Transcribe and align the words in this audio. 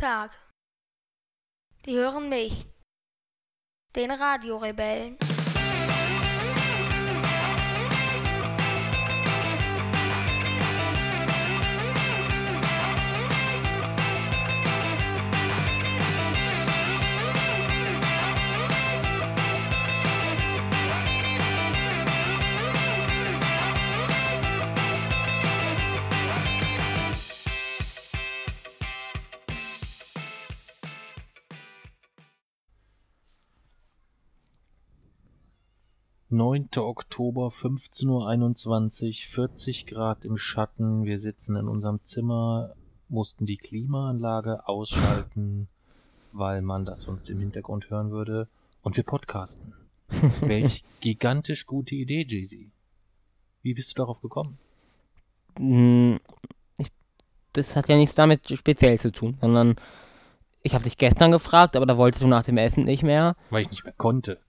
Tag. 0.00 0.30
Die 1.84 1.94
hören 1.94 2.30
mich, 2.30 2.64
den 3.94 4.10
Radiorebellen. 4.10 5.18
9. 36.40 36.70
Oktober, 36.78 37.48
15.21 37.48 39.08
Uhr, 39.08 39.12
40 39.12 39.84
Grad 39.84 40.24
im 40.24 40.38
Schatten. 40.38 41.04
Wir 41.04 41.18
sitzen 41.18 41.54
in 41.54 41.68
unserem 41.68 42.02
Zimmer, 42.02 42.74
mussten 43.10 43.44
die 43.44 43.58
Klimaanlage 43.58 44.66
ausschalten, 44.66 45.68
weil 46.32 46.62
man 46.62 46.86
das 46.86 47.02
sonst 47.02 47.28
im 47.28 47.40
Hintergrund 47.40 47.90
hören 47.90 48.10
würde. 48.10 48.48
Und 48.80 48.96
wir 48.96 49.04
podcasten. 49.04 49.74
Welch 50.40 50.82
gigantisch 51.02 51.66
gute 51.66 51.94
Idee, 51.94 52.24
Jay-Z. 52.26 52.70
Wie 53.60 53.74
bist 53.74 53.90
du 53.90 53.96
darauf 53.96 54.22
gekommen? 54.22 54.56
Hm, 55.58 56.20
ich, 56.78 56.90
das 57.52 57.76
hat 57.76 57.90
ja 57.90 57.96
nichts 57.98 58.14
damit 58.14 58.48
speziell 58.48 58.98
zu 58.98 59.12
tun, 59.12 59.36
sondern 59.42 59.76
ich 60.62 60.72
habe 60.72 60.84
dich 60.84 60.96
gestern 60.96 61.32
gefragt, 61.32 61.76
aber 61.76 61.84
da 61.84 61.98
wolltest 61.98 62.22
du 62.22 62.26
nach 62.28 62.44
dem 62.44 62.56
Essen 62.56 62.84
nicht 62.84 63.02
mehr. 63.02 63.36
Weil 63.50 63.60
ich 63.60 63.70
nicht 63.70 63.84
mehr 63.84 63.92
konnte. 63.92 64.40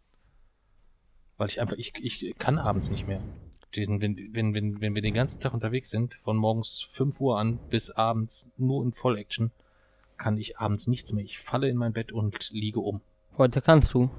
Weil 1.42 1.48
ich 1.48 1.60
einfach, 1.60 1.76
ich, 1.76 1.94
ich 2.04 2.36
kann 2.38 2.60
abends 2.60 2.92
nicht 2.92 3.08
mehr. 3.08 3.20
Jason, 3.74 4.00
wenn, 4.00 4.16
wenn, 4.32 4.54
wenn, 4.54 4.80
wenn 4.80 4.94
wir 4.94 5.02
den 5.02 5.16
ganzen 5.16 5.40
Tag 5.40 5.56
unterwegs 5.56 5.90
sind, 5.90 6.14
von 6.14 6.38
morgens 6.38 6.82
5 6.88 7.20
Uhr 7.20 7.40
an 7.40 7.58
bis 7.72 7.90
abends 7.90 8.52
nur 8.58 8.86
in 8.86 8.94
Vollaction, 8.94 9.50
kann 10.18 10.38
ich 10.38 10.60
abends 10.60 10.86
nichts 10.86 11.14
mehr. 11.14 11.24
Ich 11.24 11.40
falle 11.40 11.68
in 11.68 11.78
mein 11.78 11.94
Bett 11.94 12.12
und 12.12 12.52
liege 12.52 12.80
um. 12.80 13.02
Heute 13.40 13.60
kannst 13.60 13.96
du. 13.96 14.12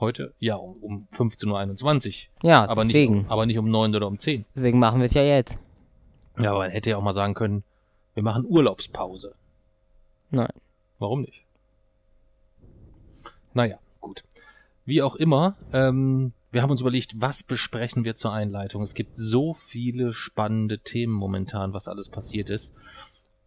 Heute? 0.00 0.34
Ja, 0.40 0.56
um, 0.56 0.72
um 0.82 1.06
15.21 1.12 2.26
Uhr. 2.42 2.48
Ja, 2.50 2.68
aber 2.68 2.84
deswegen. 2.84 3.18
Nicht, 3.18 3.30
aber 3.30 3.46
nicht 3.46 3.58
um 3.58 3.70
9 3.70 3.94
oder 3.94 4.08
um 4.08 4.18
10. 4.18 4.44
Deswegen 4.56 4.80
machen 4.80 4.98
wir 4.98 5.06
es 5.06 5.14
ja 5.14 5.22
jetzt. 5.22 5.60
Ja, 6.40 6.50
aber 6.50 6.58
man 6.58 6.72
hätte 6.72 6.90
ja 6.90 6.96
auch 6.96 7.02
mal 7.02 7.14
sagen 7.14 7.34
können, 7.34 7.62
wir 8.14 8.24
machen 8.24 8.44
Urlaubspause. 8.44 9.36
Nein. 10.32 10.50
Warum 10.98 11.20
nicht? 11.20 11.44
Naja, 13.54 13.78
gut. 14.00 14.24
Wie 14.84 15.02
auch 15.02 15.14
immer, 15.14 15.54
ähm, 15.72 16.32
wir 16.50 16.62
haben 16.62 16.70
uns 16.70 16.80
überlegt, 16.80 17.20
was 17.20 17.42
besprechen 17.42 18.04
wir 18.04 18.14
zur 18.16 18.32
Einleitung. 18.32 18.82
Es 18.82 18.94
gibt 18.94 19.16
so 19.16 19.52
viele 19.52 20.12
spannende 20.12 20.78
Themen 20.78 21.12
momentan, 21.12 21.74
was 21.74 21.88
alles 21.88 22.08
passiert 22.08 22.48
ist. 22.50 22.72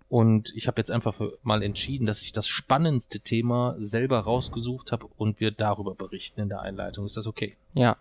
Und 0.07 0.51
ich 0.55 0.67
habe 0.67 0.79
jetzt 0.79 0.91
einfach 0.91 1.19
mal 1.41 1.63
entschieden, 1.63 2.05
dass 2.05 2.21
ich 2.21 2.33
das 2.33 2.47
spannendste 2.47 3.21
Thema 3.21 3.75
selber 3.79 4.19
rausgesucht 4.19 4.91
habe 4.91 5.07
und 5.15 5.39
wir 5.39 5.51
darüber 5.51 5.95
berichten 5.95 6.41
in 6.41 6.49
der 6.49 6.61
Einleitung. 6.61 7.05
Ist 7.05 7.15
das 7.17 7.27
okay? 7.27 7.55
Ja. 7.73 7.95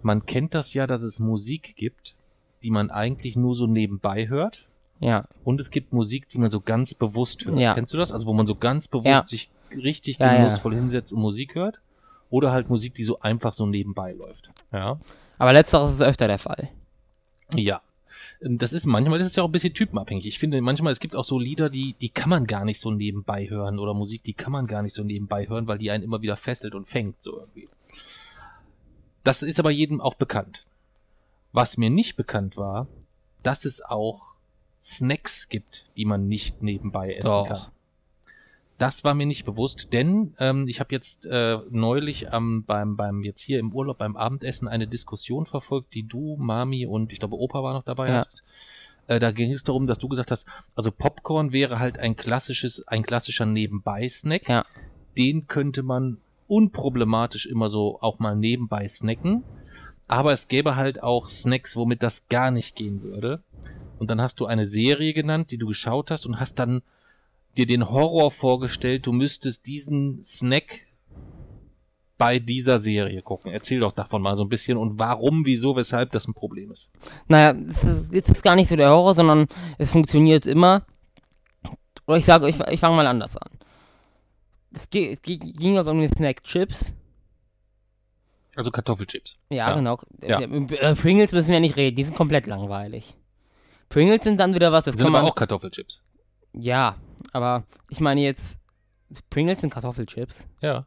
Man 0.00 0.26
kennt 0.26 0.54
das 0.54 0.74
ja, 0.74 0.86
dass 0.86 1.02
es 1.02 1.20
Musik 1.20 1.76
gibt, 1.76 2.16
die 2.62 2.70
man 2.70 2.90
eigentlich 2.90 3.36
nur 3.36 3.54
so 3.54 3.66
nebenbei 3.66 4.28
hört. 4.28 4.68
Ja. 5.00 5.26
Und 5.44 5.60
es 5.60 5.70
gibt 5.70 5.92
Musik, 5.92 6.28
die 6.28 6.38
man 6.38 6.50
so 6.50 6.60
ganz 6.60 6.94
bewusst 6.94 7.44
hört. 7.44 7.58
Ja. 7.58 7.74
Kennst 7.74 7.92
du 7.92 7.98
das? 7.98 8.10
Also 8.10 8.26
wo 8.26 8.32
man 8.32 8.46
so 8.46 8.54
ganz 8.54 8.88
bewusst 8.88 9.06
Ja. 9.06 9.22
sich 9.22 9.50
richtig 9.76 10.18
Ja, 10.18 10.32
ja. 10.32 10.38
genussvoll 10.38 10.74
hinsetzt 10.74 11.12
und 11.12 11.20
Musik 11.20 11.54
hört. 11.54 11.80
Oder 12.32 12.50
halt 12.50 12.70
Musik, 12.70 12.94
die 12.94 13.04
so 13.04 13.18
einfach 13.18 13.52
so 13.52 13.66
nebenbei 13.66 14.12
läuft. 14.12 14.50
Ja. 14.72 14.98
Aber 15.36 15.52
letzteres 15.52 15.92
ist 15.92 16.00
öfter 16.00 16.28
der 16.28 16.38
Fall. 16.38 16.70
Ja. 17.54 17.82
Ähm, 18.40 18.56
Das 18.56 18.72
ist 18.72 18.86
manchmal, 18.86 19.18
das 19.18 19.28
ist 19.28 19.36
ja 19.36 19.42
auch 19.42 19.48
ein 19.48 19.52
bisschen 19.52 19.74
typenabhängig. 19.74 20.26
Ich 20.26 20.38
finde 20.38 20.58
manchmal, 20.62 20.92
es 20.92 20.98
gibt 20.98 21.14
auch 21.14 21.26
so 21.26 21.38
Lieder, 21.38 21.68
die, 21.68 21.92
die 22.00 22.08
kann 22.08 22.30
man 22.30 22.46
gar 22.46 22.64
nicht 22.64 22.80
so 22.80 22.90
nebenbei 22.90 23.50
hören 23.50 23.78
oder 23.78 23.92
Musik, 23.92 24.22
die 24.22 24.32
kann 24.32 24.50
man 24.50 24.66
gar 24.66 24.80
nicht 24.80 24.94
so 24.94 25.04
nebenbei 25.04 25.46
hören, 25.46 25.66
weil 25.66 25.76
die 25.76 25.90
einen 25.90 26.02
immer 26.04 26.22
wieder 26.22 26.36
fesselt 26.36 26.74
und 26.74 26.86
fängt, 26.88 27.20
so 27.20 27.38
irgendwie. 27.38 27.68
Das 29.24 29.42
ist 29.42 29.60
aber 29.60 29.70
jedem 29.70 30.00
auch 30.00 30.14
bekannt. 30.14 30.64
Was 31.52 31.76
mir 31.76 31.90
nicht 31.90 32.16
bekannt 32.16 32.56
war, 32.56 32.86
dass 33.42 33.66
es 33.66 33.84
auch 33.84 34.36
Snacks 34.80 35.50
gibt, 35.50 35.84
die 35.98 36.06
man 36.06 36.28
nicht 36.28 36.62
nebenbei 36.62 37.12
essen 37.12 37.26
Doch. 37.26 37.48
kann. 37.48 37.71
Das 38.82 39.04
war 39.04 39.14
mir 39.14 39.26
nicht 39.26 39.44
bewusst, 39.44 39.92
denn 39.92 40.34
ähm, 40.40 40.66
ich 40.66 40.80
habe 40.80 40.92
jetzt 40.92 41.26
äh, 41.26 41.58
neulich 41.70 42.26
ähm, 42.32 42.64
beim, 42.64 42.96
beim 42.96 43.22
jetzt 43.22 43.40
hier 43.40 43.60
im 43.60 43.72
Urlaub 43.72 43.98
beim 43.98 44.16
Abendessen 44.16 44.66
eine 44.66 44.88
Diskussion 44.88 45.46
verfolgt, 45.46 45.94
die 45.94 46.02
du, 46.02 46.36
Mami 46.36 46.84
und 46.86 47.12
ich 47.12 47.20
glaube 47.20 47.38
Opa 47.38 47.62
war 47.62 47.74
noch 47.74 47.84
dabei. 47.84 48.08
Ja. 48.08 48.14
hattet. 48.16 48.42
Äh, 49.06 49.20
da 49.20 49.30
ging 49.30 49.52
es 49.52 49.62
darum, 49.62 49.86
dass 49.86 50.00
du 50.00 50.08
gesagt 50.08 50.32
hast, 50.32 50.48
also 50.74 50.90
Popcorn 50.90 51.52
wäre 51.52 51.78
halt 51.78 52.00
ein 52.00 52.16
klassisches, 52.16 52.88
ein 52.88 53.04
klassischer 53.04 53.46
Nebenbei-Snack. 53.46 54.48
Ja. 54.48 54.64
Den 55.16 55.46
könnte 55.46 55.84
man 55.84 56.18
unproblematisch 56.48 57.46
immer 57.46 57.68
so 57.68 58.00
auch 58.00 58.18
mal 58.18 58.34
nebenbei 58.34 58.88
snacken. 58.88 59.44
Aber 60.08 60.32
es 60.32 60.48
gäbe 60.48 60.74
halt 60.74 61.04
auch 61.04 61.28
Snacks, 61.28 61.76
womit 61.76 62.02
das 62.02 62.26
gar 62.28 62.50
nicht 62.50 62.74
gehen 62.74 63.04
würde. 63.04 63.44
Und 64.00 64.10
dann 64.10 64.20
hast 64.20 64.40
du 64.40 64.46
eine 64.46 64.66
Serie 64.66 65.12
genannt, 65.12 65.52
die 65.52 65.58
du 65.58 65.68
geschaut 65.68 66.10
hast 66.10 66.26
und 66.26 66.40
hast 66.40 66.58
dann 66.58 66.82
dir 67.56 67.66
den 67.66 67.90
Horror 67.90 68.30
vorgestellt, 68.30 69.06
du 69.06 69.12
müsstest 69.12 69.66
diesen 69.66 70.22
Snack 70.22 70.86
bei 72.18 72.38
dieser 72.38 72.78
Serie 72.78 73.20
gucken. 73.22 73.50
Erzähl 73.52 73.80
doch 73.80 73.92
davon 73.92 74.22
mal 74.22 74.36
so 74.36 74.44
ein 74.44 74.48
bisschen 74.48 74.78
und 74.78 74.98
warum, 74.98 75.44
wieso, 75.44 75.74
weshalb 75.76 76.12
das 76.12 76.28
ein 76.28 76.34
Problem 76.34 76.70
ist. 76.70 76.90
Naja, 77.28 77.58
es 77.68 77.82
ist, 77.84 78.12
es 78.12 78.28
ist 78.28 78.42
gar 78.42 78.54
nicht 78.54 78.68
so 78.68 78.76
der 78.76 78.90
Horror, 78.90 79.14
sondern 79.14 79.46
es 79.78 79.90
funktioniert 79.90 80.46
immer. 80.46 80.86
Oder 82.06 82.18
ich 82.18 82.24
sage, 82.24 82.48
ich, 82.48 82.58
ich 82.60 82.80
fange 82.80 82.96
mal 82.96 83.06
anders 83.06 83.36
an. 83.36 83.50
Es, 84.74 84.88
ge- 84.88 85.12
es 85.14 85.22
ging 85.22 85.76
also 85.78 85.90
um 85.90 86.00
den 86.00 86.12
Snack 86.14 86.42
Chips. 86.44 86.92
Also 88.54 88.70
Kartoffelchips. 88.70 89.36
Ja, 89.50 89.68
Ja. 89.70 89.74
genau. 89.74 89.98
Ja. 90.22 90.40
Äh, 90.40 90.94
Pringles 90.94 91.32
müssen 91.32 91.52
wir 91.52 91.60
nicht 91.60 91.76
reden, 91.76 91.96
die 91.96 92.04
sind 92.04 92.14
komplett 92.16 92.46
langweilig. 92.46 93.16
Pringles 93.88 94.22
sind 94.22 94.38
dann 94.38 94.54
wieder 94.54 94.72
was, 94.72 94.84
das 94.84 94.92
Das 94.92 94.98
sind 94.98 95.06
kann 95.06 95.14
aber 95.14 95.22
man. 95.24 95.32
auch 95.32 95.34
Kartoffelchips. 95.34 96.02
Ja, 96.52 96.96
aber 97.32 97.64
ich 97.90 98.00
meine 98.00 98.20
jetzt. 98.20 98.56
Pringles 99.28 99.60
sind 99.60 99.70
Kartoffelchips. 99.70 100.46
Ja. 100.62 100.86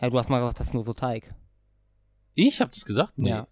Ja, 0.00 0.10
du 0.10 0.18
hast 0.18 0.28
mal 0.28 0.40
gesagt, 0.40 0.58
das 0.60 0.68
ist 0.68 0.74
nur 0.74 0.84
so 0.84 0.92
Teig. 0.94 1.32
Ich 2.34 2.60
habe 2.60 2.70
das 2.72 2.84
gesagt? 2.84 3.12
Nee. 3.16 3.30
Ja. 3.30 3.46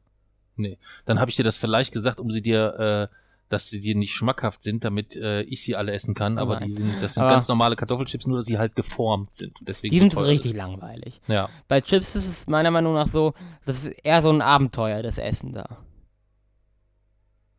Nee. 0.57 0.79
Dann 1.05 1.21
habe 1.21 1.31
ich 1.31 1.37
dir 1.37 1.45
das 1.45 1.57
vielleicht 1.57 1.93
gesagt, 1.93 2.19
um 2.19 2.31
sie 2.33 2.43
dir, 2.43 3.09
äh, 3.11 3.15
dass 3.49 3.71
sie 3.71 3.79
dir 3.79 3.95
nicht 3.95 4.13
schmackhaft 4.15 4.63
sind, 4.65 4.83
damit 4.85 5.15
äh, 5.15 5.43
ich 5.43 5.63
sie 5.63 5.77
alle 5.77 5.93
essen 5.93 6.15
kann. 6.15 6.39
Aber 6.39 6.55
Nein. 6.59 6.67
die 6.67 6.73
sind, 6.73 7.01
das 7.01 7.15
sind 7.15 7.23
Aber- 7.23 7.33
ganz 7.33 7.47
normale 7.47 7.77
Kartoffelchips, 7.77 8.27
nur 8.27 8.39
dass 8.39 8.47
sie 8.47 8.59
halt 8.59 8.75
geformt 8.75 9.35
sind. 9.37 9.61
Und 9.61 9.69
deswegen 9.69 9.95
Die 9.95 10.01
sind 10.01 10.13
so 10.13 10.21
richtig 10.23 10.55
langweilig. 10.55 11.21
Ja. 11.29 11.49
Bei 11.69 11.81
Chips 11.81 12.17
ist 12.17 12.27
es 12.27 12.47
meiner 12.49 12.71
Meinung 12.73 12.95
nach 12.95 13.09
so, 13.09 13.35
das 13.65 13.85
ist 13.85 13.93
eher 14.05 14.23
so 14.23 14.31
ein 14.31 14.43
Abenteuer, 14.43 15.03
das 15.03 15.19
Essen 15.19 15.53
da. 15.53 15.79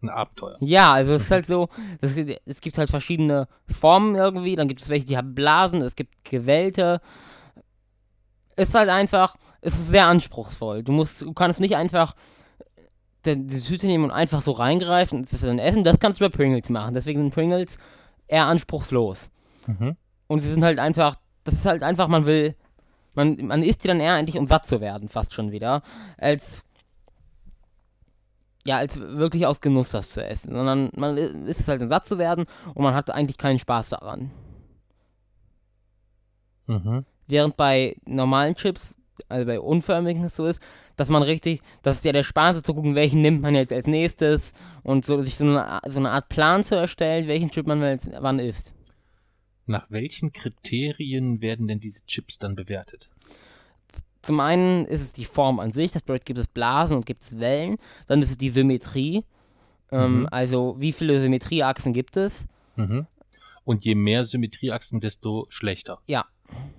Ein 0.02 0.10
Abenteuer. 0.10 0.58
Ja, 0.62 0.94
also 0.94 1.14
es 1.14 1.24
ist 1.24 1.32
halt 1.32 1.46
so, 1.46 1.68
das, 2.00 2.16
es 2.16 2.62
gibt 2.62 2.78
halt 2.78 2.90
verschiedene 2.90 3.48
Formen 3.68 4.16
irgendwie, 4.16 4.56
dann 4.56 4.68
gibt 4.68 4.82
es 4.82 4.90
welche, 4.90 5.06
die 5.06 5.18
haben 5.18 5.36
Blasen, 5.36 5.82
es 5.82 5.96
gibt 5.96 6.24
gewellte. 6.24 7.02
Ist 8.56 8.76
halt 8.76 8.90
einfach, 8.90 9.36
es 9.62 9.74
ist 9.74 9.90
sehr 9.90 10.06
anspruchsvoll. 10.06 10.84
Du 10.84 10.92
musst, 10.92 11.22
du 11.22 11.34
kannst 11.34 11.60
nicht 11.60 11.76
einfach 11.76 12.16
die, 13.26 13.46
die 13.46 13.60
Tüte 13.60 13.88
nehmen 13.88 14.06
und 14.06 14.12
einfach 14.12 14.42
so 14.42 14.52
reingreifen 14.52 15.20
und 15.20 15.32
das 15.32 15.42
dann 15.42 15.60
essen. 15.60 15.84
Das 15.84 16.00
kannst 16.00 16.22
du 16.22 16.26
bei 16.26 16.36
Pringles 16.36 16.70
machen. 16.70 16.94
Deswegen 16.94 17.22
sind 17.22 17.34
Pringles 17.34 17.78
eher 18.28 18.46
anspruchslos. 18.46 19.30
Mhm. 19.68 19.98
Und 20.28 20.40
sie 20.40 20.52
sind 20.52 20.64
halt 20.64 20.80
einfach, 20.80 21.16
das 21.44 21.56
ist 21.56 21.66
halt 21.66 21.84
einfach, 21.84 22.08
man 22.08 22.26
will, 22.26 22.56
man, 23.16 23.38
man 23.48 23.64
isst 23.64 23.84
die 23.84 23.88
dann 23.88 24.00
eher 24.00 24.14
eigentlich, 24.14 24.38
um 24.38 24.48
satt 24.48 24.68
zu 24.68 24.80
werden, 24.80 25.10
fast 25.10 25.34
schon 25.34 25.52
wieder, 25.52 25.82
als, 26.18 26.64
ja, 28.66 28.78
als 28.78 29.00
wirklich 29.00 29.46
aus 29.46 29.62
Genuss 29.62 29.90
das 29.90 30.12
zu 30.12 30.24
essen. 30.24 30.54
Sondern 30.54 30.92
man 30.96 31.18
i- 31.18 31.50
isst 31.50 31.62
es 31.62 31.68
halt, 31.68 31.82
satt 31.90 32.06
zu 32.06 32.18
werden 32.18 32.46
und 32.74 32.84
man 32.84 32.94
hat 32.94 33.10
eigentlich 33.10 33.38
keinen 33.38 33.60
Spaß 33.60 33.90
daran. 33.90 34.32
Mhm. 36.68 37.06
Während 37.28 37.58
bei 37.58 37.96
normalen 38.06 38.56
Chips, 38.56 38.96
also 39.28 39.46
bei 39.46 39.60
unförmigen 39.60 40.24
es 40.24 40.36
so 40.36 40.46
ist, 40.46 40.62
dass 40.96 41.10
man 41.10 41.24
richtig, 41.24 41.62
das 41.82 41.98
ist 41.98 42.06
ja 42.06 42.12
der 42.12 42.24
Spaß 42.24 42.58
ist 42.58 42.66
zu 42.66 42.74
gucken, 42.74 42.96
welchen 42.96 43.22
nimmt 43.22 43.42
man 43.42 43.56
jetzt 43.56 43.72
als 43.74 43.88
nächstes 43.88 44.54
und 44.84 45.06
so 45.06 45.22
sich 45.22 45.38
so 45.38 45.46
eine, 45.46 45.80
so 45.88 46.00
eine 46.00 46.12
Art 46.12 46.30
Plan 46.30 46.64
zu 46.64 46.76
erstellen, 46.76 47.28
welchen 47.28 47.52
Chip 47.52 47.66
man 47.68 47.82
jetzt 47.82 48.10
wann 48.20 48.40
isst. 48.40 48.74
Nach 49.66 49.90
welchen 49.92 50.34
Kriterien 50.34 51.42
werden 51.42 51.68
denn 51.68 51.80
diese 51.80 52.06
Chips 52.06 52.40
dann 52.40 52.56
bewertet? 52.56 53.12
Zum 54.22 54.40
einen 54.40 54.86
ist 54.86 55.02
es 55.02 55.14
die 55.14 55.26
Form 55.26 55.60
an 55.60 55.72
sich, 55.72 55.92
das 55.92 56.02
bedeutet, 56.02 56.26
gibt 56.26 56.40
es 56.40 56.48
Blasen 56.48 56.98
und 56.98 57.06
gibt 57.06 57.24
es 57.24 57.40
Wellen. 57.40 57.78
Dann 58.08 58.22
ist 58.22 58.32
es 58.32 58.38
die 58.38 58.50
Symmetrie. 58.50 59.24
Ähm, 59.92 60.22
Mhm. 60.22 60.28
Also, 60.32 60.76
wie 60.80 60.92
viele 60.94 61.20
Symmetrieachsen 61.20 61.94
gibt 61.94 62.18
es? 62.18 62.46
Mhm. 62.76 63.08
Und 63.64 63.86
je 63.86 63.96
mehr 63.96 64.24
Symmetrieachsen, 64.24 65.00
desto 65.00 65.46
schlechter. 65.50 66.00
Ja. 66.08 66.26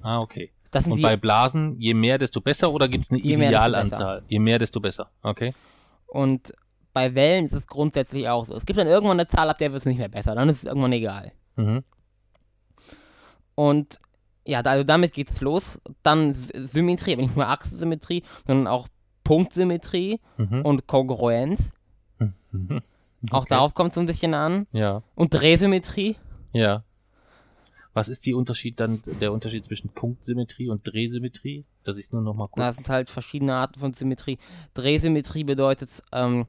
Ah, 0.02 0.20
okay. 0.20 0.52
Und 0.72 0.96
die, 0.96 1.02
bei 1.02 1.16
Blasen, 1.16 1.76
je 1.80 1.94
mehr, 1.94 2.18
desto 2.18 2.40
besser 2.40 2.70
oder 2.72 2.88
gibt 2.88 3.04
es 3.04 3.10
eine 3.10 3.18
Je 3.20 3.36
mehr, 3.36 3.38
desto 3.38 3.48
Idealanzahl? 3.48 4.22
Je 4.28 4.38
mehr, 4.38 4.58
desto 4.58 4.80
besser. 4.80 5.10
Okay. 5.22 5.52
und 6.06 6.52
bei 6.92 7.14
Wellen 7.14 7.46
ist 7.46 7.52
es 7.54 7.66
grundsätzlich 7.68 8.28
auch 8.28 8.44
so. 8.44 8.54
Es 8.56 8.66
gibt 8.66 8.78
dann 8.78 8.88
irgendwann 8.88 9.18
eine 9.20 9.28
Zahl, 9.28 9.48
ab 9.48 9.58
der 9.58 9.70
wird 9.72 9.80
es 9.82 9.86
nicht 9.86 9.98
mehr 9.98 10.08
besser. 10.08 10.34
Dann 10.34 10.48
ist 10.48 10.58
es 10.58 10.64
irgendwann 10.64 10.92
egal. 10.92 11.32
Mhm. 11.56 11.84
Und 13.54 13.98
ja, 14.46 14.60
also 14.60 14.84
damit 14.84 15.12
geht's 15.12 15.40
los. 15.40 15.80
Dann 16.02 16.32
Symmetrie, 16.34 17.12
aber 17.14 17.22
nicht 17.22 17.36
nur 17.36 17.48
Achsensymmetrie, 17.48 18.22
sondern 18.46 18.66
auch 18.66 18.88
Punktsymmetrie 19.24 20.20
Mhm. 20.38 20.62
und 20.62 20.86
Kongruenz. 20.86 21.70
Mhm. 22.18 22.80
Auch 23.30 23.40
Okay. 23.42 23.48
darauf 23.50 23.74
kommt 23.74 23.90
es 23.90 23.94
so 23.96 24.00
ein 24.00 24.06
bisschen 24.06 24.34
an. 24.34 24.66
Ja, 24.72 25.02
Und 25.14 25.34
Drehsymmetrie. 25.34 26.16
ja. 26.52 26.84
Was 27.92 28.08
ist 28.08 28.24
die 28.24 28.34
Unterschied 28.34 28.78
dann, 28.78 29.02
der 29.20 29.32
Unterschied 29.32 29.64
zwischen 29.64 29.88
Punktsymmetrie 29.90 30.68
und 30.68 30.82
Drehsymmetrie? 30.86 31.64
Dass 31.82 31.98
ich 31.98 32.04
es 32.06 32.12
nur 32.12 32.22
noch 32.22 32.34
mal 32.34 32.46
Das 32.54 32.66
kurz. 32.66 32.76
sind 32.76 32.88
halt 32.88 33.10
verschiedene 33.10 33.54
Arten 33.54 33.80
von 33.80 33.92
Symmetrie. 33.92 34.38
Drehsymmetrie 34.74 35.42
bedeutet 35.42 36.02
ähm, 36.12 36.46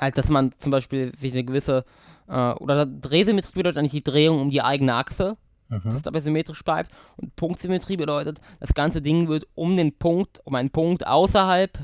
halt, 0.00 0.18
dass 0.18 0.28
man 0.30 0.52
zum 0.58 0.72
Beispiel 0.72 1.12
sich 1.16 1.32
eine 1.32 1.44
gewisse, 1.44 1.84
äh, 2.26 2.52
oder 2.54 2.84
Drehsymmetrie 2.84 3.52
bedeutet 3.54 3.78
eigentlich 3.78 3.92
die 3.92 4.02
Drehung 4.04 4.40
um 4.40 4.50
die 4.50 4.60
eigene 4.60 4.94
Achse, 4.96 5.36
dass 5.68 5.84
Mhm. 5.84 5.90
es 5.92 6.02
dabei 6.02 6.20
symmetrisch 6.20 6.62
bleibt. 6.62 6.92
Und 7.16 7.34
Punktsymmetrie 7.36 7.96
bedeutet, 7.96 8.40
das 8.60 8.74
ganze 8.74 9.00
Ding 9.02 9.28
wird 9.28 9.46
um 9.54 9.76
den 9.76 9.96
Punkt, 9.96 10.40
um 10.44 10.54
einen 10.54 10.70
Punkt 10.70 11.06
außerhalb 11.06 11.78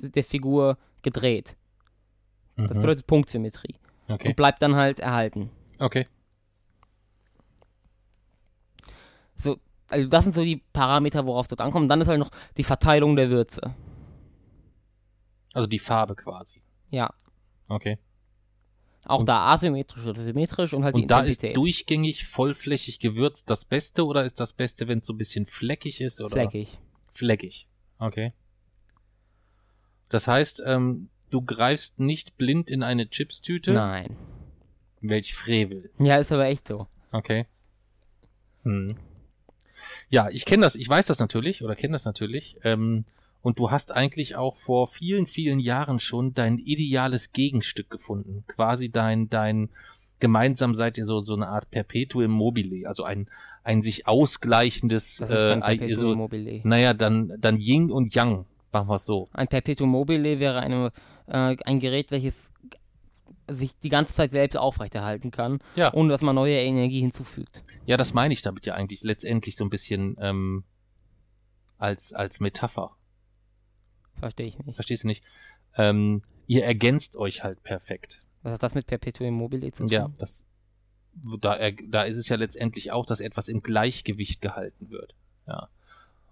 der 0.00 0.24
Figur 0.24 0.76
gedreht. 1.02 1.56
Das 2.56 2.76
Mhm. 2.76 2.82
bedeutet 2.82 3.06
Punktsymmetrie. 3.06 3.74
Okay. 4.08 4.28
Und 4.28 4.36
bleibt 4.36 4.60
dann 4.62 4.74
halt 4.76 5.00
erhalten. 5.00 5.50
Okay. 5.78 6.06
So, 9.36 9.58
also 9.88 10.08
das 10.08 10.24
sind 10.24 10.34
so 10.34 10.42
die 10.42 10.62
Parameter, 10.72 11.26
worauf 11.26 11.46
es 11.46 11.48
dort 11.48 11.60
ankommt. 11.60 11.82
Und 11.82 11.88
dann 11.88 12.00
ist 12.00 12.08
halt 12.08 12.18
noch 12.18 12.30
die 12.56 12.64
Verteilung 12.64 13.16
der 13.16 13.30
Würze. 13.30 13.74
Also 15.52 15.66
die 15.68 15.78
Farbe 15.78 16.14
quasi. 16.14 16.60
Ja. 16.90 17.10
Okay. 17.68 17.98
Auch 19.06 19.20
Und- 19.20 19.26
da 19.26 19.52
asymmetrisch 19.52 20.06
oder 20.06 20.22
symmetrisch 20.22 20.72
und 20.72 20.82
halt 20.84 20.96
die 20.96 21.02
Und 21.02 21.08
da 21.10 21.18
ist 21.20 21.26
Intensität. 21.42 21.56
durchgängig 21.56 22.26
vollflächig 22.26 23.00
gewürzt 23.00 23.50
das 23.50 23.64
Beste 23.64 24.06
oder 24.06 24.24
ist 24.24 24.40
das 24.40 24.52
Beste, 24.54 24.88
wenn 24.88 25.00
es 25.00 25.06
so 25.06 25.12
ein 25.12 25.18
bisschen 25.18 25.44
fleckig 25.46 26.00
ist? 26.00 26.20
Oder? 26.20 26.30
Fleckig. 26.30 26.78
Fleckig. 27.10 27.68
Okay. 27.98 28.32
Das 30.08 30.26
heißt, 30.26 30.62
ähm, 30.66 31.08
du 31.30 31.42
greifst 31.42 32.00
nicht 32.00 32.36
blind 32.36 32.70
in 32.70 32.82
eine 32.82 33.08
Chipstüte. 33.08 33.72
Nein. 33.72 34.16
Welch 35.00 35.34
Frevel. 35.34 35.90
Ja, 35.98 36.16
ist 36.18 36.32
aber 36.32 36.46
echt 36.46 36.68
so. 36.68 36.86
Okay. 37.12 37.46
Hm. 38.62 38.96
Ja, 40.08 40.28
ich 40.30 40.44
kenne 40.46 40.62
das, 40.62 40.76
ich 40.76 40.88
weiß 40.88 41.06
das 41.06 41.18
natürlich 41.18 41.62
oder 41.62 41.74
kenne 41.76 41.92
das 41.92 42.04
natürlich. 42.04 42.56
Ähm, 42.64 43.04
und 43.44 43.58
du 43.58 43.70
hast 43.70 43.92
eigentlich 43.92 44.36
auch 44.36 44.56
vor 44.56 44.86
vielen, 44.86 45.26
vielen 45.26 45.58
Jahren 45.60 46.00
schon 46.00 46.32
dein 46.32 46.56
ideales 46.56 47.32
Gegenstück 47.32 47.90
gefunden. 47.90 48.42
Quasi 48.48 48.90
dein, 48.90 49.28
dein, 49.28 49.68
gemeinsam 50.18 50.74
seid 50.74 50.96
ihr 50.96 51.04
so, 51.04 51.20
so 51.20 51.34
eine 51.34 51.48
Art 51.48 51.70
Perpetuum 51.70 52.30
mobile, 52.30 52.88
also 52.88 53.04
ein, 53.04 53.28
ein 53.62 53.82
sich 53.82 54.06
ausgleichendes, 54.08 55.18
Das 55.18 55.28
ist 55.28 55.36
äh, 55.36 55.60
Perpetuum 55.60 55.94
so, 55.94 56.14
mobile. 56.16 56.60
naja, 56.64 56.94
dann, 56.94 57.34
dann 57.38 57.58
Yin 57.58 57.90
und 57.90 58.14
Yang, 58.14 58.46
machen 58.72 58.88
wir 58.88 58.94
es 58.96 59.04
so. 59.04 59.28
Ein 59.34 59.48
Perpetuum 59.48 59.90
mobile 59.90 60.40
wäre 60.40 60.60
eine, 60.60 60.90
äh, 61.26 61.54
ein 61.66 61.80
Gerät, 61.80 62.10
welches 62.10 62.50
sich 63.50 63.78
die 63.80 63.90
ganze 63.90 64.14
Zeit 64.14 64.30
selbst 64.30 64.56
aufrechterhalten 64.56 65.30
kann, 65.30 65.58
Ja. 65.76 65.92
ohne 65.92 66.08
dass 66.08 66.22
man 66.22 66.34
neue 66.34 66.56
Energie 66.56 67.00
hinzufügt. 67.00 67.62
Ja, 67.84 67.98
das 67.98 68.14
meine 68.14 68.32
ich 68.32 68.40
damit 68.40 68.64
ja 68.64 68.72
eigentlich 68.72 69.02
letztendlich 69.02 69.54
so 69.54 69.64
ein 69.64 69.70
bisschen 69.70 70.16
ähm, 70.18 70.64
als, 71.76 72.14
als 72.14 72.40
Metapher. 72.40 72.92
Verstehe 74.18 74.46
ich 74.46 74.58
nicht. 74.58 74.74
Verstehst 74.74 75.04
du 75.04 75.08
nicht? 75.08 75.24
Ähm, 75.76 76.22
ihr 76.46 76.64
ergänzt 76.64 77.16
euch 77.16 77.42
halt 77.44 77.62
perfekt. 77.62 78.20
Was 78.42 78.52
hat 78.54 78.62
das 78.62 78.74
mit 78.74 78.86
Perpetuum 78.86 79.34
mobile 79.34 79.70
zu 79.72 79.82
tun? 79.84 79.88
Ja, 79.88 80.10
das, 80.18 80.46
da, 81.40 81.56
da 81.88 82.02
ist 82.02 82.16
es 82.16 82.28
ja 82.28 82.36
letztendlich 82.36 82.92
auch, 82.92 83.06
dass 83.06 83.20
etwas 83.20 83.48
im 83.48 83.60
Gleichgewicht 83.62 84.40
gehalten 84.40 84.90
wird. 84.90 85.14
Ja. 85.46 85.68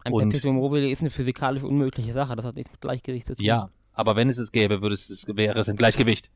Ein 0.04 0.12
und- 0.12 0.30
Perpetuum 0.30 0.56
mobile 0.56 0.88
ist 0.90 1.00
eine 1.00 1.10
physikalisch 1.10 1.62
unmögliche 1.62 2.12
Sache. 2.12 2.36
Das 2.36 2.44
hat 2.44 2.56
nichts 2.56 2.70
mit 2.70 2.80
Gleichgewicht 2.80 3.26
zu 3.26 3.34
tun. 3.36 3.44
Ja, 3.44 3.70
aber 3.92 4.16
wenn 4.16 4.28
es 4.28 4.38
es 4.38 4.52
gäbe, 4.52 4.82
würde 4.82 4.94
es, 4.94 5.10
es 5.10 5.26
wäre 5.28 5.58
es 5.60 5.68
im 5.68 5.76
Gleichgewicht. 5.76 6.30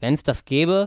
Wenn 0.00 0.14
es 0.14 0.22
das 0.22 0.44
gäbe, 0.44 0.86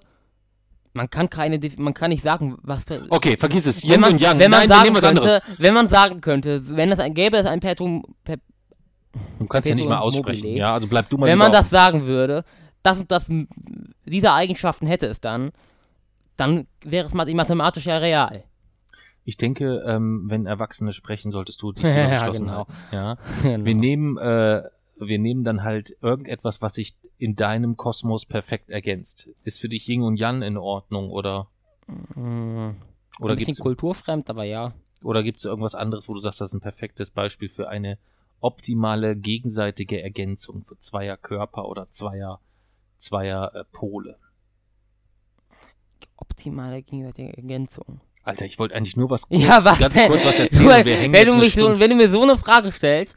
man 0.93 1.09
kann 1.09 1.29
keine, 1.29 1.59
man 1.77 1.93
kann 1.93 2.09
nicht 2.09 2.23
sagen, 2.23 2.57
was. 2.61 2.85
da- 2.85 3.01
Okay, 3.09 3.37
vergiss 3.37 3.65
es. 3.65 3.83
wenn 3.83 3.91
Yin 3.91 4.01
man, 4.01 4.13
und 4.13 4.21
Yang. 4.21 4.39
wenn 4.39 4.51
man 4.51 4.67
Nein, 4.67 4.69
wir 4.69 4.75
sagen 4.75 4.83
nehmen 4.85 4.95
was 4.95 5.03
könnte, 5.03 5.21
anderes. 5.35 5.59
wenn 5.59 5.73
man 5.73 5.89
sagen 5.89 6.21
könnte, 6.21 6.75
wenn 6.75 6.91
es 6.91 6.99
ein 6.99 7.13
gäbe, 7.13 7.37
es 7.37 7.45
ein 7.45 7.59
Perpetuum, 7.59 8.03
per, 8.23 8.37
Du 9.39 9.45
kannst 9.47 9.67
ja 9.69 9.75
nicht 9.75 9.87
mal 9.87 9.97
aussprechen. 9.97 10.41
mobile. 10.47 10.59
Ja, 10.59 10.73
also 10.73 10.87
bleib 10.87 11.09
du 11.09 11.17
mal 11.17 11.27
wenn 11.27 11.37
man 11.37 11.51
das 11.51 11.69
sagen 11.69 12.05
würde, 12.07 12.43
das 12.83 12.99
und 12.99 13.11
das, 13.11 13.25
diese 14.05 14.31
Eigenschaften 14.33 14.87
hätte 14.87 15.07
es 15.07 15.19
dann, 15.21 15.51
dann 16.37 16.67
wäre 16.83 17.07
es 17.07 17.13
math- 17.13 17.33
mathematisch 17.33 17.85
ja 17.85 17.97
real. 17.97 18.43
Ich 19.23 19.37
denke, 19.37 19.83
ähm, 19.87 20.25
wenn 20.27 20.45
Erwachsene 20.45 20.93
sprechen, 20.93 21.31
solltest 21.31 21.61
du 21.61 21.71
dich 21.71 21.83
Ja, 21.85 22.09
geschlossen 22.11 22.45
genau. 22.45 22.57
halten. 22.57 22.73
Ja. 22.91 23.17
Genau. 23.43 23.65
Wir 23.65 23.75
nehmen, 23.75 24.17
äh, 24.17 24.61
wir 24.99 25.19
nehmen 25.19 25.43
dann 25.43 25.63
halt 25.63 25.97
irgendetwas, 26.01 26.61
was 26.61 26.75
sich 26.75 26.95
in 27.17 27.35
deinem 27.35 27.75
Kosmos 27.75 28.25
perfekt 28.25 28.69
ergänzt. 28.71 29.29
Ist 29.43 29.59
für 29.59 29.67
dich 29.69 29.87
Yin 29.87 30.03
und 30.03 30.19
Yang 30.19 30.41
in 30.43 30.57
Ordnung 30.57 31.09
oder 31.09 31.47
Mm, 31.87 32.71
oder 33.19 33.33
ein 33.33 33.35
bisschen 33.35 33.45
gibt's 33.45 33.59
kulturfremd, 33.59 34.29
aber 34.31 34.43
ja. 34.43 34.73
oder 35.03 35.21
gibt's 35.21 35.45
irgendwas 35.45 35.75
anderes, 35.75 36.09
wo 36.09 36.13
du 36.15 36.19
sagst, 36.19 36.41
das 36.41 36.49
ist 36.49 36.53
ein 36.55 36.61
perfektes 36.61 37.11
Beispiel 37.11 37.47
für 37.47 37.69
eine 37.69 37.99
optimale 38.39 39.15
gegenseitige 39.15 40.01
Ergänzung 40.01 40.63
für 40.63 40.77
zweier 40.77 41.17
Körper 41.17 41.67
oder 41.67 41.89
zweier 41.89 42.39
zweier 42.97 43.51
äh, 43.53 43.63
Pole. 43.71 44.17
Optimale 46.17 46.81
gegenseitige 46.81 47.35
Ergänzung. 47.35 48.01
Alter, 48.23 48.45
ich 48.45 48.57
wollte 48.57 48.75
eigentlich 48.75 48.97
nur 48.97 49.09
was 49.09 49.27
kurz, 49.27 49.41
Ja, 49.41 49.63
was 49.63 49.77
ganz 49.79 49.93
denn? 49.93 50.09
kurz 50.09 50.25
was 50.25 50.39
erzählen. 50.39 50.85
wir 50.85 50.95
hängen 50.95 51.13
wenn, 51.13 51.27
du 51.27 51.35
mich 51.35 51.53
so, 51.53 51.79
wenn 51.79 51.89
du 51.89 51.95
mir 51.95 52.09
so 52.09 52.23
eine 52.23 52.37
Frage 52.37 52.71
stellst, 52.71 53.15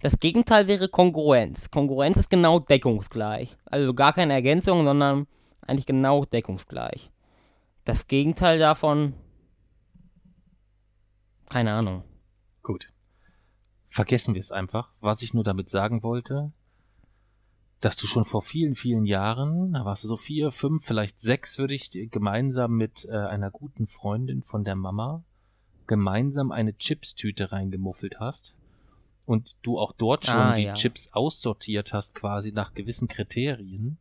das 0.00 0.18
Gegenteil 0.18 0.66
wäre 0.68 0.88
Kongruenz. 0.88 1.70
Kongruenz 1.70 2.16
ist 2.16 2.28
genau 2.28 2.58
deckungsgleich. 2.58 3.56
Also 3.64 3.94
gar 3.94 4.12
keine 4.12 4.32
Ergänzung, 4.34 4.84
sondern 4.84 5.26
eigentlich 5.62 5.86
genau 5.86 6.24
deckungsgleich. 6.24 7.10
Das 7.84 8.08
Gegenteil 8.08 8.58
davon, 8.58 9.14
keine 11.48 11.72
Ahnung. 11.72 12.02
Gut. 12.62 12.88
Vergessen 13.92 14.32
wir 14.32 14.40
es 14.40 14.50
einfach. 14.50 14.94
Was 15.02 15.20
ich 15.20 15.34
nur 15.34 15.44
damit 15.44 15.68
sagen 15.68 16.02
wollte, 16.02 16.50
dass 17.82 17.98
du 17.98 18.06
schon 18.06 18.24
vor 18.24 18.40
vielen, 18.40 18.74
vielen 18.74 19.04
Jahren, 19.04 19.74
da 19.74 19.84
warst 19.84 20.02
du 20.02 20.08
so 20.08 20.16
vier, 20.16 20.50
fünf, 20.50 20.82
vielleicht 20.82 21.20
sechs, 21.20 21.58
würde 21.58 21.74
ich 21.74 21.90
dir 21.90 22.06
gemeinsam 22.06 22.72
mit 22.72 23.04
äh, 23.04 23.12
einer 23.12 23.50
guten 23.50 23.86
Freundin 23.86 24.42
von 24.42 24.64
der 24.64 24.76
Mama 24.76 25.24
gemeinsam 25.86 26.52
eine 26.52 26.74
Chipstüte 26.74 27.52
reingemuffelt 27.52 28.18
hast 28.18 28.54
und 29.26 29.58
du 29.60 29.78
auch 29.78 29.92
dort 29.92 30.24
schon 30.24 30.36
Ah, 30.36 30.54
die 30.54 30.62
ja. 30.62 30.72
Chips 30.72 31.12
aussortiert 31.12 31.92
hast, 31.92 32.14
quasi 32.14 32.50
nach 32.50 32.72
gewissen 32.72 33.08
Kriterien. 33.08 33.98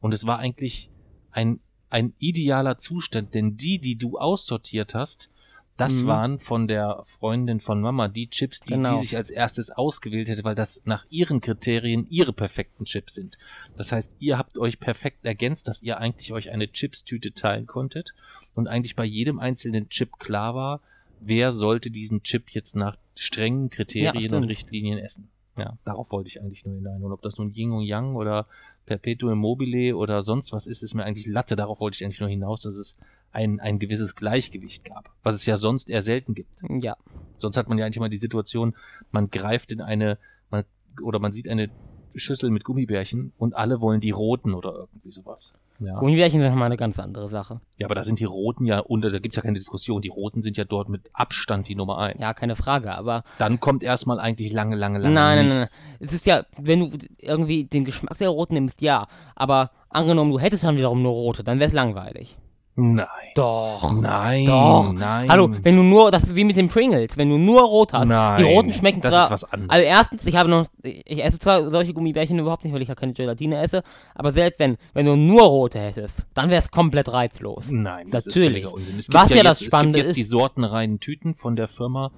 Und 0.00 0.14
es 0.14 0.26
war 0.26 0.38
eigentlich 0.38 0.90
ein, 1.30 1.60
ein 1.90 2.14
idealer 2.16 2.78
Zustand, 2.78 3.34
denn 3.34 3.58
die, 3.58 3.80
die 3.82 3.98
du 3.98 4.16
aussortiert 4.16 4.94
hast, 4.94 5.30
das 5.76 6.02
Mhm. 6.02 6.06
waren 6.06 6.38
von 6.38 6.68
der 6.68 7.02
Freundin 7.04 7.60
von 7.60 7.80
Mama 7.80 8.08
die 8.08 8.28
Chips, 8.30 8.60
die 8.60 8.74
Genau. 8.74 8.94
sie 8.96 9.02
sich 9.02 9.16
als 9.16 9.30
erstes 9.30 9.70
ausgewählt 9.70 10.28
hätte, 10.28 10.44
weil 10.44 10.54
das 10.54 10.80
nach 10.84 11.04
ihren 11.10 11.40
Kriterien 11.40 12.06
ihre 12.08 12.32
perfekten 12.32 12.84
Chips 12.84 13.14
sind. 13.14 13.36
Das 13.76 13.92
heißt, 13.92 14.14
ihr 14.18 14.38
habt 14.38 14.58
euch 14.58 14.80
perfekt 14.80 15.24
ergänzt, 15.24 15.68
dass 15.68 15.82
ihr 15.82 15.98
eigentlich 15.98 16.32
euch 16.32 16.50
eine 16.50 16.68
Chipstüte 16.70 17.32
teilen 17.32 17.66
konntet 17.66 18.14
und 18.54 18.68
eigentlich 18.68 18.96
bei 18.96 19.04
jedem 19.04 19.38
einzelnen 19.38 19.88
Chip 19.88 20.18
klar 20.18 20.54
war, 20.54 20.80
wer 21.20 21.52
sollte 21.52 21.90
diesen 21.90 22.22
Chip 22.22 22.50
jetzt 22.50 22.76
nach 22.76 22.96
strengen 23.18 23.70
Kriterien 23.70 24.14
und 24.34 24.42
stimmt. 24.42 24.48
Richtlinien 24.48 24.98
essen. 24.98 25.28
Ja, 25.58 25.78
darauf 25.86 26.12
wollte 26.12 26.28
ich 26.28 26.40
eigentlich 26.42 26.66
nur 26.66 26.74
hinein. 26.74 27.02
Und 27.02 27.12
ob 27.12 27.22
das 27.22 27.38
nun 27.38 27.50
Yin 27.54 27.70
und 27.72 27.82
Yang 27.82 28.14
oder 28.16 28.46
Perpetuum 28.84 29.38
mobile 29.38 29.96
oder 29.96 30.20
sonst 30.20 30.52
was 30.52 30.66
ist, 30.66 30.82
ist 30.82 30.92
mir 30.92 31.04
eigentlich 31.04 31.26
Latte. 31.26 31.56
Darauf 31.56 31.80
wollte 31.80 31.96
ich 31.96 32.04
eigentlich 32.04 32.20
nur 32.20 32.28
hinaus, 32.28 32.60
dass 32.62 32.76
es 32.76 32.96
ein, 33.32 33.60
ein 33.60 33.78
gewisses 33.78 34.14
Gleichgewicht 34.14 34.84
gab, 34.84 35.10
was 35.22 35.34
es 35.34 35.46
ja 35.46 35.56
sonst 35.56 35.90
eher 35.90 36.02
selten 36.02 36.34
gibt. 36.34 36.56
Ja. 36.68 36.96
Sonst 37.38 37.56
hat 37.56 37.68
man 37.68 37.78
ja 37.78 37.84
eigentlich 37.84 37.98
immer 37.98 38.08
die 38.08 38.16
Situation, 38.16 38.74
man 39.10 39.26
greift 39.26 39.72
in 39.72 39.80
eine, 39.82 40.18
man, 40.50 40.64
oder 41.02 41.18
man 41.18 41.32
sieht 41.32 41.48
eine 41.48 41.70
Schüssel 42.14 42.50
mit 42.50 42.64
Gummibärchen 42.64 43.32
und 43.36 43.56
alle 43.56 43.80
wollen 43.80 44.00
die 44.00 44.10
roten 44.10 44.54
oder 44.54 44.74
irgendwie 44.74 45.12
sowas. 45.12 45.52
Ja. 45.78 45.98
Gummibärchen 45.98 46.40
sind 46.40 46.50
nochmal 46.50 46.66
eine 46.66 46.78
ganz 46.78 46.98
andere 46.98 47.28
Sache. 47.28 47.60
ja, 47.78 47.86
aber 47.86 47.94
da 47.94 48.04
sind 48.04 48.18
die 48.18 48.24
roten 48.24 48.64
ja 48.64 48.78
unter, 48.78 49.10
da 49.10 49.18
gibt's 49.18 49.36
ja 49.36 49.42
keine 49.42 49.58
Diskussion. 49.58 50.00
Die 50.00 50.08
roten 50.08 50.42
sind 50.42 50.56
ja 50.56 50.64
dort 50.64 50.88
mit 50.88 51.10
Abstand 51.12 51.68
die 51.68 51.74
Nummer 51.74 51.98
eins. 51.98 52.20
Ja, 52.20 52.32
keine 52.32 52.56
Frage, 52.56 52.96
aber 52.96 53.24
Dann 53.38 53.60
kommt 53.60 53.82
erstmal 53.82 54.18
eigentlich 54.18 54.52
lange, 54.52 54.76
lange, 54.76 54.98
lange 54.98 55.14
Nein, 55.14 55.38
nein, 55.38 55.48
nein, 55.48 55.58
nichts. 55.60 55.92
es 56.00 56.12
ist 56.14 56.26
ja, 56.26 56.46
wenn 56.58 56.80
du 56.80 56.98
irgendwie 57.18 57.64
den 57.64 57.84
Geschmack 57.84 58.16
der 58.16 58.30
Roten 58.30 58.54
nimmst, 58.54 58.80
ja, 58.80 59.06
aber 59.34 59.70
angenommen, 59.90 60.30
du 60.30 60.38
hättest 60.38 60.64
dann 60.64 60.76
wiederum 60.76 61.02
nur 61.02 61.12
rote, 61.12 61.44
dann 61.44 61.58
wäre 61.58 61.68
es 61.68 61.74
langweilig. 61.74 62.38
Nein. 62.78 63.06
Doch. 63.34 63.90
Nein. 63.92 64.44
Doch. 64.44 64.92
Nein. 64.92 65.30
Hallo, 65.30 65.50
wenn 65.62 65.76
du 65.76 65.82
nur, 65.82 66.10
das 66.10 66.24
ist 66.24 66.36
wie 66.36 66.44
mit 66.44 66.56
den 66.56 66.68
Pringles, 66.68 67.16
wenn 67.16 67.30
du 67.30 67.38
nur 67.38 67.62
rot 67.62 67.94
hast. 67.94 68.06
Nein. 68.06 68.36
Die 68.36 68.42
roten 68.52 68.72
schmecken 68.74 69.00
Das 69.00 69.12
zwar. 69.14 69.24
ist 69.24 69.30
was 69.30 69.44
anderes. 69.52 69.70
Also 69.70 69.86
erstens, 69.86 70.26
ich 70.26 70.36
habe 70.36 70.50
noch, 70.50 70.66
ich 70.82 71.24
esse 71.24 71.38
zwar 71.38 71.70
solche 71.70 71.94
Gummibärchen 71.94 72.38
überhaupt 72.38 72.64
nicht, 72.64 72.74
weil 72.74 72.82
ich 72.82 72.88
ja 72.88 72.94
keine 72.94 73.14
Gelatine 73.14 73.58
esse, 73.62 73.82
aber 74.14 74.32
selbst 74.32 74.60
wenn, 74.60 74.76
wenn 74.92 75.06
du 75.06 75.16
nur 75.16 75.42
rote 75.42 75.78
hättest, 75.78 76.24
dann 76.34 76.50
wäre 76.50 76.60
es 76.60 76.70
komplett 76.70 77.10
reizlos. 77.10 77.66
Nein, 77.70 78.10
das 78.10 78.26
Natürlich. 78.26 78.46
ist 78.46 78.52
völliger 78.52 78.74
Unsinn. 78.74 78.98
Es 78.98 79.08
Was 79.10 79.30
ja 79.30 79.42
das 79.42 79.60
jetzt, 79.60 79.68
Spannende 79.70 79.98
es 79.98 80.02
gibt 80.02 80.06
jetzt 80.08 80.16
die 80.16 80.20
ist- 80.20 80.30
sortenreinen 80.30 81.00
Tüten 81.00 81.34
von 81.34 81.56
der 81.56 81.68
Firma 81.68 82.10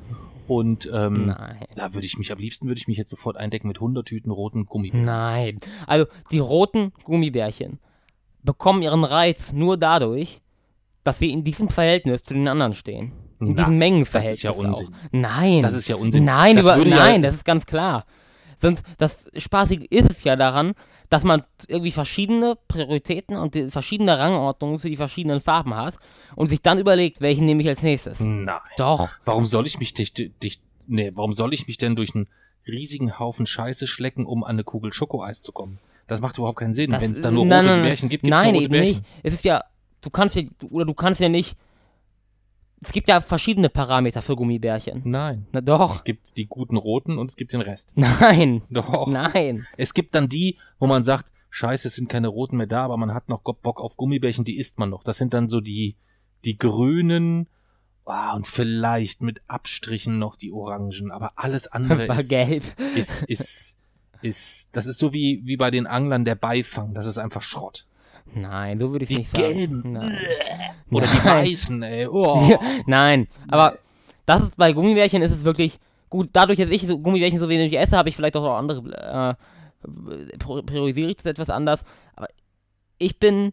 und 0.49 0.91
ähm, 0.93 1.27
Nein. 1.27 1.59
da 1.77 1.95
würde 1.95 2.07
ich 2.07 2.19
mich, 2.19 2.33
am 2.33 2.39
liebsten 2.39 2.67
würde 2.67 2.81
ich 2.81 2.89
mich 2.89 2.97
jetzt 2.97 3.11
sofort 3.11 3.37
eindecken 3.37 3.69
mit 3.69 3.77
100 3.77 4.05
Tüten 4.07 4.33
roten 4.33 4.65
Gummibärchen. 4.67 5.05
Nein. 5.05 5.61
Also 5.87 6.07
die 6.33 6.41
roten 6.41 6.93
Gummibärchen 7.05 7.79
bekommen 8.43 8.83
ihren 8.83 9.05
Reiz 9.05 9.53
nur 9.53 9.77
dadurch, 9.77 10.41
dass 11.05 11.19
sie 11.19 11.31
in 11.31 11.45
diesem 11.45 11.69
Verhältnis 11.69 12.23
zu 12.23 12.35
den 12.35 12.49
anderen 12.49 12.75
stehen. 12.75 13.13
In 13.41 13.49
Na, 13.55 13.63
diesem 13.63 13.77
Mengenverhältnis. 13.77 14.33
das 14.33 14.37
ist 14.39 14.43
ja 14.43 14.51
Unsinn. 14.51 14.87
Auch. 14.89 14.93
Nein. 15.13 15.63
Das 15.63 15.75
ist 15.75 15.89
ja 15.89 15.97
Unsinn. 15.97 16.25
Nein, 16.25 16.57
Das 16.57 16.67
über, 16.67 16.77
würde 16.77 16.91
ja- 16.91 16.97
nein, 16.97 17.23
das 17.23 17.37
ist 17.37 17.45
ganz 17.45 17.67
klar. 17.67 18.05
Sonst, 18.61 18.85
das 18.99 19.31
Spaßige 19.37 19.87
ist 19.91 20.11
es 20.11 20.25
ja 20.25 20.35
daran, 20.35 20.73
dass 21.09 21.23
man 21.23 21.45
irgendwie 21.69 21.93
verschiedene 21.93 22.59
Prioritäten 22.67 23.37
und 23.37 23.57
verschiedene 23.71 24.19
Rangordnungen 24.19 24.79
für 24.81 24.91
die 24.91 24.97
verschiedenen 24.97 25.41
Farben 25.41 25.75
hat 25.77 25.97
und 26.35 26.51
sich 26.51 26.61
dann 26.61 26.79
überlegt, 26.79 27.21
welchen 27.21 27.47
nehme 27.47 27.63
ich 27.63 27.69
als 27.69 27.83
nächstes. 27.83 28.19
Nein. 28.21 28.59
Doch. 28.77 29.09
Warum 29.25 29.47
soll 29.47 29.67
ich 29.67 29.79
mich 29.79 29.95
dich, 29.95 30.13
dich, 30.13 30.61
nee, 30.89 31.13
warum 31.15 31.33
soll 31.33 31.55
ich 31.55 31.67
mich 31.69 31.79
denn 31.79 31.95
durch 31.97 32.15
einen 32.15 32.27
riesigen 32.67 33.19
Haufen 33.19 33.47
Scheiße 33.47 33.87
schlecken, 33.87 34.27
um 34.27 34.43
an 34.45 34.51
eine 34.51 34.65
Kugel 34.65 34.93
Schokoeis 34.93 35.41
zu 35.41 35.53
kommen? 35.53 35.79
Das 36.09 36.21
macht 36.21 36.37
überhaupt 36.37 36.59
keinen 36.59 36.75
Sinn. 36.75 36.93
Wenn 36.99 37.13
es 37.13 37.21
da 37.23 37.31
nur 37.31 37.47
nein, 37.47 37.61
rote 37.65 37.71
nein, 37.77 37.83
Bärchen 37.85 38.09
gibt, 38.09 38.25
Nein, 38.25 38.45
nur 38.47 38.53
rote 38.55 38.65
eben 38.65 38.73
Bärchen. 38.73 38.97
nicht. 38.99 39.05
Es 39.23 39.33
ist 39.35 39.45
ja, 39.45 39.63
du 40.01 40.11
kannst 40.11 40.37
ja, 40.37 40.43
oder 40.71 40.85
du 40.85 40.95
kannst 40.95 41.21
ja 41.21 41.29
nicht, 41.29 41.57
es 42.81 42.93
gibt 42.93 43.09
ja 43.09 43.21
verschiedene 43.21 43.69
Parameter 43.69 44.23
für 44.23 44.37
Gummibärchen. 44.37 45.03
Nein. 45.05 45.47
Na 45.53 45.61
doch. 45.61 45.95
Es 45.95 46.05
gibt 46.05 46.37
die 46.37 46.47
guten 46.47 46.77
roten 46.77 47.19
und 47.19 47.31
es 47.31 47.37
gibt 47.37 47.53
den 47.53 47.61
Rest. 47.61 47.93
Nein. 47.97 48.63
Doch. 48.71 49.09
Nein. 49.09 49.67
Es 49.77 49.95
gibt 49.95 50.15
dann 50.15 50.29
die, 50.29 50.59
wo 50.79 50.87
man 50.87 51.03
sagt, 51.03 51.33
scheiße, 51.51 51.89
es 51.89 51.97
sind 51.97 52.09
keine 52.09 52.29
roten 52.29 52.57
mehr 52.57 52.67
da, 52.69 52.85
aber 52.85 52.97
man 52.97 53.13
hat 53.13 53.29
noch 53.29 53.43
Bock 53.43 53.81
auf 53.81 53.97
Gummibärchen, 53.97 54.45
die 54.45 54.59
isst 54.59 54.79
man 54.79 54.91
noch. 54.91 55.03
Das 55.03 55.19
sind 55.19 55.35
dann 55.35 55.49
so 55.49 55.61
die, 55.61 55.97
die 56.45 56.57
grünen, 56.57 57.49
ah, 58.05 58.37
und 58.37 58.47
vielleicht 58.47 59.23
mit 59.23 59.43
Abstrichen 59.49 60.19
noch 60.19 60.37
die 60.37 60.53
orangen, 60.53 61.11
aber 61.11 61.33
alles 61.37 61.67
andere 61.67 62.07
War 62.09 62.21
ist, 62.21 62.29
gelb. 62.29 62.63
ist, 62.95 63.23
ist, 63.23 63.77
ist, 64.23 64.69
das 64.73 64.87
ist 64.87 64.99
so 64.99 65.13
wie, 65.13 65.43
wie 65.45 65.57
bei 65.57 65.71
den 65.71 65.87
Anglern 65.87 66.25
der 66.25 66.37
Beifang, 66.37 66.95
das 66.95 67.07
ist 67.07 67.19
einfach 67.19 67.43
Schrott. 67.43 67.88
Nein, 68.35 68.79
so 68.79 68.91
würde 68.93 69.05
ich 69.05 69.09
Die 69.09 69.19
nicht 69.19 69.37
sagen. 69.37 69.55
gelben, 69.55 69.93
Nein. 69.93 70.19
Oder 70.91 71.07
die 71.07 71.17
Nein. 71.27 71.47
weißen, 71.47 71.83
ey, 71.83 72.07
oh. 72.07 72.47
Ja, 72.49 72.59
Nein, 72.87 73.29
aber 73.49 73.77
das 74.27 74.43
ist 74.43 74.57
bei 74.57 74.73
Gummibärchen 74.73 75.23
ist 75.23 75.33
es 75.33 75.45
wirklich 75.45 75.79
gut. 76.11 76.29
Dadurch, 76.33 76.59
dass 76.59 76.69
ich 76.71 76.87
so 76.87 76.99
Gummibärchen 76.99 77.39
so 77.39 77.49
wenig 77.49 77.77
esse, 77.79 77.97
habe 77.97 78.09
ich 78.09 78.17
vielleicht 78.17 78.37
auch 78.37 78.43
noch 78.43 78.57
andere 78.57 79.37
äh, 79.39 80.37
priorisiere 80.39 81.11
ich 81.11 81.17
das 81.17 81.27
etwas 81.27 81.51
anders. 81.51 81.83
Aber 82.17 82.29
ich 82.99 83.19
bin, 83.19 83.53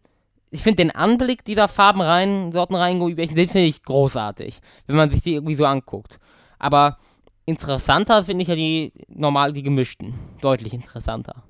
ich 0.51 0.61
finde 0.61 0.77
den 0.77 0.91
Anblick 0.91 1.45
dieser 1.45 1.67
farbenreinen, 1.67 2.51
sortenreinen 2.51 2.99
Gummibärchen, 2.99 3.35
den 3.35 3.47
finde 3.47 3.67
ich 3.67 3.83
großartig, 3.83 4.59
wenn 4.87 4.95
man 4.95 5.09
sich 5.09 5.21
die 5.21 5.35
irgendwie 5.35 5.55
so 5.55 5.65
anguckt. 5.65 6.19
Aber 6.59 6.97
interessanter 7.45 8.25
finde 8.25 8.41
ich 8.41 8.49
ja 8.49 8.55
die 8.55 8.91
normal 9.07 9.53
die 9.53 9.63
gemischten, 9.63 10.13
deutlich 10.41 10.73
interessanter. 10.73 11.43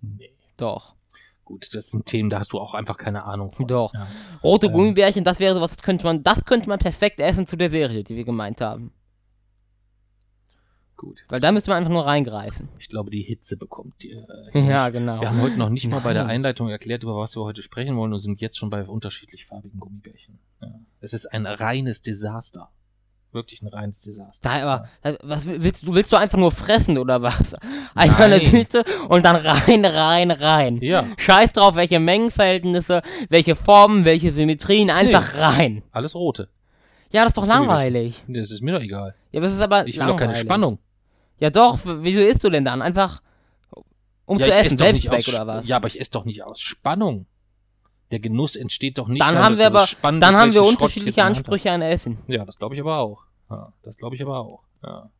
Nee. 0.00 0.30
Doch, 0.56 0.95
Gut, 1.46 1.72
das 1.74 1.92
sind 1.92 2.06
Themen, 2.06 2.28
da 2.28 2.40
hast 2.40 2.52
du 2.52 2.58
auch 2.58 2.74
einfach 2.74 2.98
keine 2.98 3.24
Ahnung 3.24 3.52
von. 3.52 3.66
doch. 3.68 3.94
Ja. 3.94 4.06
Rote 4.42 4.66
Ähm. 4.66 4.72
Gummibärchen, 4.72 5.22
das 5.24 5.38
wäre 5.38 5.54
sowas, 5.54 5.70
das 5.76 5.82
könnte 5.82 6.04
man, 6.04 6.22
das 6.24 6.44
könnte 6.44 6.68
man 6.68 6.78
perfekt 6.80 7.20
essen 7.20 7.46
zu 7.46 7.56
der 7.56 7.70
Serie, 7.70 8.02
die 8.02 8.16
wir 8.16 8.24
gemeint 8.24 8.60
haben. 8.60 8.92
Gut. 10.96 11.24
Weil 11.28 11.40
da 11.40 11.52
müsste 11.52 11.70
man 11.70 11.78
einfach 11.78 11.92
nur 11.92 12.04
reingreifen. 12.06 12.68
Ich 12.78 12.88
glaube, 12.88 13.10
die 13.10 13.20
Hitze 13.22 13.56
bekommt 13.58 14.02
die. 14.02 14.10
Äh, 14.54 14.66
Ja, 14.66 14.88
genau. 14.88 15.20
Wir 15.20 15.28
haben 15.28 15.40
heute 15.42 15.56
noch 15.58 15.68
nicht 15.68 15.86
mal 15.88 16.00
bei 16.00 16.14
der. 16.14 16.26
Einleitung 16.26 16.68
erklärt, 16.70 17.02
über 17.04 17.16
was 17.16 17.36
wir 17.36 17.42
heute 17.44 17.62
sprechen 17.62 17.96
wollen 17.96 18.12
und 18.12 18.18
sind 18.18 18.40
jetzt 18.40 18.56
schon 18.58 18.70
bei 18.70 18.82
unterschiedlich 18.84 19.44
farbigen 19.46 19.78
Gummibärchen. 19.78 20.38
Ja. 20.60 20.68
Es 21.00 21.12
ist 21.12 21.26
ein 21.26 21.46
reines 21.46 22.00
Desaster. 22.02 22.70
Wirklich 23.32 23.60
ein 23.62 23.68
reines 23.68 24.02
Desaster. 24.02 24.48
Da, 24.48 24.62
aber, 24.62 24.88
da- 25.02 25.18
was 25.22 25.44
willst 25.46 25.82
du? 25.82 25.94
Willst 25.94 26.10
du 26.12 26.16
einfach 26.16 26.38
nur 26.38 26.52
fressen 26.52 26.96
oder 26.96 27.20
was? 27.22 27.54
Einfach 27.94 28.20
eine 28.24 28.38
Nein. 28.38 28.46
Tüte 28.50 28.84
und 29.08 29.24
dann 29.24 29.36
rein, 29.36 29.84
rein, 29.84 30.30
rein. 30.30 30.76
Ja, 30.80 31.04
Scheiß 31.18 31.52
drauf, 31.52 31.74
welche 31.74 32.00
Mengenverhältnisse, 32.00 33.02
welche 33.28 33.54
Formen, 33.56 34.04
welche 34.04 34.32
Symmetrien, 34.32 34.90
einfach 34.90 35.36
rein. 35.36 35.82
alles 35.92 36.14
rote. 36.14 36.48
Ja, 37.12 37.22
das 37.22 37.30
ist 37.30 37.36
doch 37.38 37.46
langweilig. 37.46 38.24
Das 38.26 38.50
ist 38.50 38.62
mir 38.62 38.72
doch 38.72 38.82
egal. 38.82 39.14
Ja, 39.32 39.40
das 39.40 39.52
ist 39.52 39.60
aber 39.60 39.86
Ich 39.86 39.98
will 39.98 40.06
doch 40.06 40.16
keine 40.16 40.34
Spannung. 40.34 40.78
Ja 41.38 41.50
doch, 41.50 41.80
wieso 41.84 42.20
isst 42.20 42.42
du 42.42 42.50
denn 42.50 42.64
dann? 42.64 42.80
Einfach 42.82 43.20
um 44.24 44.38
ja, 44.38 44.46
zu 44.46 44.52
essen, 44.52 44.78
Selbstzweck 44.78 45.18
aus, 45.18 45.28
oder 45.28 45.46
was? 45.46 45.68
Ja, 45.68 45.76
aber 45.76 45.88
ich 45.88 46.00
esse 46.00 46.10
doch 46.10 46.24
nicht 46.24 46.42
aus 46.42 46.60
Spannung. 46.60 47.26
Der 48.10 48.20
Genuss 48.20 48.54
entsteht 48.54 48.98
doch 48.98 49.08
nicht 49.08 49.20
dann 49.20 49.36
haben 49.36 49.58
wir 49.58 49.66
es 49.66 49.74
aber, 49.74 49.86
spannend 49.86 50.22
dann 50.22 50.36
haben 50.36 50.52
wir 50.52 50.62
unterschiedliche 50.62 51.24
Ansprüche 51.24 51.72
an 51.72 51.82
Essen. 51.82 52.18
Ja, 52.28 52.44
das 52.44 52.58
glaube 52.58 52.74
ich 52.74 52.80
aber 52.80 52.98
auch. 52.98 53.24
Ja, 53.50 53.72
das 53.82 53.96
glaube 53.96 54.14
ich 54.14 54.22
aber 54.22 54.38
auch. 54.38 54.62
Ja. 54.82 55.10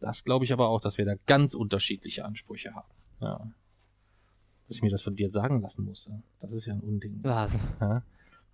Das 0.00 0.24
glaube 0.24 0.44
ich 0.44 0.52
aber 0.52 0.68
auch, 0.68 0.80
dass 0.80 0.98
wir 0.98 1.04
da 1.04 1.14
ganz 1.26 1.54
unterschiedliche 1.54 2.24
Ansprüche 2.24 2.74
haben. 2.74 2.88
Ja. 3.20 3.38
Dass 4.66 4.76
ich 4.76 4.82
mir 4.82 4.90
das 4.90 5.02
von 5.02 5.14
dir 5.14 5.28
sagen 5.28 5.60
lassen 5.60 5.84
muss. 5.84 6.06
ja. 6.06 6.22
Das 6.38 6.52
ist 6.52 6.66
ja 6.66 6.72
ein 6.72 6.80
Unding. 6.80 7.20
Was? 7.22 7.52
Ja? 7.80 8.02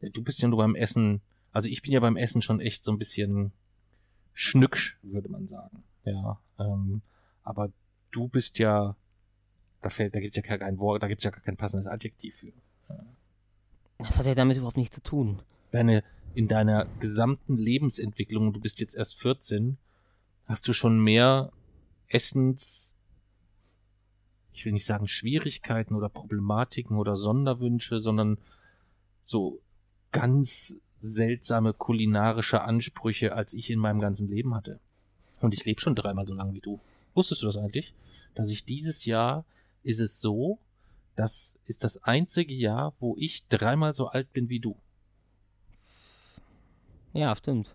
Ja, 0.01 0.09
du 0.11 0.23
bist 0.23 0.41
ja 0.41 0.49
nur 0.49 0.59
beim 0.59 0.75
Essen, 0.75 1.21
also 1.53 1.69
ich 1.69 1.83
bin 1.83 1.93
ja 1.93 2.01
beim 2.01 2.17
Essen 2.17 2.43
schon 2.43 2.61
echt 2.61 2.85
so 2.85 2.93
ein 2.93 2.99
bisschen 2.99 3.53
schnücksch, 4.33 4.99
würde 5.03 5.29
man 5.29 5.49
sagen. 5.49 5.83
Ja, 6.05 6.39
ähm, 6.59 7.03
aber 7.43 7.71
du 8.11 8.29
bist 8.29 8.59
ja, 8.59 8.97
da 9.83 9.91
fällt, 9.91 10.15
da 10.15 10.21
gibt's 10.21 10.37
ja 10.37 10.43
gar 10.43 10.59
kein 10.59 10.79
Wort, 10.79 11.03
da 11.03 11.09
gibt's 11.09 11.25
ja 11.25 11.31
gar 11.31 11.43
kein 11.43 11.57
passendes 11.57 11.87
Adjektiv 11.87 12.37
für. 12.37 12.53
Das 13.99 14.17
hat 14.17 14.27
ja 14.27 14.35
damit 14.35 14.57
überhaupt 14.57 14.77
nichts 14.77 14.95
zu 14.95 15.03
tun. 15.03 15.43
Deine, 15.73 16.05
in 16.35 16.49
deiner 16.49 16.87
gesamten 17.01 17.57
Lebensentwicklung, 17.57 18.53
du 18.53 18.61
bist 18.61 18.81
jetzt 18.81 18.95
erst 18.95 19.19
14, 19.21 19.77
hast 20.47 20.67
du 20.69 20.73
schon 20.73 21.01
mehr 21.01 21.53
Essens, 22.07 22.95
ich 24.53 24.65
will 24.65 24.73
nicht 24.73 24.87
sagen 24.87 25.09
Schwierigkeiten 25.09 25.95
oder 25.95 26.09
Problematiken 26.09 26.97
oder 26.97 27.17
Sonderwünsche, 27.17 27.99
sondern 27.99 28.39
so 29.21 29.61
ganz 30.13 30.81
seltsame 30.97 31.75
kulinarische 31.75 32.63
Ansprüche, 32.63 33.35
als 33.35 33.53
ich 33.53 33.71
in 33.71 33.79
meinem 33.79 34.01
ganzen 34.01 34.29
Leben 34.29 34.55
hatte. 34.55 34.81
Und 35.41 35.55
ich 35.55 35.65
lebe 35.65 35.81
schon 35.81 35.95
dreimal 35.95 36.27
so 36.27 36.35
lange 36.35 36.55
wie 36.55 36.61
du. 36.61 36.81
Wusstest 37.15 37.43
du 37.43 37.47
das 37.47 37.57
eigentlich? 37.57 37.95
Dass 38.35 38.49
ich 38.49 38.65
dieses 38.65 39.05
Jahr 39.05 39.45
ist 39.83 40.01
es 40.01 40.21
so, 40.21 40.59
das 41.19 41.59
ist 41.65 41.83
das 41.85 42.03
einzige 42.05 42.55
Jahr, 42.55 42.95
wo 43.01 43.17
ich 43.19 43.49
dreimal 43.49 43.93
so 43.93 44.07
alt 44.07 44.33
bin 44.33 44.49
wie 44.49 44.61
du. 44.61 44.81
Ja, 47.13 47.35
stimmt. 47.35 47.75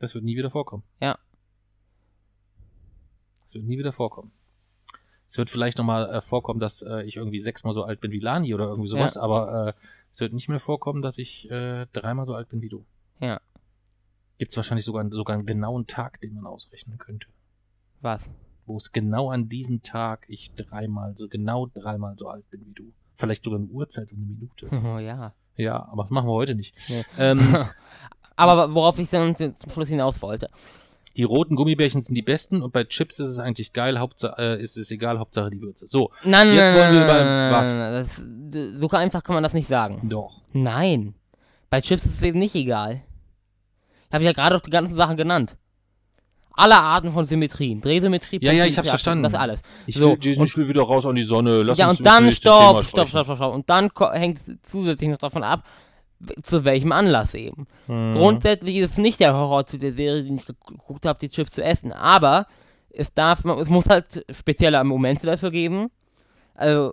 Das 0.00 0.14
wird 0.14 0.24
nie 0.24 0.36
wieder 0.36 0.50
vorkommen. 0.50 0.84
Ja. 1.02 1.18
Das 3.42 3.54
wird 3.54 3.64
nie 3.64 3.78
wieder 3.78 3.92
vorkommen. 3.92 4.30
Es 5.26 5.36
wird 5.36 5.50
vielleicht 5.50 5.76
nochmal 5.76 6.08
äh, 6.08 6.20
vorkommen, 6.22 6.60
dass 6.60 6.80
äh, 6.80 7.02
ich 7.02 7.16
irgendwie 7.16 7.40
sechsmal 7.40 7.74
so 7.74 7.82
alt 7.84 8.00
bin 8.00 8.10
wie 8.12 8.20
Lani 8.20 8.54
oder 8.54 8.66
irgendwie 8.68 8.88
sowas, 8.88 9.16
Ja. 9.16 9.20
aber 9.22 9.68
äh, 9.68 9.80
es 10.10 10.20
wird 10.20 10.32
nicht 10.32 10.48
mehr 10.48 10.60
vorkommen, 10.60 11.02
dass 11.02 11.18
ich 11.18 11.50
äh, 11.50 11.86
dreimal 11.92 12.24
so 12.24 12.34
alt 12.34 12.48
bin 12.48 12.62
wie 12.62 12.70
du. 12.70 12.86
Ja. 13.20 13.40
Gibt 14.38 14.52
es 14.52 14.56
wahrscheinlich 14.56 14.86
sogar, 14.86 15.10
sogar 15.10 15.36
einen 15.36 15.44
genauen 15.44 15.86
Tag, 15.86 16.20
den 16.22 16.34
man 16.34 16.46
ausrechnen 16.46 16.96
könnte. 16.96 17.28
Was? 18.00 18.22
Wo 18.68 18.76
es 18.76 18.92
genau 18.92 19.30
an 19.30 19.48
diesem 19.48 19.82
Tag 19.82 20.26
ich 20.28 20.54
dreimal, 20.54 21.16
so 21.16 21.28
genau 21.28 21.66
dreimal 21.74 22.14
so 22.16 22.26
alt 22.28 22.48
bin 22.50 22.64
wie 22.66 22.72
du. 22.74 22.92
Vielleicht 23.14 23.42
sogar 23.42 23.58
eine 23.58 23.68
Uhrzeit 23.68 24.12
und 24.12 24.18
eine 24.18 24.26
Minute. 24.26 24.68
Oh, 24.94 24.98
ja. 24.98 25.34
Ja, 25.56 25.88
aber 25.90 26.02
das 26.02 26.10
machen 26.10 26.28
wir 26.28 26.32
heute 26.34 26.54
nicht. 26.54 26.76
Nee. 26.88 27.02
Ähm, 27.18 27.56
Aber 28.36 28.72
worauf 28.72 28.96
ich 29.00 29.10
dann 29.10 29.34
zum 29.34 29.54
Schluss 29.72 29.88
hinaus 29.88 30.22
wollte. 30.22 30.48
die 31.16 31.24
roten 31.24 31.56
Gummibärchen 31.56 32.00
sind 32.00 32.14
die 32.14 32.22
besten 32.22 32.62
und 32.62 32.72
bei 32.72 32.84
Chips 32.84 33.18
ist 33.18 33.26
es 33.26 33.38
eigentlich 33.40 33.72
geil, 33.72 33.98
Hauptsache, 33.98 34.40
äh, 34.40 34.62
ist 34.62 34.76
es 34.76 34.92
egal, 34.92 35.18
Hauptsache 35.18 35.50
die 35.50 35.60
Würze. 35.60 35.88
So, 35.88 36.12
Nein, 36.22 36.52
Jetzt 36.54 36.70
nein, 36.70 36.74
wollen 36.78 36.92
wir 36.92 37.04
über- 37.04 37.24
nein, 37.24 37.52
was? 37.52 37.74
nein, 37.74 38.08
das, 38.52 38.80
so 38.80 38.88
einfach 38.90 39.24
kann 39.24 39.34
man 39.34 39.42
das 39.42 39.54
nicht 39.54 39.66
sagen. 39.66 40.08
doch. 40.08 40.42
Nein. 40.52 41.16
Bei 41.70 41.80
Chips 41.80 42.06
ist 42.06 42.14
es 42.14 42.22
eben 42.22 42.38
nicht 42.38 42.54
egal. 42.54 43.02
Ich 44.08 44.14
habe 44.14 44.22
ja 44.24 44.32
gerade 44.32 44.54
auch 44.56 44.60
die 44.60 44.70
ganzen 44.70 44.94
Sachen 44.94 45.16
genannt. 45.16 45.56
Alle 46.58 46.76
Arten 46.76 47.12
von 47.12 47.24
Symmetrien. 47.24 47.80
Drehsymmetrie, 47.80 48.40
Ja, 48.42 48.52
ja, 48.52 48.64
ich 48.66 48.76
hab's 48.78 48.88
verstanden. 48.88 49.22
Das 49.22 49.34
alles. 49.34 49.60
Ich 49.86 49.94
So, 49.96 50.10
will, 50.10 50.18
Jason, 50.20 50.46
will 50.56 50.68
wieder 50.68 50.82
raus 50.82 51.06
an 51.06 51.14
die 51.14 51.22
Sonne. 51.22 51.62
Lass 51.62 51.78
ja, 51.78 51.88
uns 51.88 52.00
und 52.00 52.04
dann 52.04 52.32
stopp, 52.32 52.84
stopp, 52.84 53.06
stopp, 53.06 53.24
stopp, 53.26 53.36
stopp. 53.36 53.54
Und 53.54 53.70
dann 53.70 53.90
hängt 54.12 54.38
es 54.38 54.56
zusätzlich 54.64 55.08
noch 55.08 55.18
davon 55.18 55.44
ab, 55.44 55.64
zu 56.42 56.64
welchem 56.64 56.90
Anlass 56.90 57.34
eben. 57.34 57.66
Mhm. 57.86 58.14
Grundsätzlich 58.14 58.74
ist 58.76 58.90
es 58.92 58.98
nicht 58.98 59.20
der 59.20 59.34
Horror 59.34 59.66
zu 59.66 59.78
der 59.78 59.92
Serie, 59.92 60.24
den 60.24 60.34
ich 60.36 60.46
geguckt 60.46 61.06
habe, 61.06 61.18
die 61.20 61.28
Chips 61.28 61.52
zu 61.52 61.62
essen. 61.62 61.92
Aber 61.92 62.46
es 62.90 63.14
darf, 63.14 63.44
man- 63.44 63.58
es 63.60 63.68
muss 63.68 63.86
halt 63.88 64.24
spezielle 64.30 64.82
Momente 64.82 65.26
dafür 65.26 65.52
geben. 65.52 65.90
Also, 66.54 66.92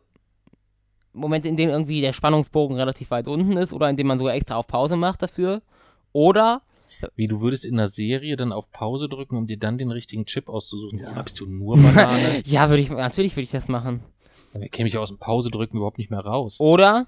Momente, 1.14 1.48
in 1.48 1.58
denen 1.58 1.72
irgendwie 1.72 2.02
der 2.02 2.14
Spannungsbogen 2.14 2.78
relativ 2.78 3.10
weit 3.10 3.28
unten 3.28 3.58
ist 3.58 3.74
oder 3.74 3.90
in 3.90 3.96
denen 3.96 4.10
man 4.10 4.20
sogar 4.20 4.36
extra 4.36 4.56
auf 4.58 4.68
Pause 4.68 4.96
macht 4.96 5.24
dafür. 5.24 5.62
Oder 6.12 6.62
Wie 7.16 7.28
du 7.28 7.42
würdest 7.42 7.66
in 7.66 7.76
einer 7.76 7.88
Serie 7.88 8.36
dann 8.36 8.52
auf 8.52 8.72
Pause 8.72 9.10
drücken, 9.10 9.38
um 9.38 9.48
dir 9.48 9.58
dann 9.58 9.78
den 9.78 9.92
richtigen 9.92 10.26
Chip 10.26 10.50
auszusuchen. 10.50 11.00
Oder 11.06 11.24
bist 11.24 11.40
du 11.40 11.46
nur 11.46 11.78
Banane? 11.78 12.42
ja, 12.46 12.70
würde 12.70 12.82
ich 12.82 12.90
natürlich 12.90 13.36
würde 13.36 13.44
ich 13.44 13.52
das 13.52 13.68
machen. 13.68 14.04
Dann 14.54 14.70
käme 14.72 14.88
ich 14.88 14.98
aus 14.98 15.10
dem 15.10 15.18
Pause 15.18 15.50
drücken 15.50 15.78
überhaupt 15.78 15.98
nicht 15.98 16.12
mehr 16.12 16.22
raus. 16.22 16.60
Oder 16.60 17.08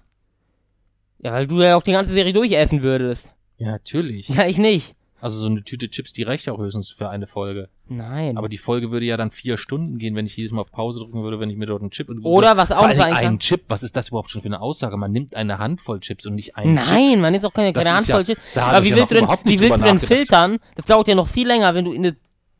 ja, 1.19 1.33
weil 1.33 1.47
du 1.47 1.61
ja 1.61 1.75
auch 1.75 1.83
die 1.83 1.91
ganze 1.91 2.11
Serie 2.11 2.33
durchessen 2.33 2.83
würdest. 2.83 3.31
Ja, 3.57 3.71
natürlich. 3.71 4.29
Ja, 4.29 4.45
ich 4.45 4.57
nicht. 4.57 4.95
Also 5.19 5.39
so 5.39 5.47
eine 5.47 5.63
Tüte 5.63 5.89
Chips, 5.89 6.13
die 6.13 6.23
reicht 6.23 6.45
ja 6.45 6.53
auch 6.53 6.59
höchstens 6.59 6.91
für 6.91 7.09
eine 7.09 7.25
Folge. 7.25 7.69
Nein. 7.89 8.37
Aber 8.37 8.49
die 8.49 8.57
Folge 8.57 8.91
würde 8.91 9.05
ja 9.05 9.17
dann 9.17 9.31
vier 9.31 9.57
Stunden 9.57 9.97
gehen, 9.97 10.15
wenn 10.15 10.25
ich 10.25 10.35
jedes 10.37 10.51
Mal 10.51 10.61
auf 10.61 10.71
Pause 10.71 10.99
drücken 10.99 11.23
würde, 11.23 11.39
wenn 11.39 11.49
ich 11.49 11.57
mir 11.57 11.65
dort 11.65 11.81
einen 11.81 11.91
Chip... 11.91 12.09
Oder 12.23 12.57
was 12.57 12.71
auch 12.71 12.81
sein 12.81 12.97
kann- 13.13 13.25
Ein 13.25 13.39
Chip, 13.39 13.63
was 13.67 13.83
ist 13.83 13.95
das 13.95 14.09
überhaupt 14.09 14.29
schon 14.29 14.41
für 14.41 14.47
eine 14.47 14.61
Aussage? 14.61 14.97
Man 14.97 15.11
nimmt 15.11 15.35
eine 15.35 15.57
Handvoll 15.59 15.99
Chips 15.99 16.25
und 16.25 16.35
nicht 16.35 16.55
einen 16.55 16.77
Chip. 16.77 16.89
Nein, 16.91 17.21
man 17.21 17.31
nimmt 17.31 17.43
doch 17.43 17.53
keine, 17.53 17.73
keine 17.73 17.97
ist 17.99 18.07
ja- 18.07 18.15
Handvoll 18.17 18.35
Chips. 18.35 18.41
Aber 18.57 18.83
wie 18.83 18.89
ja 18.89 18.95
willst 18.97 19.11
du 19.11 19.15
denn, 19.15 19.27
wie 19.43 19.59
willst 19.59 19.79
du 19.79 19.83
denn 19.83 19.99
filtern? 19.99 20.57
Das 20.75 20.85
dauert 20.85 21.07
ja 21.07 21.15
noch 21.15 21.27
viel 21.27 21.47
länger, 21.47 21.73
wenn 21.75 21.85
du 21.85 21.91
in 21.91 22.05
eine, 22.05 22.15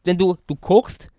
wenn 0.06 0.18
du, 0.18 0.38
du 0.48 0.56
guckst, 0.56 1.10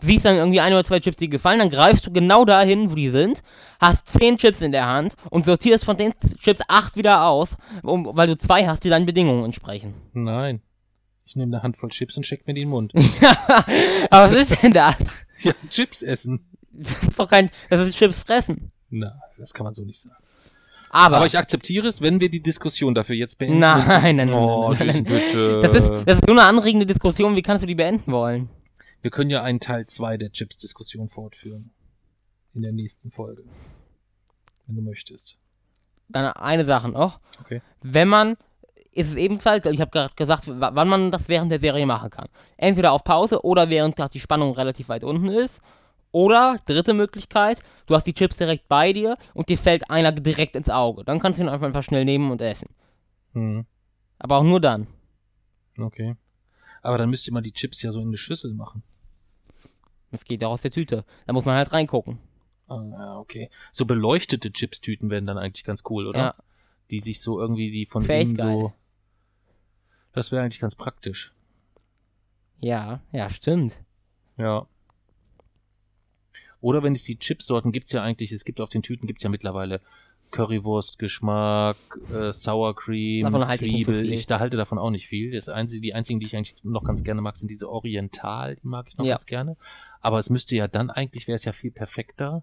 siehst 0.00 0.24
dann 0.24 0.36
irgendwie 0.36 0.60
ein 0.60 0.72
oder 0.72 0.84
zwei 0.84 1.00
Chips, 1.00 1.16
die 1.16 1.24
dir 1.26 1.30
gefallen, 1.32 1.58
dann 1.58 1.70
greifst 1.70 2.06
du 2.06 2.12
genau 2.12 2.44
dahin, 2.44 2.90
wo 2.90 2.94
die 2.94 3.08
sind, 3.10 3.42
hast 3.80 4.06
zehn 4.06 4.38
Chips 4.38 4.60
in 4.60 4.70
der 4.70 4.86
Hand 4.86 5.14
und 5.30 5.44
sortierst 5.44 5.84
von 5.84 5.96
den 5.96 6.14
Chips 6.38 6.60
acht 6.68 6.96
wieder 6.96 7.24
aus, 7.26 7.56
um, 7.82 8.08
weil 8.12 8.28
du 8.28 8.38
zwei 8.38 8.64
hast, 8.68 8.84
die 8.84 8.90
deinen 8.90 9.06
Bedingungen 9.06 9.44
entsprechen. 9.44 9.94
Nein. 10.12 10.60
Ich 11.28 11.36
nehme 11.36 11.54
eine 11.54 11.62
Handvoll 11.62 11.90
Chips 11.90 12.16
und 12.16 12.24
steck 12.24 12.46
mir 12.46 12.54
die 12.54 12.62
in 12.62 12.68
den 12.68 12.70
Mund. 12.70 12.94
Aber 14.10 14.32
was 14.32 14.50
ist 14.50 14.62
denn 14.62 14.72
das? 14.72 14.96
ja, 15.42 15.52
Chips 15.68 16.00
essen. 16.00 16.40
Das 16.72 17.02
ist 17.02 17.18
doch 17.18 17.28
kein, 17.28 17.50
das 17.68 17.86
ist 17.86 17.98
Chips 17.98 18.20
fressen. 18.22 18.72
Na, 18.88 19.14
das 19.36 19.52
kann 19.52 19.64
man 19.64 19.74
so 19.74 19.84
nicht 19.84 20.00
sagen. 20.00 20.16
Aber, 20.88 21.18
Aber 21.18 21.26
ich 21.26 21.36
akzeptiere 21.36 21.86
es, 21.86 22.00
wenn 22.00 22.18
wir 22.18 22.30
die 22.30 22.42
Diskussion 22.42 22.94
dafür 22.94 23.14
jetzt 23.14 23.38
beenden. 23.38 23.58
Nein, 23.58 23.86
nein, 23.86 24.16
nein, 24.16 24.32
Oh, 24.32 24.72
nein, 24.72 24.78
nein, 24.78 24.86
Jason, 24.86 25.04
bitte. 25.04 25.60
das 25.60 25.74
ist, 25.74 25.90
das 26.06 26.18
ist 26.20 26.26
so 26.26 26.32
eine 26.32 26.44
anregende 26.44 26.86
Diskussion, 26.86 27.36
wie 27.36 27.42
kannst 27.42 27.62
du 27.62 27.66
die 27.66 27.74
beenden 27.74 28.10
wollen? 28.10 28.48
Wir 29.02 29.10
können 29.10 29.28
ja 29.28 29.42
einen 29.42 29.60
Teil 29.60 29.86
2 29.86 30.16
der 30.16 30.32
Chips-Diskussion 30.32 31.08
fortführen. 31.10 31.72
In 32.54 32.62
der 32.62 32.72
nächsten 32.72 33.10
Folge. 33.10 33.44
Wenn 34.66 34.76
du 34.76 34.80
möchtest. 34.82 35.36
Dann 36.08 36.32
eine 36.32 36.64
Sache 36.64 36.88
noch. 36.88 37.20
Okay. 37.42 37.60
Wenn 37.82 38.08
man, 38.08 38.38
ist 38.98 39.08
es 39.08 39.14
ebenfalls, 39.16 39.64
ich 39.66 39.80
habe 39.80 39.90
gerade 39.90 40.14
gesagt, 40.14 40.48
wa- 40.60 40.70
wann 40.74 40.88
man 40.88 41.10
das 41.10 41.28
während 41.28 41.50
der 41.52 41.60
Serie 41.60 41.86
machen 41.86 42.10
kann. 42.10 42.28
Entweder 42.56 42.92
auf 42.92 43.04
Pause 43.04 43.44
oder 43.44 43.68
während 43.70 43.96
gerade 43.96 44.12
die 44.12 44.20
Spannung 44.20 44.52
relativ 44.54 44.88
weit 44.88 45.04
unten 45.04 45.28
ist. 45.28 45.60
Oder, 46.10 46.56
dritte 46.64 46.94
Möglichkeit, 46.94 47.60
du 47.86 47.94
hast 47.94 48.04
die 48.04 48.14
Chips 48.14 48.36
direkt 48.36 48.66
bei 48.68 48.92
dir 48.94 49.16
und 49.34 49.50
dir 49.50 49.58
fällt 49.58 49.90
einer 49.90 50.10
direkt 50.10 50.56
ins 50.56 50.70
Auge. 50.70 51.04
Dann 51.04 51.20
kannst 51.20 51.38
du 51.38 51.44
ihn 51.44 51.48
einfach, 51.50 51.82
schnell 51.82 52.04
nehmen 52.06 52.30
und 52.30 52.40
essen. 52.40 52.68
Hm, 53.34 53.66
Aber 54.18 54.38
auch 54.38 54.42
nur 54.42 54.60
dann. 54.60 54.86
okay. 55.78 56.16
Aber 56.82 56.96
dann 56.96 57.10
müsst 57.10 57.26
ihr 57.26 57.34
mal 57.34 57.42
die 57.42 57.52
Chips 57.52 57.82
ja 57.82 57.90
so 57.90 58.00
in 58.00 58.08
eine 58.08 58.16
Schüssel 58.16 58.54
machen. 58.54 58.82
Das 60.10 60.24
geht 60.24 60.40
ja 60.42 60.48
aus 60.48 60.62
der 60.62 60.70
Tüte. 60.70 61.04
Da 61.26 61.32
muss 61.32 61.44
man 61.44 61.56
halt 61.56 61.72
reingucken. 61.72 62.18
Ah, 62.68 63.18
okay. 63.18 63.50
So 63.72 63.84
beleuchtete 63.84 64.52
Chips-Tüten 64.52 65.10
wären 65.10 65.26
dann 65.26 65.38
eigentlich 65.38 65.64
ganz 65.64 65.82
cool, 65.90 66.06
oder? 66.06 66.18
Ja. 66.18 66.34
Die 66.90 67.00
sich 67.00 67.20
so 67.20 67.40
irgendwie, 67.40 67.70
die 67.70 67.84
von 67.86 68.08
echt 68.08 68.28
innen 68.28 68.36
so. 68.36 68.72
Das 70.18 70.32
wäre 70.32 70.42
eigentlich 70.42 70.58
ganz 70.58 70.74
praktisch. 70.74 71.32
Ja, 72.58 73.00
ja, 73.12 73.30
stimmt. 73.30 73.76
Ja. 74.36 74.66
Oder 76.60 76.82
wenn 76.82 76.92
es 76.92 77.04
die 77.04 77.20
Chipsorten 77.20 77.70
gibt's 77.70 77.92
ja 77.92 78.02
eigentlich, 78.02 78.32
es 78.32 78.44
gibt 78.44 78.60
auf 78.60 78.68
den 78.68 78.82
Tüten 78.82 79.06
gibt's 79.06 79.22
ja 79.22 79.28
mittlerweile 79.28 79.80
Currywurst-Geschmack, 80.32 81.76
äh, 82.12 82.32
Sour 82.32 82.74
Cream, 82.74 83.32
halte 83.32 83.64
ich 83.64 83.86
so 83.86 83.92
Zwiebel. 83.92 84.12
ich 84.12 84.26
da 84.26 84.40
halte 84.40 84.56
davon 84.56 84.76
auch 84.78 84.90
nicht 84.90 85.06
viel. 85.06 85.30
Das 85.30 85.48
einzige, 85.48 85.82
die 85.82 85.94
einzigen, 85.94 86.18
die 86.18 86.26
ich 86.26 86.34
eigentlich 86.36 86.56
noch 86.64 86.82
ganz 86.82 87.04
gerne 87.04 87.20
mag, 87.22 87.36
sind 87.36 87.48
diese 87.48 87.70
Oriental, 87.70 88.56
die 88.56 88.66
mag 88.66 88.88
ich 88.88 88.98
noch 88.98 89.04
Ja. 89.04 89.14
ganz 89.14 89.26
gerne. 89.26 89.56
Aber 90.00 90.18
es 90.18 90.30
müsste 90.30 90.56
ja 90.56 90.66
dann 90.66 90.90
eigentlich, 90.90 91.28
wäre 91.28 91.36
es 91.36 91.44
ja 91.44 91.52
viel 91.52 91.70
perfekter, 91.70 92.42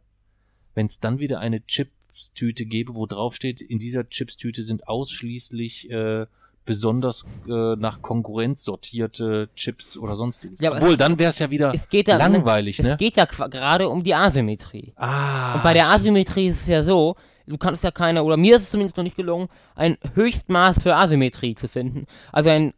wenn 0.75 0.85
es 0.85 1.01
dann 1.01 1.19
wieder 1.19 1.39
eine 1.39 1.59
Chips-Tüte 1.67 2.65
gäbe, 2.65 2.95
wo 2.95 3.05
drauf 3.05 3.35
steht, 3.35 3.59
in 3.59 3.79
dieser 3.79 4.07
Chips-Tüte 4.07 4.63
sind 4.63 4.87
ausschließlich 4.87 5.91
äh, 5.91 6.25
besonders 6.65 7.25
äh, 7.47 7.75
nach 7.75 8.01
Konkurrenz 8.01 8.63
sortierte 8.63 9.49
Chips 9.55 9.97
oder 9.97 10.15
sonstiges. 10.15 10.59
Ja, 10.61 10.71
Obwohl, 10.73 10.97
dann 10.97 11.19
wäre 11.19 11.29
es 11.29 11.39
ja 11.39 11.49
wieder 11.51 11.73
Es 11.73 11.87
geht 11.89 12.07
ja, 12.07 12.17
langweilig, 12.17 12.79
es 12.79 12.85
ne? 12.85 12.97
geht 12.97 13.15
ja 13.17 13.25
gerade 13.25 13.89
um 13.89 14.03
die 14.03 14.15
Asymmetrie. 14.15 14.93
Ah. 14.95 15.55
Und 15.55 15.63
bei 15.63 15.73
der 15.73 15.89
Asymmetrie 15.89 16.47
ist 16.47 16.61
es 16.61 16.67
ja 16.67 16.83
so, 16.83 17.15
du 17.47 17.57
kannst 17.57 17.83
ja 17.83 17.91
keine, 17.91 18.23
oder 18.23 18.37
mir 18.37 18.55
ist 18.55 18.63
es 18.63 18.69
zumindest 18.71 18.97
noch 18.97 19.03
nicht 19.03 19.15
gelungen, 19.17 19.47
ein 19.75 19.97
Höchstmaß 20.15 20.81
für 20.81 20.95
Asymmetrie 20.95 21.55
zu 21.55 21.67
finden. 21.67 22.07
Also 22.31 22.49
ein, 22.49 22.73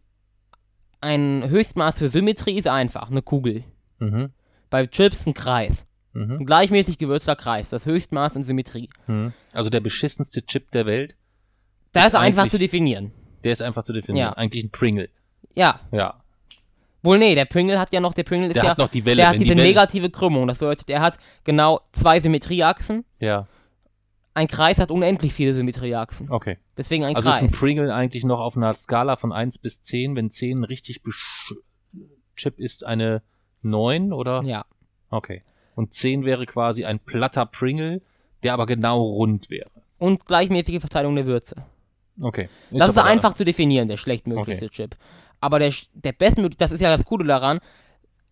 ein 1.02 1.46
Höchstmaß 1.50 1.98
für 1.98 2.10
Symmetrie 2.10 2.58
ist 2.58 2.68
einfach, 2.68 3.10
eine 3.10 3.22
Kugel. 3.22 3.64
Mhm. 4.00 4.32
Bei 4.70 4.86
Chips 4.86 5.26
ein 5.26 5.34
Kreis. 5.34 5.86
Ein 6.14 6.28
Mhm. 6.40 6.46
gleichmäßig 6.48 6.98
gewürzter 6.98 7.36
Kreis, 7.36 7.70
das 7.70 7.86
Höchstmaß 7.86 8.36
in 8.38 8.44
Symmetrie. 8.44 8.90
Mhm. 9.06 9.34
Also 9.54 9.70
der 9.70 9.82
beschissenste 9.82 10.44
Chip 10.46 10.72
der 10.72 10.86
Welt, 10.88 11.16
Da 11.94 12.02
Ist 12.02 12.08
ist 12.08 12.16
einfach 12.16 12.48
zu 12.50 12.58
definieren. 12.58 13.12
Der 13.48 13.54
ist 13.54 13.62
einfach 13.62 13.84
zu 13.84 13.94
definieren. 13.94 14.28
Ja. 14.28 14.34
Eigentlich 14.34 14.64
ein 14.66 14.72
Pringle. 14.72 15.10
Ja. 15.56 15.80
Ja. 15.94 16.16
Wohl 17.02 17.18
nee, 17.18 17.34
der 17.34 17.46
Pringle 17.46 17.80
hat 17.80 17.94
ja 17.94 18.02
noch, 18.02 18.14
der 18.14 18.24
Pringle 18.24 18.48
ist 18.50 18.56
Der 18.56 18.64
ja, 18.66 18.70
hat 18.72 18.78
noch 18.78 18.90
die 18.90 19.06
Welle. 19.06 19.18
der 19.18 19.30
hat 19.30 19.40
diese 19.40 19.56
die 19.56 19.62
negative 19.62 20.10
Krümmung. 20.10 20.48
Das 20.48 20.58
bedeutet, 20.58 20.90
er 20.90 21.00
hat 21.00 21.18
genau 21.46 21.80
zwei 21.94 22.20
Symmetrieachsen. 22.20 23.06
Ja, 23.20 23.48
Ein 24.34 24.48
Kreis 24.48 24.78
hat 24.80 24.92
unendlich 24.92 25.34
viele 25.34 25.56
Symmetrieachsen. 25.56 26.30
okay. 26.30 26.58
Deswegen 26.76 27.06
ein 27.06 27.16
Also 27.16 27.30
ist 27.30 27.40
Kreis. 27.40 27.50
ein 27.50 27.52
Pringle 27.58 27.94
eigentlich 27.96 28.26
noch 28.26 28.42
auf 28.42 28.58
einer 28.58 28.74
Skala 28.74 29.16
von 29.16 29.32
1 29.32 29.60
bis 29.60 29.82
10. 29.82 30.16
Wenn 30.18 30.30
10 30.30 30.64
richtig 30.66 31.02
besch 31.04 31.54
Chip 32.36 32.60
ist 32.60 32.86
eine 32.86 33.24
9 33.62 34.12
oder? 34.12 34.44
ja. 34.44 34.66
Okay. 35.10 35.42
Und 35.76 35.94
10 35.94 36.26
wäre 36.26 36.46
quasi 36.46 36.84
ein 36.84 37.00
platter 37.00 37.46
Pringle, 37.46 38.02
der 38.44 38.54
aber 38.54 38.66
genau 38.66 39.02
rund 39.02 39.50
wäre. 39.50 39.70
Und 40.00 40.26
gleichmäßige 40.26 40.80
Verteilung 40.80 41.16
der 41.16 41.26
Würze. 41.26 41.56
Okay. 42.22 42.50
das 42.72 42.90
ist 42.90 42.98
einfach 42.98 43.34
zu 43.34 43.46
definieren, 43.46 43.88
der 43.88 43.98
schlechtmöglichste 43.98 44.70
Chip. 44.70 44.96
Aber 45.40 45.60
der, 45.60 45.72
der 45.94 46.14
bestmögliche, 46.14 46.58
das 46.58 46.72
ist 46.72 46.82
ja 46.82 46.96
das 46.96 47.06
Coole 47.06 47.26
daran, 47.26 47.60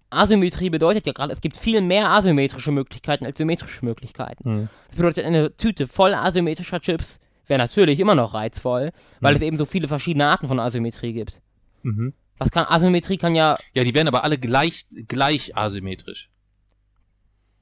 Asymmetrie 0.10 0.70
bedeutet 0.70 1.06
ja 1.06 1.14
gerade, 1.14 1.34
es 1.34 1.42
gibt 1.42 1.58
viel 1.58 1.82
mehr 1.82 2.10
asymmetrische 2.10 2.72
Möglichkeiten 2.72 3.26
als 3.26 3.38
symmetrische 3.38 3.84
Möglichkeiten. 3.84 4.44
Hm. 4.44 4.70
Das 4.88 4.98
bedeutet, 4.98 5.26
eine 5.26 5.56
Tüte 5.58 5.88
voll 5.88 6.14
asymmetrischer 6.14 6.80
Chips 6.80 7.20
wäre 7.48 7.60
natürlich 7.60 8.00
immer 8.00 8.16
noch 8.16 8.34
reizvoll, 8.34 8.92
weil 9.20 9.34
Mhm. 9.34 9.38
es 9.38 9.44
eben 9.44 9.58
so 9.58 9.66
viele 9.66 9.88
verschiedene 9.88 10.26
Arten 10.28 10.48
von 10.48 10.60
Asymmetrie 10.60 11.14
gibt. 11.14 11.42
Mhm. 11.84 12.14
Was 12.38 12.50
kann, 12.52 12.66
Asymmetrie 12.66 13.18
kann 13.18 13.36
ja, 13.36 13.56
Ja, 13.76 13.84
die 13.84 13.94
wären 13.94 14.08
aber 14.08 14.24
alle 14.24 14.38
gleich, 14.38 14.86
gleich 15.08 15.56
asymmetrisch. 15.56 16.30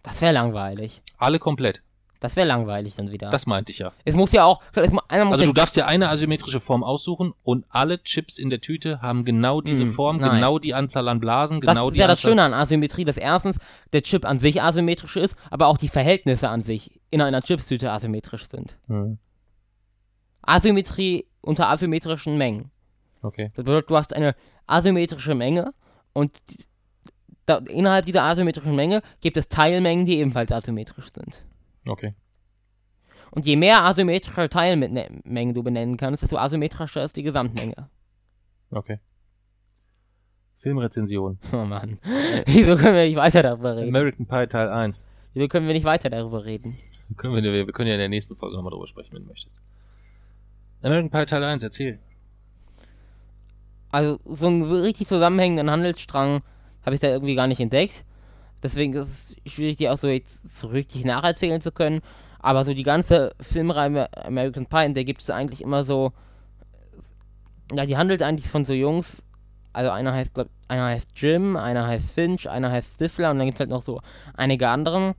das 0.04 0.22
wäre 0.22 0.34
langweilig. 0.34 1.02
Alle 1.18 1.40
komplett. 1.40 1.82
Das 2.24 2.38
wäre 2.38 2.48
langweilig 2.48 2.96
dann 2.96 3.12
wieder. 3.12 3.28
Das 3.30 3.46
meinte 3.48 3.74
ich 3.74 3.80
ja. 3.80 3.92
es 4.06 4.16
muss 4.16 4.32
ja 4.32 4.46
auch, 4.46 4.62
muss 4.74 5.04
Also 5.12 5.42
ja, 5.42 5.46
du 5.46 5.52
darfst 5.54 5.76
dir 5.76 5.86
eine 5.88 6.08
asymmetrische 6.08 6.62
Form 6.62 6.82
aussuchen 6.82 7.34
und 7.44 7.66
alle 7.68 8.02
Chips 8.02 8.38
in 8.38 8.50
der 8.50 8.62
Tüte 8.62 9.02
haben 9.02 9.26
genau 9.26 9.60
diese 9.60 9.84
Hm, 9.84 9.92
Form, 9.92 10.18
nein. 10.18 10.36
genau 10.36 10.58
die 10.58 10.74
Anzahl 10.74 11.10
an 11.10 11.20
Blasen, 11.20 11.60
das 11.60 11.76
genau 11.76 11.90
ist 11.90 11.96
die 11.96 12.00
ja 12.00 12.08
das 12.08 12.20
Anzahl. 12.20 12.32
Schöne 12.32 12.44
an 12.44 12.54
Asymmetrie, 12.54 13.04
dass 13.04 13.18
erstens 13.18 13.60
der 13.92 14.04
Chip 14.04 14.24
an 14.24 14.40
sich 14.40 14.62
asymmetrisch 14.62 15.18
ist, 15.18 15.36
aber 15.52 15.68
auch 15.68 15.78
die 15.78 15.90
Verhältnisse 15.90 16.48
an 16.48 16.64
sich 16.64 17.02
in 17.10 17.20
einer 17.22 17.42
Chipstüte 17.42 17.92
asymmetrisch 17.92 18.48
sind. 18.50 18.78
Hm, 18.88 19.18
Asymmetrie 20.42 21.28
unter 21.42 21.70
asymmetrischen 21.70 22.38
Mengen. 22.38 22.72
okay. 23.22 23.52
Das 23.56 23.66
bedeutet, 23.66 23.90
du 23.90 23.98
hast 23.98 24.14
eine 24.14 24.34
asymmetrische 24.66 25.36
Menge 25.36 25.74
und 26.14 26.32
die- 26.50 26.66
da, 27.46 27.58
innerhalb 27.58 28.06
dieser 28.06 28.24
asymmetrischen 28.24 28.76
Menge 28.76 29.02
gibt 29.20 29.36
es 29.36 29.50
Teilmengen, 29.50 30.06
die 30.06 30.20
ebenfalls 30.20 30.52
asymmetrisch 30.54 31.12
sind. 31.14 31.44
Okay. 31.88 32.16
Und 33.32 33.46
je 33.46 33.56
mehr 33.56 33.84
asymmetrische 33.84 34.50
Teilmengen 34.50 35.54
du 35.54 35.64
benennen 35.64 35.98
kannst, 35.98 36.22
desto 36.24 36.38
asymmetrischer 36.38 37.04
ist 37.04 37.16
die 37.16 37.24
Gesamtmenge. 37.24 37.90
Okay. 38.70 39.00
Filmrezension. 40.58 41.40
Oh 41.52 41.66
Mann. 41.66 42.00
Wieso 42.46 42.76
können 42.78 42.96
wir 42.96 43.06
nicht 43.06 43.18
weiter 43.18 43.44
darüber 43.44 43.76
reden? 43.76 43.90
American 43.90 44.26
Pie 44.26 44.48
Teil 44.48 44.70
1. 44.70 45.10
Wieso 45.34 45.48
können 45.48 45.68
wir 45.68 45.74
nicht 45.74 45.84
weiter 45.84 46.10
darüber 46.10 46.46
reden? 46.46 46.74
Können 47.18 47.36
wir, 47.36 47.44
wir 47.44 47.74
können 47.74 47.90
ja 47.90 47.96
in 47.96 48.00
der 48.00 48.10
nächsten 48.10 48.36
Folge 48.36 48.56
nochmal 48.56 48.72
drüber 48.72 48.88
sprechen, 48.88 49.14
wenn 49.14 49.24
du 49.24 49.28
möchtest. 49.28 49.62
American 50.82 51.12
Pie 51.12 51.26
Teil 51.26 51.44
1, 51.44 51.62
erzähl. 51.62 52.00
Also, 53.92 54.20
so 54.24 54.48
einen 54.48 54.64
richtig 54.64 55.08
zusammenhängenden 55.08 55.70
Handelsstrang 55.70 56.42
habe 56.84 56.96
ich 56.96 57.02
da 57.02 57.10
irgendwie 57.10 57.36
gar 57.36 57.46
nicht 57.48 57.60
entdeckt. 57.60 58.04
Deswegen 58.64 58.94
ist 58.94 59.36
es 59.46 59.52
schwierig, 59.52 59.78
die 59.78 59.90
auch 59.90 59.98
so 59.98 60.08
jetzt 60.08 60.40
so 60.60 60.68
richtig 60.68 61.04
nacherzählen 61.06 61.62
zu 61.62 61.72
können. 61.72 62.02
Aber 62.40 62.66
so 62.66 62.74
die 62.74 62.84
ganze 62.84 63.36
Filmreihe 63.40 64.08
American 64.26 64.66
Pie, 64.66 64.94
der 64.94 65.04
gibt 65.04 65.22
es 65.22 65.30
eigentlich 65.30 65.62
immer 65.62 65.84
so. 65.84 66.14
Ja, 67.74 67.86
die 67.86 67.98
handelt 67.98 68.22
eigentlich 68.22 68.50
von 68.50 68.64
so 68.64 68.74
Jungs. 68.74 69.22
Also 69.74 69.90
einer 69.92 70.14
heißt, 70.14 70.34
glaub, 70.34 70.50
einer 70.68 70.86
heißt 70.86 71.12
Jim, 71.16 71.56
einer 71.56 71.88
heißt 71.88 72.12
Finch, 72.12 72.50
einer 72.50 72.72
heißt 72.72 72.96
Stifler 72.96 73.32
und 73.32 73.40
dann 73.40 73.48
gibt 73.48 73.56
es 73.56 73.60
halt 73.60 73.70
noch 73.70 73.82
so 73.82 74.02
einige 74.36 74.70
anderen. 74.70 75.14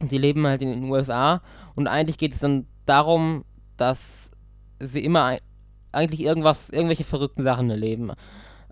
Die 0.00 0.18
leben 0.18 0.46
halt 0.46 0.62
in 0.62 0.70
den 0.70 0.84
USA 0.84 1.40
und 1.74 1.88
eigentlich 1.88 2.18
geht 2.18 2.32
es 2.32 2.40
dann 2.40 2.66
darum, 2.86 3.44
dass 3.76 4.30
sie 4.80 5.04
immer 5.04 5.38
eigentlich 5.92 6.20
irgendwas, 6.20 6.70
irgendwelche 6.70 7.04
verrückten 7.04 7.42
Sachen 7.42 7.70
erleben. 7.70 8.10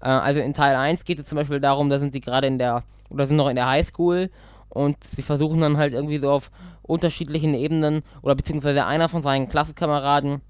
Äh, 0.00 0.08
also 0.08 0.40
in 0.40 0.54
Teil 0.54 0.76
1 0.76 1.04
geht 1.04 1.18
es 1.18 1.26
zum 1.26 1.36
Beispiel 1.36 1.60
darum, 1.60 1.88
da 1.88 1.98
sind 1.98 2.14
die 2.14 2.20
gerade 2.20 2.46
in 2.46 2.58
der, 2.58 2.84
oder 3.12 3.26
sind 3.26 3.36
noch 3.36 3.48
in 3.48 3.56
der 3.56 3.68
Highschool 3.68 4.30
und 4.68 5.02
sie 5.04 5.22
versuchen 5.22 5.60
dann 5.60 5.76
halt 5.76 5.92
irgendwie 5.92 6.18
so 6.18 6.30
auf 6.30 6.50
unterschiedlichen 6.82 7.54
Ebenen, 7.54 8.02
oder 8.22 8.34
beziehungsweise 8.34 8.86
einer 8.86 9.08
von 9.08 9.22
seinen 9.22 9.48
Klassenkameraden 9.48 10.40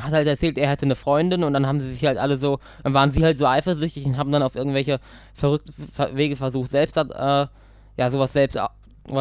hat 0.00 0.12
halt 0.12 0.26
erzählt, 0.26 0.58
er 0.58 0.68
hätte 0.68 0.84
eine 0.84 0.96
Freundin 0.96 1.44
und 1.44 1.52
dann 1.52 1.66
haben 1.66 1.80
sie 1.80 1.90
sich 1.90 2.04
halt 2.04 2.18
alle 2.18 2.36
so, 2.36 2.58
dann 2.82 2.92
waren 2.92 3.12
sie 3.12 3.24
halt 3.24 3.38
so 3.38 3.46
eifersüchtig 3.46 4.04
und 4.04 4.18
haben 4.18 4.32
dann 4.32 4.42
auf 4.42 4.56
irgendwelche 4.56 5.00
verrückten 5.32 5.72
Wege 6.12 6.36
versucht, 6.36 6.70
selbst, 6.70 6.96
äh, 6.96 7.46
ja, 7.96 8.10
sowas 8.10 8.32
selbst, 8.32 8.58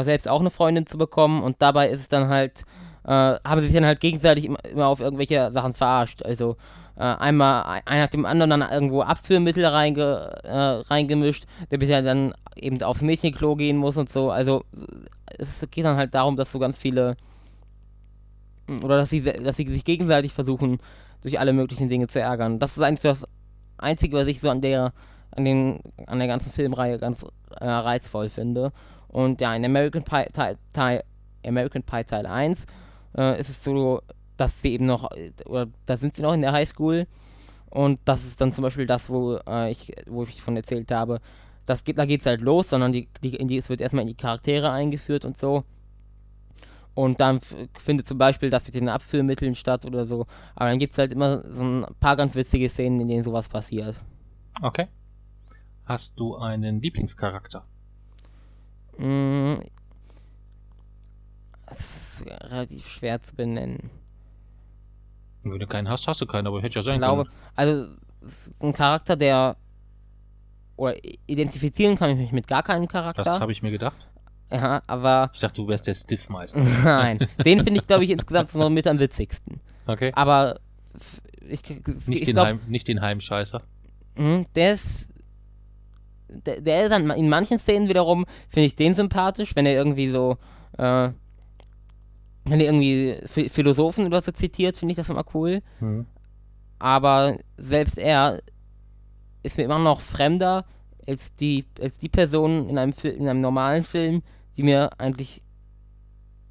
selbst 0.04 0.28
auch 0.28 0.40
eine 0.40 0.50
Freundin 0.50 0.86
zu 0.86 0.98
bekommen 0.98 1.44
und 1.44 1.62
dabei 1.62 1.90
ist 1.90 2.02
es 2.02 2.10
dann 2.10 2.28
halt, 2.30 2.64
äh, 3.04 3.10
haben 3.46 3.62
sie 3.62 3.68
sich 3.68 3.76
dann 3.76 3.86
halt 3.86 4.00
gegenseitig 4.00 4.46
immer, 4.46 4.64
immer 4.66 4.88
auf 4.88 5.00
irgendwelche 5.00 5.52
Sachen 5.52 5.74
verarscht. 5.74 6.24
Also 6.24 6.58
äh, 6.98 7.04
einmal 7.04 7.82
einer 7.86 8.04
hat 8.04 8.14
dem 8.14 8.26
anderen 8.26 8.50
dann 8.50 8.62
irgendwo 8.62 9.02
Abführmittel 9.02 9.66
reinge, 9.66 10.40
äh, 10.44 10.58
reingemischt, 10.90 11.46
bis 11.70 11.90
ja 11.90 12.02
dann 12.02 12.34
eben 12.56 12.82
aufs 12.84 13.02
Mädchenklo 13.02 13.56
gehen 13.56 13.78
muss 13.78 13.98
und 13.98 14.10
so. 14.10 14.32
Also 14.32 14.64
es 15.38 15.66
geht 15.72 15.86
dann 15.86 15.98
halt 15.98 16.16
darum, 16.16 16.36
dass 16.38 16.52
so 16.52 16.60
ganz 16.60 16.78
viele 16.78 17.18
oder 18.84 18.98
dass 18.98 19.10
sie, 19.10 19.22
dass 19.22 19.58
sie 19.58 19.68
sich 19.68 19.84
gegenseitig 19.84 20.34
versuchen, 20.34 20.80
durch 21.22 21.40
alle 21.40 21.54
möglichen 21.54 21.90
Dinge 21.90 22.08
zu 22.08 22.20
ärgern. 22.20 22.60
Das 22.60 22.78
ist 22.78 22.84
eigentlich 22.84 23.02
das 23.02 23.26
Einzige, 23.78 24.18
was 24.18 24.28
ich 24.28 24.40
so 24.40 24.50
an 24.50 24.62
der, 24.62 24.94
an 25.32 25.46
den, 25.46 25.80
an 26.08 26.20
der 26.20 26.28
ganzen 26.28 26.52
Filmreihe 26.52 27.00
ganz 27.00 27.26
äh, 27.60 27.66
reizvoll 27.66 28.30
finde. 28.30 28.72
Und 29.08 29.42
ja, 29.42 29.56
in 29.56 29.66
American 29.66 30.04
Pie 30.04 30.26
Teil, 30.34 30.58
Teil, 30.74 31.04
American 31.46 31.84
Pie 31.84 32.04
Teil 32.04 32.26
1 32.26 32.66
äh, 33.18 33.40
ist 33.40 33.50
es 33.50 33.64
so, 33.64 34.02
dass 34.38 34.62
sie 34.62 34.74
eben 34.74 34.86
noch, 34.86 35.10
oder 35.46 35.68
da 35.86 35.98
sind 35.98 36.16
sie 36.16 36.22
noch 36.22 36.34
in 36.34 36.42
der 36.42 36.52
Highschool. 36.52 37.08
Und 37.70 38.00
das 38.06 38.24
ist 38.24 38.40
dann 38.40 38.54
zum 38.54 38.62
Beispiel 38.62 38.86
das, 38.86 39.10
wo, 39.10 39.38
äh, 39.48 39.72
ich, 39.72 39.94
wo 40.08 40.24
ich 40.24 40.42
von 40.42 40.56
erzählt 40.56 40.92
habe. 40.92 41.20
Das 41.66 41.84
geht, 41.84 41.98
da 41.98 42.06
geht 42.06 42.22
es 42.22 42.26
halt 42.26 42.42
los, 42.42 42.70
sondern 42.70 42.94
die, 42.94 43.10
die, 43.22 43.32
die, 43.32 43.58
es 43.58 43.70
wird 43.70 43.82
erstmal 43.82 44.04
in 44.04 44.10
die 44.10 44.16
Charaktere 44.16 44.72
eingeführt 44.72 45.26
und 45.26 45.38
so. 45.38 45.64
Und 46.94 47.20
dann 47.20 47.42
findet 47.78 48.08
zum 48.08 48.18
Beispiel 48.18 48.50
das 48.50 48.66
mit 48.66 48.76
den 48.76 48.88
Abführmitteln 48.88 49.56
statt 49.56 49.86
oder 49.86 50.06
so. 50.06 50.26
Aber 50.56 50.70
dann 50.70 50.80
gibt 50.80 50.94
es 50.94 50.98
halt 50.98 51.12
immer 51.12 51.44
so 51.50 51.62
ein 51.62 51.86
paar 52.00 52.16
ganz 52.16 52.36
witzige 52.36 52.70
Szenen, 52.70 53.02
in 53.02 53.10
denen 53.10 53.24
sowas 53.24 53.50
passiert. 53.50 54.00
Okay. 54.62 54.88
Hast 55.84 56.20
du 56.20 56.36
einen 56.36 56.82
Lieblingscharakter? 56.82 57.66
Mm, 58.98 59.56
das 61.68 61.80
ist 61.80 62.26
relativ 62.26 62.88
schwer 62.88 63.22
zu 63.22 63.36
benennen. 63.36 63.90
Wenn 65.52 65.60
du 65.60 65.68
keinen 65.68 65.90
hast, 65.90 66.08
hast 66.08 66.22
du 66.22 66.26
keinen, 66.26 66.48
aber 66.48 66.62
hätte 66.62 66.76
ja 66.76 66.82
sein 66.82 66.96
ich 66.96 67.02
glaube, 67.02 67.26
können. 67.26 67.36
Also, 67.56 67.96
ein 68.62 68.74
Charakter, 68.74 69.16
der. 69.16 69.56
Oder 70.78 70.96
identifizieren 71.28 71.98
kann 71.98 72.10
ich 72.12 72.18
mich 72.18 72.32
mit 72.32 72.48
gar 72.48 72.64
keinem 72.64 72.88
Charakter. 72.88 73.24
Das 73.24 73.40
habe 73.40 73.52
ich 73.52 73.62
mir 73.64 73.72
gedacht. 73.72 74.10
Ja, 74.52 74.82
aber. 74.88 75.30
Ich 75.34 75.40
dachte, 75.40 75.62
du 75.62 75.68
wärst 75.68 75.88
der 75.88 75.96
Stiffmeister. 75.96 76.60
Nein, 76.84 77.20
den 77.44 77.64
finde 77.64 77.80
ich, 77.80 77.88
glaube 77.88 78.04
ich, 78.04 78.10
insgesamt 78.10 78.54
noch 78.56 78.70
mit 78.70 78.88
am 78.88 79.00
witzigsten. 79.00 79.60
Okay. 79.88 80.12
Aber. 80.16 80.60
Ich, 81.48 81.62
nicht, 81.70 82.08
ich 82.08 82.24
den 82.24 82.34
glaub, 82.34 82.48
Heim, 82.48 82.60
nicht 82.68 82.88
den 82.88 83.02
Heimscheißer. 83.02 83.62
mh, 84.16 84.46
Der 84.56 84.74
ist. 84.74 85.10
Der, 86.28 86.60
der 86.60 86.84
ist 86.86 86.92
dann 86.92 87.10
in 87.12 87.30
manchen 87.30 87.60
Szenen 87.60 87.88
wiederum, 87.88 88.26
finde 88.50 88.66
ich 88.66 88.76
den 88.76 88.94
sympathisch, 88.94 89.56
wenn 89.56 89.66
er 89.66 89.74
irgendwie 89.74 90.10
so. 90.10 90.38
Äh, 90.78 91.12
wenn 92.46 92.60
er 92.60 92.68
irgendwie 92.68 93.14
Ph- 93.26 93.50
Philosophen 93.50 94.06
oder 94.06 94.22
so 94.22 94.32
zitiert, 94.32 94.78
finde 94.78 94.92
ich 94.94 94.98
das 94.98 95.10
immer 95.10 95.26
cool. 95.34 95.62
Mhm. 95.80 96.06
aber 96.80 97.38
selbst 97.58 97.98
er 97.98 98.42
ist 99.44 99.58
mir 99.58 99.64
immer 99.64 99.80
noch 99.80 100.02
fremder 100.02 100.66
als 101.08 101.36
die, 101.36 101.66
als 101.80 101.98
die 102.00 102.10
Person 102.10 102.68
in 102.70 102.78
einem, 102.78 102.94
in 103.04 103.28
einem 103.30 103.40
normalen 103.42 103.84
Film, 103.84 104.24
die 104.58 104.64
mir 104.64 104.90
eigentlich 105.00 105.42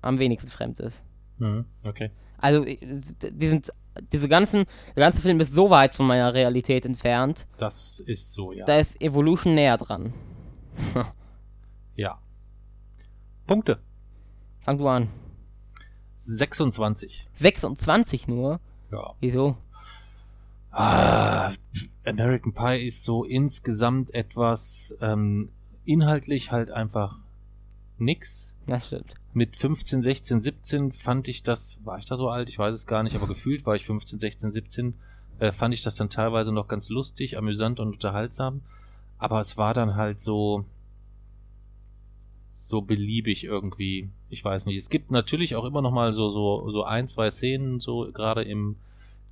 am 0.03 0.19
wenigsten 0.19 0.49
fremd 0.51 0.79
ist. 0.81 1.05
Mhm. 1.39 1.65
Okay. 1.83 2.11
Also, 2.39 2.65
äh, 2.65 2.79
die 3.33 3.49
sind, 3.49 3.73
diese 4.13 4.29
ganzen, 4.29 4.65
der 4.95 5.03
ganze 5.03 5.23
Film 5.23 5.41
ist 5.41 5.53
so 5.53 5.71
weit 5.71 5.95
von 5.95 6.07
meiner 6.07 6.35
Realität 6.35 6.85
entfernt, 6.87 7.47
Das 7.59 7.99
ist 8.01 8.33
so, 8.35 8.53
ja. 8.53 8.65
da 8.67 8.79
ist 8.79 9.01
Evolution 9.03 9.55
näher 9.55 9.77
dran. 9.77 10.13
ja. 11.97 12.19
Punkte. 13.47 13.79
Fang 14.61 14.79
du 14.79 14.89
an. 14.89 15.09
26. 16.25 17.27
26 17.37 18.29
nur? 18.29 18.61
Ja. 18.91 19.15
Wieso? 19.21 19.57
Ah, 20.71 21.53
American 22.05 22.53
Pie 22.53 22.85
ist 22.87 23.05
so 23.05 23.25
insgesamt 23.25 24.13
etwas 24.13 24.97
ähm, 25.01 25.51
inhaltlich 25.85 26.51
halt 26.51 26.71
einfach 26.71 27.19
nix. 27.99 28.57
Das 28.67 28.87
stimmt. 28.87 29.15
Mit 29.33 29.57
15, 29.57 30.03
16, 30.03 30.41
17 30.41 30.93
fand 30.93 31.29
ich 31.29 31.43
das, 31.43 31.79
war 31.85 31.99
ich 31.99 32.07
da 32.07 32.17
so 32.17 32.29
alt? 32.29 32.49
Ich 32.49 32.59
weiß 32.59 32.75
es 32.75 32.87
gar 32.87 33.03
nicht, 33.03 33.17
aber 33.17 33.27
gefühlt 33.27 33.67
war 33.67 33.75
ich 33.75 33.85
15, 33.85 34.19
16, 34.19 34.53
17, 34.53 34.95
äh, 35.39 35.53
fand 35.53 35.75
ich 35.75 35.83
das 35.83 35.97
dann 35.97 36.11
teilweise 36.11 36.53
noch 36.53 36.69
ganz 36.69 36.89
lustig, 36.89 37.37
amüsant 37.37 37.81
und 37.81 37.89
unterhaltsam. 37.89 38.63
Aber 39.19 39.41
es 39.41 39.57
war 39.57 39.75
dann 39.75 39.97
halt 39.97 40.21
so, 40.21 40.65
so 42.53 42.83
beliebig 42.83 43.45
irgendwie. 43.45 44.11
Ich 44.35 44.45
weiß 44.45 44.67
nicht. 44.67 44.77
Es 44.77 44.91
gibt 44.91 45.13
natürlich 45.13 45.55
auch 45.55 45.65
immer 45.65 45.81
noch 45.81 45.93
mal 45.93 46.13
so, 46.13 46.29
so, 46.29 46.71
so 46.73 46.83
ein, 46.83 47.07
zwei 47.07 47.31
Szenen, 47.31 47.79
so 47.79 48.11
gerade 48.13 48.43
im 48.43 48.77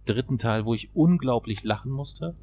dritten 0.07 0.39
Teil, 0.39 0.65
wo 0.65 0.75
ich 0.75 0.95
unglaublich 0.95 1.65
lachen 1.65 1.91
musste. 1.91 2.37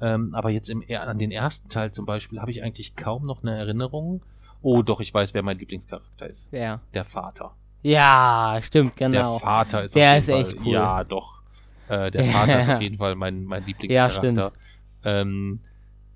Ähm, 0.00 0.34
aber 0.34 0.50
jetzt 0.50 0.68
im, 0.68 0.84
an 1.00 1.18
den 1.18 1.30
ersten 1.30 1.70
Teil 1.70 1.92
zum 1.92 2.04
Beispiel 2.04 2.40
habe 2.40 2.50
ich 2.50 2.62
eigentlich 2.62 2.94
kaum 2.94 3.22
noch 3.22 3.42
eine 3.42 3.56
Erinnerung. 3.56 4.22
Oh, 4.60 4.82
doch, 4.82 5.00
ich 5.00 5.12
weiß, 5.14 5.32
wer 5.32 5.42
mein 5.42 5.58
Lieblingscharakter 5.58 6.28
ist. 6.28 6.48
Wer? 6.50 6.80
Der 6.92 7.04
Vater. 7.04 7.54
Ja, 7.82 8.58
stimmt, 8.62 8.96
genau. 8.96 9.32
Der 9.32 9.40
Vater 9.40 9.84
ist 9.84 9.94
Der 9.94 10.12
auf 10.12 10.18
ist 10.18 10.26
jeden 10.28 10.40
echt 10.40 10.50
Fall, 10.52 10.60
cool. 10.66 10.72
Ja, 10.72 11.04
doch. 11.04 11.42
Äh, 11.88 12.10
der 12.10 12.24
Vater 12.26 12.58
ist 12.58 12.68
auf 12.76 12.80
jeden 12.82 12.96
Fall 12.96 13.14
mein, 13.14 13.44
mein 13.44 13.64
Lieblingscharakter. 13.64 14.52
ähm, 15.04 15.60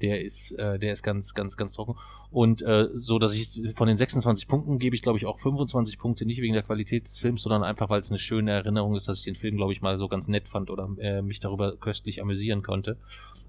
der 0.03 0.23
ist, 0.23 0.53
äh, 0.53 0.79
der 0.79 0.93
ist 0.93 1.03
ganz, 1.03 1.35
ganz, 1.35 1.57
ganz 1.57 1.75
trocken. 1.75 1.97
Und 2.31 2.63
äh, 2.63 2.89
so, 2.93 3.19
dass 3.19 3.35
ich 3.35 3.75
von 3.75 3.89
den 3.89 3.97
26 3.97 4.49
Punkten 4.49 4.79
gebe 4.79 4.95
ich, 4.95 5.03
glaube 5.03 5.19
ich, 5.19 5.27
auch 5.27 5.39
25 5.39 5.99
Punkte, 5.99 6.25
nicht 6.27 6.41
wegen 6.41 6.55
der 6.55 6.63
Qualität 6.63 7.07
des 7.07 7.19
Films, 7.19 7.43
sondern 7.43 7.65
einfach, 7.65 7.91
weil 7.91 8.01
es 8.01 8.11
eine 8.11 8.19
schöne 8.19 8.53
Erinnerung 8.53 8.95
ist, 8.95 9.09
dass 9.09 9.19
ich 9.19 9.25
den 9.25 9.35
Film, 9.35 9.57
glaube 9.57 9.73
ich, 9.73 9.83
mal 9.83 9.99
so 9.99 10.09
ganz 10.09 10.29
nett 10.29 10.49
fand 10.49 10.71
oder 10.71 10.89
äh, 10.99 11.23
mich 11.23 11.41
darüber 11.41 11.77
köstlich 11.77 12.23
amüsieren 12.23 12.63
konnte. 12.63 12.97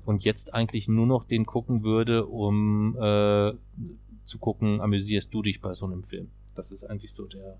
Und 0.06 0.24
jetzt 0.24 0.54
eigentlich 0.54 0.88
nur 0.88 1.06
noch 1.06 1.24
den 1.24 1.46
gucken 1.46 1.84
würde, 1.84 2.26
um 2.26 2.96
äh, 3.00 3.54
zu 4.24 4.38
gucken, 4.40 4.82
amüsierst 4.82 5.34
du 5.34 5.42
dich 5.42 5.62
bei 5.62 5.74
so 5.74 5.86
einem 5.86 6.04
Film. 6.04 6.32
Das 6.56 6.72
ist 6.72 6.84
eigentlich 6.84 7.14
so 7.14 7.26
der, 7.26 7.60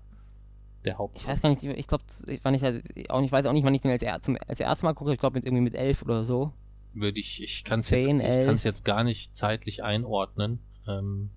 der 0.84 0.98
Haupt. 0.98 1.18
Ich 1.18 1.26
weiß 1.26 1.42
gar 1.42 1.50
nicht, 1.50 1.62
ich 1.62 1.86
glaube, 1.86 2.04
ich, 2.26 2.42
nicht, 2.42 2.64
ich 2.94 3.32
weiß 3.32 3.46
auch 3.46 3.52
nicht, 3.52 3.64
wann 3.64 3.74
ich 3.74 3.82
den 3.82 3.90
als, 3.90 4.24
zum, 4.24 4.36
als 4.46 4.60
erstes 4.60 4.82
Mal 4.82 4.94
gucke. 4.94 5.12
Ich 5.12 5.18
glaube, 5.18 5.34
mit, 5.34 5.44
irgendwie 5.44 5.62
mit 5.62 5.74
elf 5.74 6.02
oder 6.02 6.24
so. 6.24 6.52
Würde 6.92 7.20
ich, 7.20 7.42
ich 7.42 7.64
kann 7.64 7.80
es 7.80 7.90
jetzt, 7.90 8.04
10, 8.04 8.18
ich 8.20 8.24
11. 8.26 8.46
kann's 8.46 8.62
jetzt 8.64 8.84
gar 8.84 9.04
nicht 9.04 9.34
zeitlich 9.36 9.82
einordnen. 9.84 10.58
Ähm, 10.88 11.30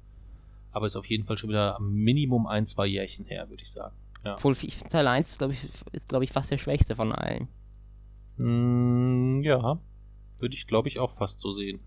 aber 0.71 0.85
ist 0.87 0.95
auf 0.95 1.05
jeden 1.07 1.25
Fall 1.25 1.37
schon 1.37 1.49
wieder 1.49 1.75
am 1.75 1.93
Minimum 1.93 2.47
ein, 2.47 2.65
zwei 2.65 2.87
Jährchen 2.87 3.25
her, 3.25 3.49
würde 3.49 3.61
ich 3.63 3.71
sagen. 3.71 3.95
Ja. 4.25 4.35
Obwohl, 4.35 4.55
ich 4.61 4.79
Teil 4.89 5.07
1 5.07 5.37
glaube 5.37 5.53
ich, 5.53 5.59
ist, 5.91 6.09
glaube 6.09 6.23
ich, 6.25 6.31
fast 6.31 6.49
der 6.49 6.57
schwächste 6.57 6.95
von 6.95 7.11
allen. 7.11 7.47
Mm, 8.37 9.41
ja, 9.43 9.79
würde 10.39 10.55
ich, 10.55 10.65
glaube 10.65 10.87
ich, 10.87 10.99
auch 10.99 11.11
fast 11.11 11.39
so 11.39 11.51
sehen. 11.51 11.79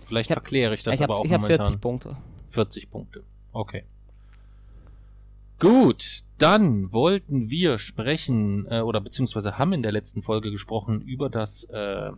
Vielleicht 0.00 0.30
Ich 0.30 0.36
hab- 0.36 0.42
verkläre 0.42 0.74
ich 0.74 0.82
das 0.82 0.94
ich 0.96 1.02
aber 1.02 1.16
auch 1.16 1.24
ich 1.24 1.30
momentan. 1.30 1.56
40 1.58 1.80
Punkte. 1.80 2.16
40 2.48 2.90
Punkte. 2.90 3.24
Okay. 3.52 3.84
Gut, 5.58 6.22
dann 6.38 6.92
wollten 6.92 7.50
wir 7.50 7.78
sprechen, 7.78 8.66
äh, 8.70 8.80
oder 8.80 9.00
beziehungsweise 9.00 9.58
haben 9.58 9.72
in 9.72 9.82
der 9.82 9.90
letzten 9.90 10.22
Folge 10.22 10.52
gesprochen 10.52 11.00
über 11.00 11.28
das, 11.28 11.64
äh, 11.64 12.12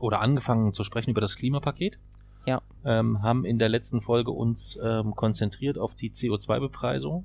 oder 0.00 0.20
angefangen 0.20 0.72
zu 0.72 0.82
sprechen 0.82 1.10
über 1.10 1.20
das 1.20 1.36
Klimapaket. 1.36 2.00
Ja. 2.46 2.60
Ähm, 2.84 3.22
haben 3.22 3.44
in 3.44 3.60
der 3.60 3.68
letzten 3.68 4.00
Folge 4.00 4.32
uns 4.32 4.76
ähm, 4.82 5.14
konzentriert 5.14 5.78
auf 5.78 5.94
die 5.94 6.10
CO2-Bepreisung 6.10 7.24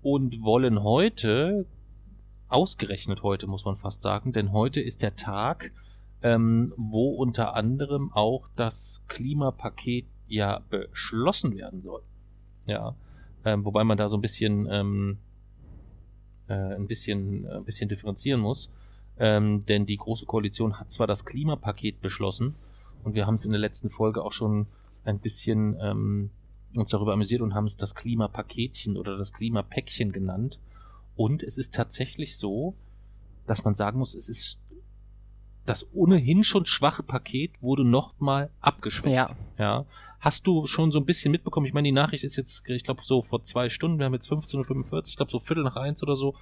und 0.00 0.42
wollen 0.42 0.82
heute, 0.82 1.66
ausgerechnet 2.48 3.22
heute 3.22 3.48
muss 3.48 3.66
man 3.66 3.76
fast 3.76 4.00
sagen, 4.00 4.32
denn 4.32 4.52
heute 4.52 4.80
ist 4.80 5.02
der 5.02 5.16
Tag, 5.16 5.72
ähm, 6.22 6.72
wo 6.78 7.10
unter 7.10 7.54
anderem 7.54 8.12
auch 8.14 8.48
das 8.56 9.02
Klimapaket 9.08 10.06
ja 10.28 10.60
beschlossen 10.70 11.56
werden 11.56 11.82
soll. 11.82 12.02
Ja, 12.66 12.94
ähm, 13.44 13.64
wobei 13.64 13.84
man 13.84 13.96
da 13.96 14.08
so 14.08 14.16
ein 14.16 14.20
bisschen, 14.20 14.68
ähm, 14.70 15.18
äh, 16.48 16.54
ein 16.54 16.86
bisschen, 16.86 17.44
äh, 17.44 17.56
ein 17.56 17.64
bisschen 17.64 17.88
differenzieren 17.88 18.40
muss, 18.40 18.70
ähm, 19.18 19.64
denn 19.66 19.86
die 19.86 19.96
große 19.96 20.26
Koalition 20.26 20.78
hat 20.78 20.90
zwar 20.90 21.06
das 21.06 21.24
Klimapaket 21.24 22.00
beschlossen 22.00 22.54
und 23.04 23.14
wir 23.14 23.26
haben 23.26 23.34
es 23.34 23.44
in 23.44 23.50
der 23.50 23.60
letzten 23.60 23.88
Folge 23.88 24.22
auch 24.22 24.32
schon 24.32 24.66
ein 25.04 25.18
bisschen 25.18 25.76
ähm, 25.80 26.30
uns 26.76 26.90
darüber 26.90 27.12
amüsiert 27.12 27.40
und 27.40 27.54
haben 27.54 27.66
es 27.66 27.76
das 27.76 27.94
Klimapaketchen 27.94 28.96
oder 28.96 29.16
das 29.16 29.32
Klimapäckchen 29.32 30.12
genannt. 30.12 30.60
Und 31.16 31.42
es 31.42 31.58
ist 31.58 31.74
tatsächlich 31.74 32.36
so, 32.36 32.76
dass 33.46 33.64
man 33.64 33.74
sagen 33.74 33.98
muss, 33.98 34.14
es 34.14 34.28
ist 34.28 34.62
das 35.64 35.92
ohnehin 35.92 36.44
schon 36.44 36.64
schwache 36.64 37.02
Paket 37.02 37.60
wurde 37.62 37.86
nochmal 37.86 38.50
abgeschwächt. 38.60 39.14
Ja. 39.14 39.26
Ja. 39.58 39.84
Hast 40.20 40.46
du 40.46 40.66
schon 40.66 40.92
so 40.92 40.98
ein 40.98 41.04
bisschen 41.04 41.32
mitbekommen? 41.32 41.66
Ich 41.66 41.74
meine, 41.74 41.88
die 41.88 41.92
Nachricht 41.92 42.24
ist 42.24 42.36
jetzt, 42.36 42.68
ich 42.68 42.84
glaube, 42.84 43.02
so 43.04 43.22
vor 43.22 43.42
zwei 43.42 43.68
Stunden, 43.68 43.98
wir 43.98 44.06
haben 44.06 44.14
jetzt 44.14 44.30
15.45 44.30 44.92
Uhr, 44.92 45.02
ich 45.06 45.16
glaube, 45.16 45.30
so 45.30 45.38
Viertel 45.38 45.64
nach 45.64 45.76
eins 45.76 46.02
oder 46.02 46.16
so, 46.16 46.34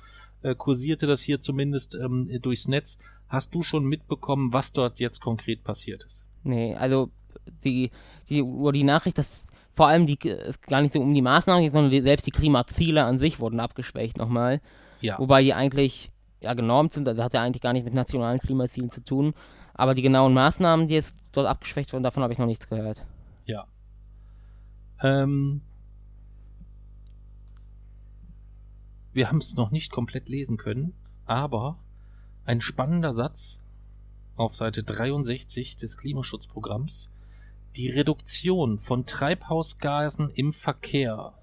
äh, 0.42 0.55
kursierte 0.55 1.07
das 1.07 1.22
hier 1.22 1.40
zumindest 1.40 1.94
ähm, 1.94 2.29
durchs 2.42 2.68
Netz. 2.68 2.98
Hast 3.29 3.55
du 3.55 3.62
schon 3.62 3.85
mitbekommen, 3.85 4.52
was 4.52 4.72
dort 4.72 5.00
jetzt 5.00 5.20
konkret 5.20 5.64
passiert 5.64 6.05
ist? 6.05 6.29
Nee, 6.42 6.74
also 6.74 7.11
die, 7.64 7.90
die, 8.29 8.44
die 8.72 8.85
Nachricht, 8.85 9.18
dass 9.18 9.46
vor 9.72 9.88
allem 9.88 10.07
die, 10.07 10.18
es 10.29 10.61
gar 10.61 10.81
nicht 10.81 10.94
so 10.94 11.00
um 11.00 11.12
die 11.12 11.22
Maßnahmen 11.22 11.62
geht, 11.62 11.72
sondern 11.72 11.90
die, 11.90 12.00
selbst 12.00 12.26
die 12.26 12.31
Klimaziele 12.31 13.05
an 13.05 13.18
sich 13.18 13.40
wurden 13.40 13.61
abgeschwächt 13.61 14.16
nochmal. 14.16 14.61
Ja. 15.00 15.18
Wobei 15.18 15.42
die 15.42 15.52
eigentlich 15.52 16.11
ja 16.40 16.55
genormt 16.55 16.92
sind, 16.92 17.09
also 17.09 17.22
hat 17.22 17.35
ja 17.35 17.42
eigentlich 17.42 17.62
gar 17.62 17.72
nicht 17.72 17.85
mit 17.85 17.94
nationalen 17.94 18.38
Klimazielen 18.38 18.90
zu 18.90 19.05
tun. 19.05 19.35
Aber 19.78 19.94
die 19.94 20.02
genauen 20.02 20.32
Maßnahmen, 20.32 20.88
die 20.88 20.94
jetzt 20.94 21.16
dort 21.32 21.46
abgeschwächt 21.46 21.92
wurden, 21.92 22.02
davon 22.02 22.22
habe 22.22 22.32
ich 22.32 22.38
noch 22.38 22.46
nichts 22.46 22.68
gehört. 22.68 23.04
Ja. 23.44 23.66
Ähm, 25.02 25.60
wir 29.12 29.28
haben 29.28 29.38
es 29.38 29.54
noch 29.54 29.70
nicht 29.70 29.92
komplett 29.92 30.30
lesen 30.30 30.56
können, 30.56 30.94
aber 31.26 31.76
ein 32.46 32.62
spannender 32.62 33.12
Satz 33.12 33.60
auf 34.34 34.56
Seite 34.56 34.82
63 34.82 35.76
des 35.76 35.98
Klimaschutzprogramms. 35.98 37.10
Die 37.76 37.90
Reduktion 37.90 38.78
von 38.78 39.04
Treibhausgasen 39.04 40.30
im 40.30 40.54
Verkehr 40.54 41.34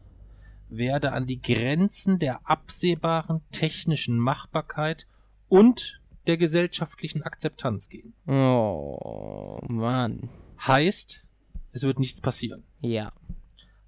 werde 0.69 1.11
an 1.11 1.27
die 1.27 1.41
Grenzen 1.41 2.17
der 2.17 2.49
absehbaren 2.49 3.41
technischen 3.51 4.17
Machbarkeit 4.17 5.05
und 5.49 6.01
der 6.27 6.37
gesellschaftlichen 6.37 7.21
Akzeptanz 7.21 7.89
gehen. 7.89 8.13
Oh, 8.27 9.59
Mann. 9.67 10.29
Heißt, 10.59 11.29
es 11.71 11.83
wird 11.83 11.99
nichts 11.99 12.21
passieren. 12.21 12.63
Ja. 12.81 13.11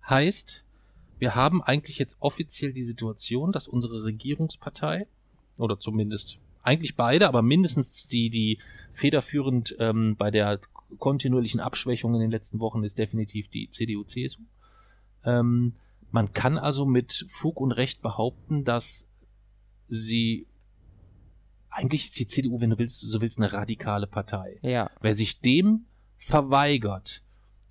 Heißt, 0.07 0.65
wir 1.19 1.35
haben 1.35 1.63
eigentlich 1.63 1.97
jetzt 1.97 2.17
offiziell 2.19 2.73
die 2.73 2.83
Situation, 2.83 3.51
dass 3.51 3.67
unsere 3.67 4.03
Regierungspartei, 4.03 5.07
oder 5.57 5.79
zumindest 5.79 6.39
eigentlich 6.61 6.95
beide, 6.95 7.27
aber 7.27 7.41
mindestens 7.41 8.07
die, 8.07 8.29
die 8.29 8.57
federführend 8.91 9.75
ähm, 9.79 10.15
bei 10.17 10.31
der 10.31 10.59
kontinuierlichen 10.97 11.59
Abschwächung 11.59 12.13
in 12.15 12.21
den 12.21 12.31
letzten 12.31 12.59
Wochen 12.59 12.83
ist 12.83 12.97
definitiv 12.97 13.47
die 13.47 13.69
CDU-CSU. 13.69 14.41
Ähm, 15.23 15.73
man 16.11 16.33
kann 16.33 16.57
also 16.57 16.85
mit 16.85 17.25
Fug 17.29 17.61
und 17.61 17.71
Recht 17.71 18.01
behaupten, 18.01 18.63
dass 18.63 19.09
sie 19.87 20.47
eigentlich 21.75 22.05
ist 22.05 22.19
die 22.19 22.27
CDU, 22.27 22.61
wenn 22.61 22.69
du 22.71 22.79
willst, 22.79 23.01
so 23.01 23.21
willst, 23.21 23.37
eine 23.39 23.51
radikale 23.53 24.07
Partei. 24.07 24.57
Ja. 24.61 24.89
Wer 25.01 25.13
sich 25.15 25.41
dem 25.41 25.85
verweigert 26.17 27.21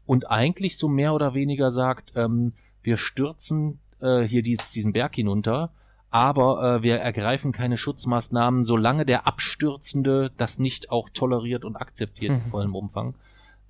und 0.06 0.30
eigentlich 0.30 0.76
so 0.78 0.88
mehr 0.88 1.14
oder 1.14 1.34
weniger 1.34 1.70
sagt, 1.70 2.12
ähm, 2.14 2.52
wir 2.82 2.96
stürzen 2.96 3.80
äh, 4.00 4.22
hier 4.22 4.42
die, 4.42 4.58
diesen 4.74 4.92
Berg 4.92 5.14
hinunter, 5.14 5.72
aber 6.10 6.76
äh, 6.76 6.82
wir 6.82 6.96
ergreifen 6.98 7.52
keine 7.52 7.76
Schutzmaßnahmen, 7.78 8.64
solange 8.64 9.04
der 9.04 9.26
Abstürzende 9.26 10.30
das 10.36 10.58
nicht 10.58 10.90
auch 10.90 11.08
toleriert 11.08 11.64
und 11.64 11.76
akzeptiert 11.76 12.32
in 12.32 12.38
Mhm. 12.40 12.44
vollem 12.44 12.74
Umfang. 12.74 13.16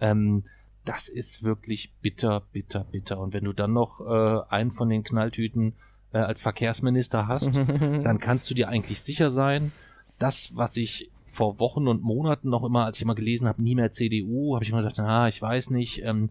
Ähm, 0.01 0.43
das 0.85 1.09
ist 1.09 1.45
wirklich 1.45 1.95
bitter, 2.03 2.43
bitter, 2.53 2.85
bitter. 2.85 3.19
Und 3.19 3.33
wenn 3.33 3.45
du 3.45 3.53
dann 3.55 3.73
noch 3.73 4.01
äh, 4.01 4.41
einen 4.51 4.71
von 4.71 4.91
den 4.91 5.03
Knalltüten 5.05 5.75
äh, 6.13 6.19
als 6.19 6.43
Verkehrsminister 6.43 7.27
hast, 7.27 7.57
dann 8.03 8.19
kannst 8.19 8.51
du 8.51 8.55
dir 8.55 8.69
eigentlich 8.69 9.01
sicher 9.01 9.31
sein, 9.31 9.73
das, 10.25 10.57
was 10.57 10.79
ich 10.79 11.11
vor 11.27 11.59
Wochen 11.59 11.87
und 11.87 12.03
Monaten 12.03 12.49
noch 12.49 12.65
immer, 12.65 12.87
als 12.87 12.97
ich 12.97 13.03
immer 13.03 13.15
gelesen 13.15 13.47
habe, 13.47 13.63
nie 13.63 13.75
mehr 13.75 13.93
CDU, 13.93 14.55
habe 14.55 14.65
ich 14.65 14.71
immer 14.71 14.79
gesagt, 14.79 14.99
ah, 15.01 15.29
ich 15.29 15.43
weiß 15.43 15.69
nicht, 15.69 16.03
ähm, 16.03 16.31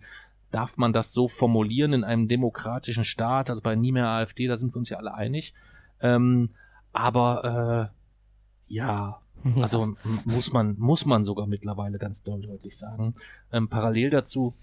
darf 0.50 0.78
man 0.78 0.94
das 0.94 1.14
so 1.14 1.28
formulieren 1.28 1.94
in 1.94 2.04
einem 2.04 2.28
demokratischen 2.28 3.06
Staat, 3.06 3.52
also 3.52 3.62
bei 3.62 3.76
nie 3.76 3.92
mehr 3.92 4.08
AfD, 4.08 4.48
da 4.48 4.58
sind 4.58 4.74
wir 4.74 4.78
uns 4.78 4.90
ja 4.90 4.98
alle 4.98 5.14
einig. 5.14 5.54
Ähm, 6.02 6.50
aber 6.92 7.92
äh, 7.94 8.74
ja, 8.74 9.22
also 9.62 9.96
muss 10.26 10.54
man, 10.54 10.76
muss 10.80 11.06
man 11.06 11.24
sogar 11.24 11.46
mittlerweile 11.46 12.00
ganz 12.00 12.24
deutlich 12.24 12.76
sagen. 12.76 13.14
Ähm, 13.52 13.68
parallel 13.68 14.10
dazu 14.10 14.56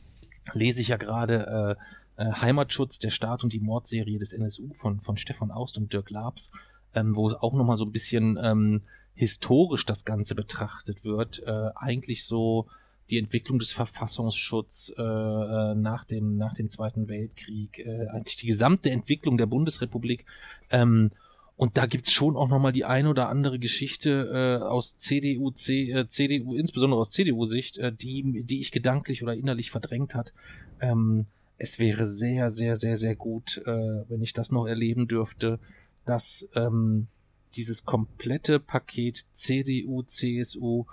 lese 0.54 0.80
ich 0.80 0.88
ja 0.88 0.96
gerade 0.96 1.76
äh, 2.18 2.22
äh, 2.24 2.32
Heimatschutz, 2.32 2.98
der 2.98 3.10
Staat 3.10 3.44
und 3.44 3.52
die 3.52 3.60
Mordserie 3.60 4.18
des 4.18 4.32
NSU 4.32 4.72
von, 4.72 4.98
von 4.98 5.16
Stefan 5.16 5.52
Aust 5.52 5.78
und 5.78 5.92
Dirk 5.92 6.10
Labs, 6.10 6.50
ähm, 6.94 7.14
wo 7.14 7.30
auch 7.30 7.54
nochmal 7.54 7.76
so 7.76 7.84
ein 7.84 7.92
bisschen 7.92 8.36
ähm, 8.42 8.82
historisch 9.14 9.86
das 9.86 10.04
Ganze 10.04 10.34
betrachtet 10.34 11.04
wird. 11.04 11.42
Äh, 11.46 11.70
eigentlich 11.74 12.24
so 12.24 12.64
die 13.10 13.18
Entwicklung 13.18 13.58
des 13.58 13.72
Verfassungsschutzes 13.72 14.94
äh, 14.96 15.02
äh, 15.02 15.74
nach, 15.74 16.04
dem, 16.04 16.34
nach 16.34 16.54
dem 16.54 16.70
Zweiten 16.70 17.08
Weltkrieg, 17.08 17.80
äh, 17.80 18.06
eigentlich 18.08 18.36
die 18.36 18.46
gesamte 18.46 18.90
Entwicklung 18.90 19.36
der 19.36 19.46
Bundesrepublik. 19.46 20.24
Ähm, 20.70 21.10
und 21.56 21.76
da 21.76 21.84
gibt's 21.84 22.12
schon 22.12 22.36
auch 22.36 22.48
nochmal 22.48 22.72
die 22.72 22.86
eine 22.86 23.10
oder 23.10 23.28
andere 23.28 23.58
Geschichte 23.58 24.60
äh, 24.62 24.64
aus 24.64 24.96
CDU, 24.96 25.50
C, 25.50 25.90
äh, 25.90 26.08
CDU, 26.08 26.54
insbesondere 26.54 26.98
aus 27.00 27.10
CDU-Sicht, 27.10 27.76
äh, 27.78 27.92
die, 27.92 28.44
die 28.44 28.62
ich 28.62 28.72
gedanklich 28.72 29.22
oder 29.22 29.34
innerlich 29.34 29.70
verdrängt 29.70 30.14
hat. 30.14 30.32
Ähm, 30.80 31.26
es 31.58 31.78
wäre 31.78 32.06
sehr, 32.06 32.48
sehr, 32.48 32.76
sehr, 32.76 32.96
sehr 32.96 33.14
gut, 33.14 33.60
äh, 33.66 34.04
wenn 34.08 34.22
ich 34.22 34.32
das 34.32 34.50
noch 34.50 34.66
erleben 34.66 35.06
dürfte, 35.06 35.58
dass 36.06 36.48
ähm, 36.54 37.08
dieses 37.56 37.84
komplette 37.84 38.60
Paket 38.60 39.24
CDU, 39.32 40.02
CSU, 40.02 40.84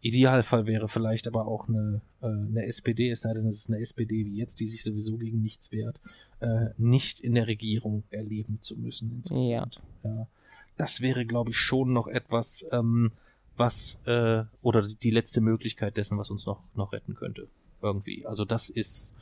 Idealfall 0.00 0.66
wäre 0.66 0.88
vielleicht 0.88 1.26
aber 1.26 1.46
auch 1.48 1.68
eine, 1.68 2.00
äh, 2.20 2.26
eine 2.26 2.64
SPD, 2.66 3.10
es 3.10 3.22
sei 3.22 3.32
denn, 3.32 3.46
es 3.46 3.56
ist 3.56 3.70
eine 3.70 3.80
SPD 3.80 4.24
wie 4.24 4.36
jetzt, 4.36 4.60
die 4.60 4.66
sich 4.66 4.84
sowieso 4.84 5.16
gegen 5.16 5.42
nichts 5.42 5.72
wehrt, 5.72 6.00
äh, 6.40 6.66
nicht 6.76 7.20
in 7.20 7.34
der 7.34 7.48
Regierung 7.48 8.04
erleben 8.10 8.62
zu 8.62 8.76
müssen 8.76 9.10
insgesamt. 9.10 9.82
Ja. 10.04 10.28
Das 10.76 11.00
wäre, 11.00 11.26
glaube 11.26 11.50
ich, 11.50 11.56
schon 11.56 11.92
noch 11.92 12.06
etwas, 12.06 12.64
ähm, 12.70 13.10
was, 13.56 14.00
äh, 14.04 14.44
oder 14.62 14.82
die 14.82 15.10
letzte 15.10 15.40
Möglichkeit 15.40 15.96
dessen, 15.96 16.16
was 16.16 16.30
uns 16.30 16.46
noch, 16.46 16.62
noch 16.76 16.92
retten 16.92 17.16
könnte. 17.16 17.48
Irgendwie. 17.82 18.24
Also 18.24 18.44
das 18.44 18.70
ist, 18.70 19.14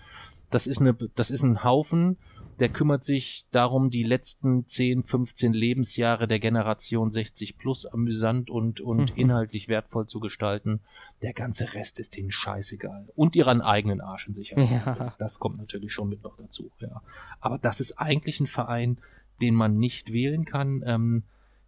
das 0.51 0.67
ist 0.67 0.81
eine, 0.81 0.95
das 0.95 1.31
ist 1.31 1.43
ein 1.43 1.65
Haufen, 1.65 2.19
der 2.59 2.69
kümmert 2.71 3.05
sich 3.05 3.47
darum, 3.51 3.91
die 3.91 4.03
letzten 4.03 4.67
10, 4.67 5.03
15 5.03 5.53
Lebensjahre 5.53 6.27
der 6.27 6.39
Generation 6.39 7.11
60 7.11 7.59
plus 7.59 7.87
amüsant 7.87 8.51
und, 8.51 8.81
und 8.81 9.13
Mhm. 9.13 9.17
inhaltlich 9.21 9.69
wertvoll 9.69 10.07
zu 10.07 10.21
gestalten. 10.21 10.81
Der 11.23 11.33
ganze 11.33 11.75
Rest 11.75 11.99
ist 11.99 12.17
denen 12.17 12.31
scheißegal. 12.31 13.09
Und 13.15 13.37
ihren 13.37 13.61
eigenen 13.61 14.01
Arsch 14.01 14.27
in 14.29 14.35
Sicherheit. 14.35 14.85
Ja. 14.87 15.15
Das 15.19 15.39
kommt 15.39 15.59
natürlich 15.59 15.93
schon 15.93 16.09
mit 16.09 16.23
noch 16.23 16.37
dazu, 16.37 16.71
ja. 16.81 17.03
Aber 17.41 17.59
das 17.59 17.81
ist 17.81 17.93
eigentlich 17.99 18.41
ein 18.41 18.47
Verein, 18.47 18.97
den 19.43 19.55
man 19.55 19.77
nicht 19.77 20.13
wählen 20.13 20.45
kann. 20.45 20.83
Ähm, 20.87 21.25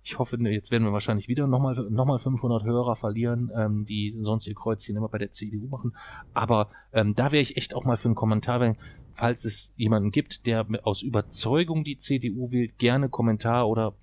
ich 0.09 0.19
hoffe, 0.19 0.39
jetzt 0.49 0.71
werden 0.71 0.85
wir 0.85 0.93
wahrscheinlich 0.93 1.29
wieder 1.29 1.47
nochmal 1.47 1.75
noch 1.91 2.07
mal 2.07 2.19
500 2.19 2.65
Hörer 2.65 2.97
verlieren, 2.97 3.51
ähm, 3.55 3.85
die 3.85 4.17
sonst 4.19 4.47
ihr 4.47 4.55
Kreuzchen 4.55 4.97
immer 4.97 5.11
bei 5.11 5.19
der 5.19 5.33
CDU 5.33 5.69
machen. 5.69 5.95
Aber 6.33 6.71
ähm, 6.95 7.15
da 7.15 7.31
wäre 7.31 7.43
ich 7.43 7.59
echt 7.59 7.75
auch 7.75 7.85
mal 7.85 7.99
für 7.99 8.09
einen 8.09 8.15
Kommentar, 8.15 8.61
wenn, 8.61 8.79
falls 9.13 9.45
es 9.45 9.75
jemanden 9.77 10.11
gibt, 10.11 10.47
der 10.47 10.67
aus 10.85 11.03
Überzeugung 11.03 11.85
die 11.85 11.99
CDU 11.99 12.51
wählt, 12.51 12.79
gerne 12.79 13.11
Kommentar 13.11 13.69
oder 13.69 13.97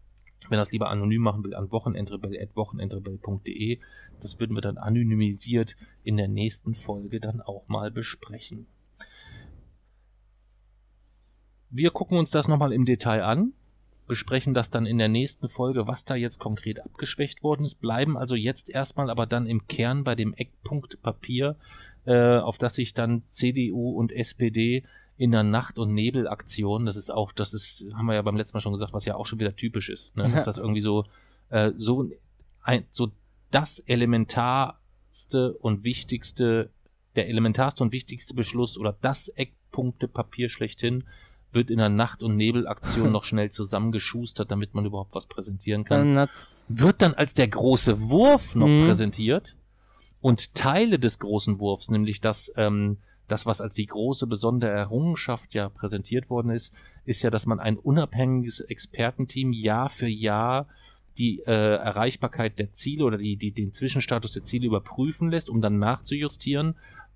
wenn 0.47 0.59
er 0.59 0.63
es 0.63 0.71
lieber 0.71 0.91
anonym 0.91 1.23
machen 1.23 1.43
will, 1.43 1.55
an 1.55 1.71
wochenendrebell.wochenendrebell.de. 1.71 3.79
Das 4.21 4.39
würden 4.39 4.55
wir 4.55 4.61
dann 4.61 4.77
anonymisiert 4.77 5.75
in 6.03 6.17
der 6.17 6.27
nächsten 6.27 6.75
Folge 6.75 7.19
dann 7.19 7.41
auch 7.41 7.67
mal 7.67 7.89
besprechen. 7.89 8.67
Wir 11.71 11.89
gucken 11.89 12.19
uns 12.19 12.29
das 12.29 12.47
nochmal 12.47 12.73
im 12.73 12.85
Detail 12.85 13.23
an, 13.23 13.53
besprechen 14.07 14.53
das 14.53 14.69
dann 14.69 14.85
in 14.85 14.97
der 14.97 15.07
nächsten 15.07 15.47
Folge, 15.47 15.87
was 15.87 16.05
da 16.05 16.15
jetzt 16.15 16.39
konkret 16.39 16.83
abgeschwächt 16.83 17.43
worden 17.43 17.65
ist, 17.65 17.81
bleiben 17.81 18.17
also 18.17 18.35
jetzt 18.35 18.69
erstmal 18.69 19.09
aber 19.09 19.25
dann 19.25 19.47
im 19.47 19.67
Kern 19.67 20.03
bei 20.03 20.15
dem 20.15 20.33
Eckpunkt 20.33 21.01
Papier, 21.01 21.57
äh, 22.05 22.37
auf 22.37 22.57
das 22.57 22.75
sich 22.75 22.93
dann 22.93 23.23
CDU 23.29 23.91
und 23.91 24.11
SPD 24.11 24.83
in 25.17 25.31
der 25.31 25.43
Nacht- 25.43 25.79
und 25.79 25.93
Nebelaktion, 25.93 26.85
das 26.85 26.97
ist 26.97 27.09
auch, 27.09 27.31
das 27.31 27.53
ist, 27.53 27.85
haben 27.93 28.05
wir 28.05 28.15
ja 28.15 28.21
beim 28.21 28.35
letzten 28.35 28.57
Mal 28.57 28.61
schon 28.61 28.73
gesagt, 28.73 28.93
was 28.93 29.05
ja 29.05 29.15
auch 29.15 29.25
schon 29.25 29.39
wieder 29.39 29.55
typisch 29.55 29.89
ist, 29.89 30.15
ne? 30.17 30.29
Dass 30.29 30.45
das 30.45 30.57
irgendwie 30.57 30.81
so, 30.81 31.03
äh, 31.49 31.71
so, 31.75 32.09
ein, 32.63 32.85
so 32.89 33.11
das 33.49 33.79
elementarste 33.79 35.53
und 35.53 35.85
wichtigste, 35.85 36.69
der 37.15 37.29
elementarste 37.29 37.83
und 37.83 37.93
wichtigste 37.93 38.33
Beschluss 38.33 38.77
oder 38.77 38.97
das 38.99 39.29
Eckpunktepapier 39.29 40.49
schlechthin 40.49 41.05
wird 41.55 41.71
in 41.71 41.77
der 41.77 41.89
Nacht- 41.89 42.21
und 42.21 42.35
Nebelaktion 42.35 43.11
noch 43.11 43.23
schnell 43.23 43.49
zusammengeschustert, 43.49 44.51
damit 44.51 44.73
man 44.75 44.85
überhaupt 44.85 45.15
was 45.15 45.25
präsentieren 45.25 45.83
kann 45.83 46.07
wird 46.67 47.01
dann 47.01 47.13
als 47.13 47.33
der 47.33 47.47
große 47.47 48.09
Wurf 48.09 48.55
noch 48.55 48.67
Mhm. 48.67 48.85
präsentiert 48.85 49.55
und 50.21 50.55
Teile 50.55 50.99
des 50.99 51.19
großen 51.19 51.59
Wurfs, 51.59 51.89
nämlich 51.89 52.21
dass 52.21 52.51
ähm, 52.57 52.97
das, 53.27 53.45
was 53.45 53.61
als 53.61 53.75
die 53.75 53.85
große 53.85 54.27
besondere 54.27 54.71
Errungenschaft 54.71 55.53
ja 55.53 55.69
präsentiert 55.69 56.29
worden 56.29 56.51
ist, 56.51 56.75
ist 57.05 57.23
ja, 57.23 57.29
dass 57.29 57.45
man 57.45 57.59
ein 57.59 57.77
unabhängiges 57.77 58.59
Expertenteam 58.59 59.51
Jahr 59.51 59.89
für 59.89 60.07
Jahr 60.07 60.67
die 61.17 61.39
äh, 61.39 61.75
Erreichbarkeit 61.77 62.59
der 62.59 62.73
Ziele 62.73 63.05
oder 63.05 63.17
die, 63.17 63.37
die, 63.37 63.51
den 63.51 63.71
Zwischenstatus 63.73 64.33
der 64.33 64.43
Ziele 64.43 64.67
überprüfen 64.67 65.31
lässt, 65.31 65.49
um 65.49 65.61
dann 65.61 65.79
nachzujustieren. 65.79 66.75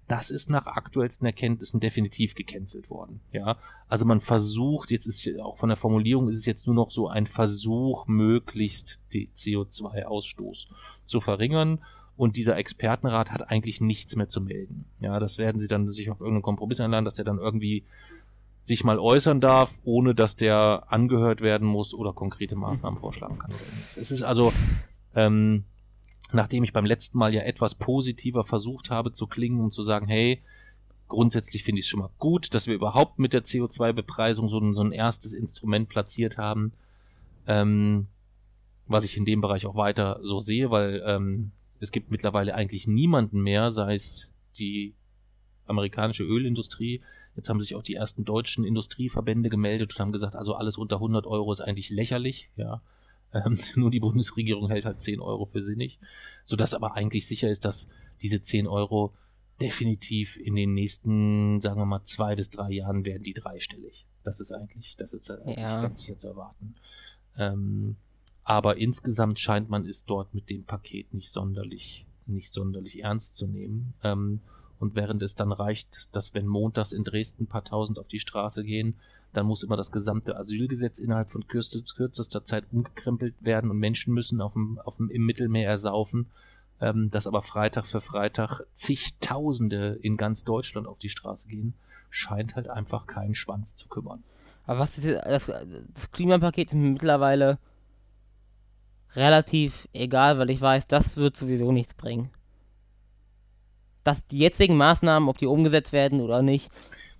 Das 0.09 0.31
ist 0.31 0.49
nach 0.49 0.65
aktuellsten 0.65 1.27
Erkenntnissen 1.27 1.79
definitiv 1.79 2.33
gecancelt 2.33 2.89
worden. 2.89 3.21
Ja, 3.31 3.57
also 3.87 4.05
man 4.05 4.19
versucht, 4.19 4.89
jetzt 4.89 5.05
ist 5.05 5.39
auch 5.39 5.57
von 5.57 5.69
der 5.69 5.77
Formulierung 5.77 6.27
ist 6.27 6.35
es 6.35 6.47
jetzt 6.47 6.65
nur 6.65 6.75
noch 6.75 6.89
so 6.89 7.07
ein 7.07 7.27
Versuch, 7.27 8.07
möglichst 8.07 9.01
die 9.13 9.29
CO2-Ausstoß 9.29 10.67
zu 11.05 11.21
verringern. 11.21 11.79
Und 12.17 12.37
dieser 12.37 12.57
Expertenrat 12.57 13.31
hat 13.31 13.49
eigentlich 13.51 13.81
nichts 13.81 14.15
mehr 14.15 14.27
zu 14.27 14.41
melden. 14.41 14.85
Ja, 14.99 15.19
das 15.19 15.37
werden 15.37 15.59
sie 15.59 15.67
dann 15.67 15.87
sich 15.87 16.09
auf 16.09 16.19
irgendeinen 16.19 16.41
Kompromiss 16.41 16.81
einladen, 16.81 17.05
dass 17.05 17.15
der 17.15 17.23
dann 17.23 17.37
irgendwie 17.37 17.83
sich 18.59 18.83
mal 18.83 18.99
äußern 18.99 19.39
darf, 19.39 19.79
ohne 19.83 20.15
dass 20.15 20.35
der 20.35 20.85
angehört 20.87 21.41
werden 21.41 21.67
muss 21.67 21.93
oder 21.93 22.13
konkrete 22.13 22.55
Maßnahmen 22.55 22.99
vorschlagen 22.99 23.37
kann. 23.37 23.51
Es 23.85 23.95
ist 24.11 24.23
also, 24.23 24.51
ähm, 25.13 25.65
nachdem 26.31 26.63
ich 26.63 26.73
beim 26.73 26.85
letzten 26.85 27.17
Mal 27.17 27.33
ja 27.33 27.41
etwas 27.41 27.75
positiver 27.75 28.43
versucht 28.43 28.89
habe 28.89 29.11
zu 29.11 29.27
klingen, 29.27 29.59
um 29.59 29.71
zu 29.71 29.83
sagen, 29.83 30.07
hey, 30.07 30.41
grundsätzlich 31.07 31.63
finde 31.63 31.79
ich 31.79 31.85
es 31.85 31.89
schon 31.89 31.99
mal 31.99 32.11
gut, 32.19 32.53
dass 32.53 32.67
wir 32.67 32.75
überhaupt 32.75 33.19
mit 33.19 33.33
der 33.33 33.43
CO2-Bepreisung 33.43 34.47
so, 34.47 34.59
ein, 34.59 34.73
so 34.73 34.83
ein 34.83 34.91
erstes 34.91 35.33
Instrument 35.33 35.89
platziert 35.89 36.37
haben, 36.37 36.71
ähm, 37.47 38.07
was 38.85 39.03
ich 39.03 39.17
in 39.17 39.25
dem 39.25 39.41
Bereich 39.41 39.65
auch 39.65 39.75
weiter 39.75 40.19
so 40.21 40.39
sehe, 40.39 40.71
weil 40.71 41.03
ähm, 41.05 41.51
es 41.79 41.91
gibt 41.91 42.11
mittlerweile 42.11 42.55
eigentlich 42.55 42.87
niemanden 42.87 43.41
mehr, 43.41 43.71
sei 43.71 43.95
es 43.95 44.33
die 44.57 44.95
amerikanische 45.65 46.23
Ölindustrie. 46.23 47.01
Jetzt 47.35 47.49
haben 47.49 47.59
sich 47.59 47.75
auch 47.75 47.83
die 47.83 47.93
ersten 47.93 48.25
deutschen 48.25 48.63
Industrieverbände 48.63 49.49
gemeldet 49.49 49.93
und 49.93 49.99
haben 49.99 50.11
gesagt, 50.11 50.35
also 50.35 50.55
alles 50.55 50.77
unter 50.77 50.97
100 50.97 51.25
Euro 51.27 51.51
ist 51.51 51.61
eigentlich 51.61 51.89
lächerlich, 51.89 52.49
ja. 52.55 52.81
Ähm, 53.33 53.57
nur 53.75 53.91
die 53.91 53.99
Bundesregierung 53.99 54.69
hält 54.69 54.85
halt 54.85 55.01
10 55.01 55.19
Euro 55.19 55.45
für 55.45 55.61
sinnig, 55.61 55.99
sodass 56.43 56.73
aber 56.73 56.95
eigentlich 56.95 57.27
sicher 57.27 57.49
ist, 57.49 57.65
dass 57.65 57.87
diese 58.21 58.41
10 58.41 58.67
Euro 58.67 59.13
definitiv 59.61 60.37
in 60.37 60.55
den 60.55 60.73
nächsten, 60.73 61.59
sagen 61.59 61.79
wir 61.79 61.85
mal, 61.85 62.03
zwei 62.03 62.35
bis 62.35 62.49
drei 62.49 62.71
Jahren 62.71 63.05
werden 63.05 63.23
die 63.23 63.33
dreistellig. 63.33 64.07
Das 64.23 64.39
ist 64.39 64.51
eigentlich, 64.51 64.95
das 64.95 65.13
ist 65.13 65.29
eigentlich 65.29 65.57
ja. 65.57 65.81
ganz 65.81 65.99
sicher 65.99 66.17
zu 66.17 66.27
erwarten. 66.27 66.75
Ähm, 67.37 67.97
aber 68.43 68.77
insgesamt 68.77 69.39
scheint 69.39 69.69
man 69.69 69.85
es 69.85 70.05
dort 70.05 70.33
mit 70.33 70.49
dem 70.49 70.63
Paket 70.63 71.13
nicht 71.13 71.29
sonderlich, 71.29 72.07
nicht 72.25 72.51
sonderlich 72.51 73.03
ernst 73.03 73.35
zu 73.35 73.47
nehmen. 73.47 73.93
Ähm, 74.03 74.41
und 74.79 74.95
während 74.95 75.21
es 75.21 75.35
dann 75.35 75.51
reicht, 75.51 76.15
dass 76.15 76.33
wenn 76.33 76.47
montags 76.47 76.93
in 76.93 77.03
Dresden 77.03 77.43
ein 77.43 77.47
paar 77.47 77.65
tausend 77.65 77.99
auf 77.99 78.07
die 78.07 78.19
Straße 78.19 78.63
gehen, 78.63 78.95
dann 79.33 79.45
muss 79.45 79.63
immer 79.63 79.75
das 79.75 79.91
gesamte 79.91 80.37
Asylgesetz 80.37 80.99
innerhalb 80.99 81.29
von 81.29 81.45
kürzester 81.47 82.45
Zeit 82.45 82.65
umgekrempelt 82.71 83.35
werden 83.41 83.69
und 83.69 83.77
Menschen 83.77 84.13
müssen 84.13 84.41
auf 84.41 84.53
dem, 84.53 84.79
auf 84.79 84.97
dem, 84.97 85.09
im 85.09 85.25
Mittelmeer 85.25 85.69
ersaufen. 85.69 86.27
Ähm, 86.81 87.09
dass 87.09 87.27
aber 87.27 87.41
Freitag 87.41 87.85
für 87.85 87.99
Freitag 87.99 88.61
zigtausende 88.71 89.99
in 90.01 90.15
ganz 90.15 90.45
Deutschland 90.45 90.87
auf 90.87 90.97
die 90.97 91.09
Straße 91.09 91.49
gehen, 91.49 91.73
scheint 92.09 92.55
halt 92.55 92.69
einfach 92.69 93.05
keinen 93.05 93.35
Schwanz 93.35 93.75
zu 93.75 93.89
kümmern. 93.89 94.23
Aber 94.65 94.79
was 94.79 94.97
ist 94.97 95.05
das, 95.05 95.47
das 95.47 96.11
Klimapaket 96.11 96.69
ist 96.69 96.75
mittlerweile 96.75 97.59
relativ 99.13 99.89
egal, 99.91 100.39
weil 100.39 100.51
ich 100.51 100.61
weiß, 100.61 100.87
das 100.87 101.17
wird 101.17 101.35
sowieso 101.35 101.73
nichts 101.73 101.95
bringen 101.95 102.29
dass 104.03 104.25
die 104.27 104.37
jetzigen 104.37 104.77
Maßnahmen, 104.77 105.29
ob 105.29 105.37
die 105.37 105.45
umgesetzt 105.45 105.93
werden 105.93 106.21
oder 106.21 106.41
nicht. 106.41 106.69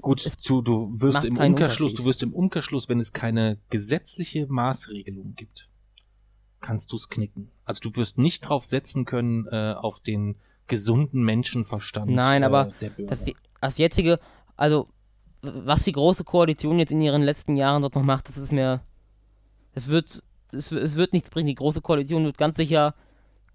Gut, 0.02 0.32
du, 0.48 0.62
du 0.62 1.02
wirst 1.02 1.26
im 1.26 1.38
Umkehrschluss, 1.38 1.94
du 1.94 2.06
wirst 2.06 2.24
im 2.24 2.34
Umkehrschluss, 2.34 2.88
wenn 2.88 3.00
es 3.00 3.12
keine 3.12 3.58
gesetzliche 3.70 4.48
Maßregelung 4.48 5.36
gibt, 5.36 5.70
kannst 6.62 6.92
du 6.92 6.96
es 6.96 7.10
knicken. 7.10 7.52
Also 7.66 7.90
du 7.90 7.96
wirst 7.98 8.18
nicht 8.18 8.42
drauf 8.42 8.66
setzen 8.66 9.06
können 9.06 9.46
äh, 9.48 9.74
auf 9.78 10.00
den 10.00 10.38
gesunden 10.68 11.24
Menschenverstand. 11.24 12.12
Nein, 12.12 12.44
äh, 12.44 12.46
aber 12.46 12.72
das, 12.98 13.26
das 13.60 13.78
jetzige, 13.78 14.20
also 14.56 14.88
was 15.42 15.84
die 15.84 15.92
große 15.92 16.24
Koalition 16.24 16.80
jetzt 16.80 16.92
in 16.92 17.02
ihren 17.02 17.24
letzten 17.24 17.58
Jahren 17.58 17.82
dort 17.82 17.96
noch 17.96 18.04
macht, 18.04 18.30
das 18.30 18.38
ist 18.38 18.52
mir, 18.52 18.82
es 19.74 19.88
wird, 19.88 20.24
es, 20.52 20.72
es 20.72 20.96
wird 20.96 21.14
nichts 21.14 21.30
bringen. 21.30 21.48
Die 21.48 21.56
große 21.56 21.82
Koalition 21.82 22.26
wird 22.26 22.38
ganz 22.38 22.58
sicher 22.58 22.94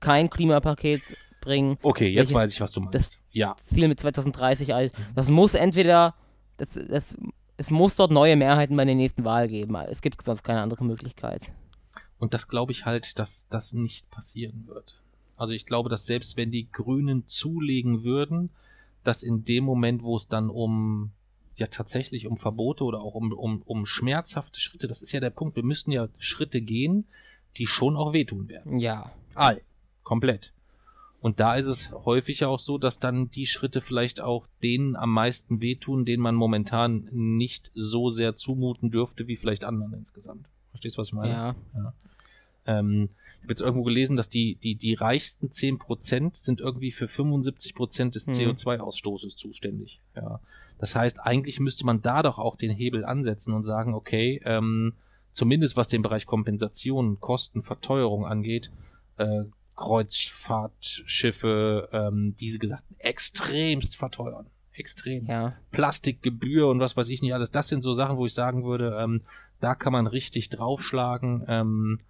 kein 0.00 0.30
Klimapaket 0.30 1.02
bringen. 1.44 1.78
Okay, 1.82 2.08
jetzt 2.08 2.32
weiß 2.32 2.52
ich, 2.52 2.60
was 2.60 2.72
du 2.72 2.80
meinst. 2.80 2.94
Das 2.94 3.20
ja. 3.30 3.54
Ziel 3.64 3.88
mit 3.88 4.00
2030 4.00 4.74
alt. 4.74 4.92
Das 5.14 5.28
muss 5.28 5.54
entweder, 5.54 6.14
das, 6.56 6.78
das, 6.88 7.16
es 7.56 7.70
muss 7.70 7.96
dort 7.96 8.10
neue 8.10 8.36
Mehrheiten 8.36 8.76
bei 8.76 8.84
der 8.84 8.94
nächsten 8.94 9.24
Wahl 9.24 9.48
geben. 9.48 9.76
Es 9.76 10.02
gibt 10.02 10.22
sonst 10.22 10.42
keine 10.42 10.62
andere 10.62 10.84
Möglichkeit. 10.84 11.52
Und 12.18 12.34
das 12.34 12.48
glaube 12.48 12.72
ich 12.72 12.86
halt, 12.86 13.18
dass 13.18 13.48
das 13.48 13.74
nicht 13.74 14.10
passieren 14.10 14.66
wird. 14.66 15.02
Also 15.36 15.52
ich 15.52 15.66
glaube, 15.66 15.88
dass 15.88 16.06
selbst 16.06 16.36
wenn 16.36 16.50
die 16.50 16.70
Grünen 16.70 17.26
zulegen 17.26 18.04
würden, 18.04 18.50
dass 19.02 19.22
in 19.22 19.44
dem 19.44 19.64
Moment, 19.64 20.02
wo 20.02 20.16
es 20.16 20.28
dann 20.28 20.48
um 20.48 21.12
ja 21.56 21.66
tatsächlich 21.66 22.26
um 22.26 22.36
Verbote 22.36 22.84
oder 22.84 23.00
auch 23.00 23.14
um, 23.14 23.32
um, 23.32 23.62
um 23.62 23.86
schmerzhafte 23.86 24.58
Schritte, 24.58 24.88
das 24.88 25.02
ist 25.02 25.12
ja 25.12 25.20
der 25.20 25.30
Punkt, 25.30 25.56
wir 25.56 25.64
müssen 25.64 25.92
ja 25.92 26.08
Schritte 26.18 26.60
gehen, 26.60 27.06
die 27.56 27.66
schon 27.66 27.96
auch 27.96 28.12
wehtun 28.12 28.48
werden. 28.48 28.78
Ja. 28.78 29.12
All. 29.34 29.60
Komplett. 30.02 30.53
Und 31.24 31.40
da 31.40 31.54
ist 31.54 31.68
es 31.68 31.90
häufig 32.04 32.44
auch 32.44 32.58
so, 32.58 32.76
dass 32.76 33.00
dann 33.00 33.30
die 33.30 33.46
Schritte 33.46 33.80
vielleicht 33.80 34.20
auch 34.20 34.46
denen 34.62 34.94
am 34.94 35.10
meisten 35.10 35.62
wehtun, 35.62 36.04
denen 36.04 36.22
man 36.22 36.34
momentan 36.34 37.08
nicht 37.12 37.70
so 37.72 38.10
sehr 38.10 38.34
zumuten 38.34 38.90
dürfte, 38.90 39.26
wie 39.26 39.36
vielleicht 39.36 39.64
anderen 39.64 39.94
insgesamt. 39.94 40.50
Verstehst 40.68 40.98
du, 40.98 41.00
was 41.00 41.06
ich 41.08 41.14
meine? 41.14 41.32
Ja. 41.32 41.56
ja. 41.76 41.94
Ähm, 42.66 43.08
ich 43.36 43.42
habe 43.44 43.52
jetzt 43.52 43.62
irgendwo 43.62 43.84
gelesen, 43.84 44.18
dass 44.18 44.28
die, 44.28 44.56
die, 44.56 44.74
die 44.74 44.92
reichsten 44.92 45.46
10% 45.46 46.36
sind 46.36 46.60
irgendwie 46.60 46.90
für 46.90 47.06
75% 47.06 48.10
des 48.10 48.26
mhm. 48.26 48.32
CO2-Ausstoßes 48.34 49.34
zuständig. 49.38 50.02
Ja. 50.14 50.40
Das 50.76 50.94
heißt, 50.94 51.20
eigentlich 51.20 51.58
müsste 51.58 51.86
man 51.86 52.02
da 52.02 52.22
doch 52.22 52.38
auch 52.38 52.56
den 52.56 52.70
Hebel 52.70 53.02
ansetzen 53.02 53.54
und 53.54 53.62
sagen, 53.62 53.94
okay, 53.94 54.42
ähm, 54.44 54.92
zumindest 55.32 55.78
was 55.78 55.88
den 55.88 56.02
Bereich 56.02 56.26
Kompensation, 56.26 57.18
Kosten, 57.18 57.62
Verteuerung 57.62 58.26
angeht, 58.26 58.70
äh, 59.16 59.44
Kreuzfahrtschiffe, 59.76 61.88
ähm, 61.92 62.34
diese 62.38 62.58
gesagt, 62.58 62.84
extremst 62.98 63.96
verteuern. 63.96 64.50
Extrem. 64.72 65.26
Ja. 65.26 65.54
Plastikgebühr 65.70 66.68
und 66.68 66.80
was 66.80 66.96
weiß 66.96 67.08
ich 67.08 67.22
nicht 67.22 67.32
alles. 67.32 67.52
Das 67.52 67.68
sind 67.68 67.82
so 67.82 67.92
Sachen, 67.92 68.16
wo 68.16 68.26
ich 68.26 68.34
sagen 68.34 68.64
würde, 68.64 68.96
ähm, 68.98 69.22
da 69.60 69.76
kann 69.76 69.92
man 69.92 70.08
richtig 70.08 70.50
draufschlagen 70.50 71.44
ähm, 71.46 72.00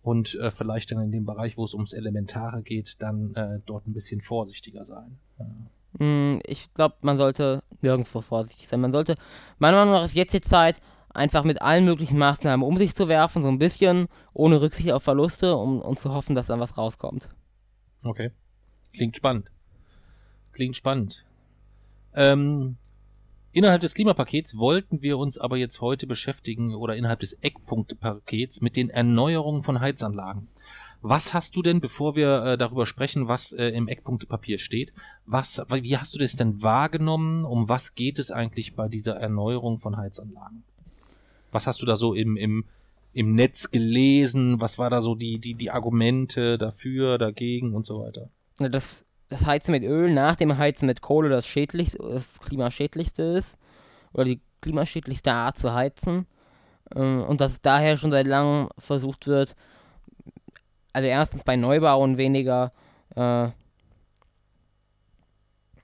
und 0.00 0.36
äh, 0.36 0.52
vielleicht 0.52 0.92
dann 0.92 1.00
in 1.00 1.10
dem 1.10 1.24
Bereich, 1.24 1.56
wo 1.56 1.64
es 1.64 1.74
ums 1.74 1.92
Elementare 1.92 2.62
geht, 2.62 3.02
dann 3.02 3.34
äh, 3.34 3.58
dort 3.66 3.88
ein 3.88 3.94
bisschen 3.94 4.20
vorsichtiger 4.20 4.84
sein. 4.84 5.18
Ja. 5.38 5.46
Mm, 5.98 6.40
ich 6.46 6.72
glaube, 6.74 6.96
man 7.02 7.18
sollte 7.18 7.60
nirgendwo 7.80 8.20
vorsichtig 8.20 8.68
sein. 8.68 8.80
Man 8.80 8.92
sollte, 8.92 9.16
meiner 9.58 9.78
Meinung 9.78 9.94
nach 9.94 10.04
ist 10.04 10.14
jetzt 10.14 10.34
die 10.34 10.40
Zeit, 10.40 10.80
einfach 11.14 11.44
mit 11.44 11.62
allen 11.62 11.84
möglichen 11.84 12.18
Maßnahmen 12.18 12.66
um 12.66 12.76
sich 12.76 12.94
zu 12.94 13.08
werfen, 13.08 13.42
so 13.42 13.48
ein 13.48 13.58
bisschen, 13.58 14.08
ohne 14.32 14.60
Rücksicht 14.60 14.92
auf 14.92 15.02
Verluste, 15.02 15.56
um, 15.56 15.80
um 15.80 15.96
zu 15.96 16.12
hoffen, 16.12 16.34
dass 16.34 16.48
dann 16.48 16.60
was 16.60 16.76
rauskommt. 16.76 17.28
Okay. 18.02 18.30
Klingt 18.92 19.16
spannend. 19.16 19.50
Klingt 20.52 20.76
spannend. 20.76 21.24
Ähm, 22.14 22.76
innerhalb 23.52 23.80
des 23.80 23.94
Klimapakets 23.94 24.56
wollten 24.56 25.02
wir 25.02 25.18
uns 25.18 25.38
aber 25.38 25.56
jetzt 25.56 25.80
heute 25.80 26.06
beschäftigen 26.06 26.74
oder 26.74 26.96
innerhalb 26.96 27.20
des 27.20 27.32
Eckpunktepakets 27.32 28.60
mit 28.60 28.76
den 28.76 28.90
Erneuerungen 28.90 29.62
von 29.62 29.80
Heizanlagen. 29.80 30.48
Was 31.06 31.34
hast 31.34 31.54
du 31.56 31.62
denn, 31.62 31.80
bevor 31.80 32.16
wir 32.16 32.42
äh, 32.44 32.58
darüber 32.58 32.86
sprechen, 32.86 33.28
was 33.28 33.52
äh, 33.52 33.68
im 33.68 33.88
Eckpunktepapier 33.88 34.58
steht, 34.58 34.90
was, 35.26 35.60
wie 35.68 35.98
hast 35.98 36.14
du 36.14 36.18
das 36.18 36.36
denn 36.36 36.62
wahrgenommen? 36.62 37.44
Um 37.44 37.68
was 37.68 37.94
geht 37.94 38.18
es 38.18 38.30
eigentlich 38.30 38.74
bei 38.74 38.88
dieser 38.88 39.16
Erneuerung 39.16 39.78
von 39.78 39.96
Heizanlagen? 39.96 40.64
Was 41.54 41.66
hast 41.66 41.80
du 41.80 41.86
da 41.86 41.96
so 41.96 42.14
im, 42.14 42.36
im, 42.36 42.64
im 43.12 43.34
Netz 43.34 43.70
gelesen? 43.70 44.60
Was 44.60 44.78
war 44.78 44.90
da 44.90 45.00
so 45.00 45.14
die, 45.14 45.38
die, 45.38 45.54
die 45.54 45.70
Argumente 45.70 46.58
dafür, 46.58 47.16
dagegen 47.16 47.74
und 47.74 47.86
so 47.86 48.00
weiter? 48.00 48.28
Das, 48.58 49.04
das 49.28 49.46
Heizen 49.46 49.70
mit 49.70 49.84
Öl 49.84 50.12
nach 50.12 50.36
dem 50.36 50.58
Heizen 50.58 50.86
mit 50.86 51.00
Kohle 51.00 51.28
das 51.28 51.46
schädlichste, 51.46 51.98
das 51.98 52.40
klimaschädlichste 52.40 53.22
ist. 53.22 53.56
Oder 54.12 54.24
die 54.24 54.40
klimaschädlichste 54.60 55.32
Art 55.32 55.58
zu 55.58 55.72
heizen. 55.72 56.26
Ähm, 56.94 57.22
und 57.22 57.40
dass 57.40 57.52
es 57.52 57.62
daher 57.62 57.96
schon 57.96 58.10
seit 58.10 58.26
langem 58.26 58.68
versucht 58.78 59.26
wird, 59.26 59.54
also 60.92 61.08
erstens 61.08 61.44
bei 61.44 61.56
Neubauen 61.56 62.16
weniger, 62.18 62.72
äh, 63.14 63.48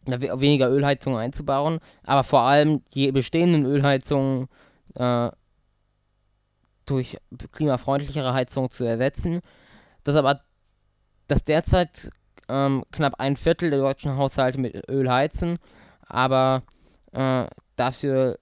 weniger 0.07 0.71
Ölheizungen 0.71 1.19
einzubauen, 1.19 1.81
aber 2.05 2.25
vor 2.25 2.43
allem 2.43 2.83
die 2.95 3.13
bestehenden 3.13 3.67
Ölheizungen 3.67 4.49
äh, 4.95 5.31
durch 6.91 7.17
klimafreundlichere 7.53 8.35
Heizung 8.35 8.71
zu 8.71 8.85
ersetzen. 8.85 9.41
Das 10.05 10.17
aber, 10.17 10.41
dass 11.29 11.45
derzeit 11.45 12.11
ähm, 12.49 12.85
knapp 12.91 13.15
ein 13.19 13.37
Viertel 13.37 13.71
der 13.71 13.79
deutschen 13.81 14.17
Haushalte 14.17 14.59
mit 14.59 14.89
Öl 14.91 15.11
heizen, 15.11 15.59
aber 16.07 16.63
Äh, 17.13 17.47
dafür 17.75 18.39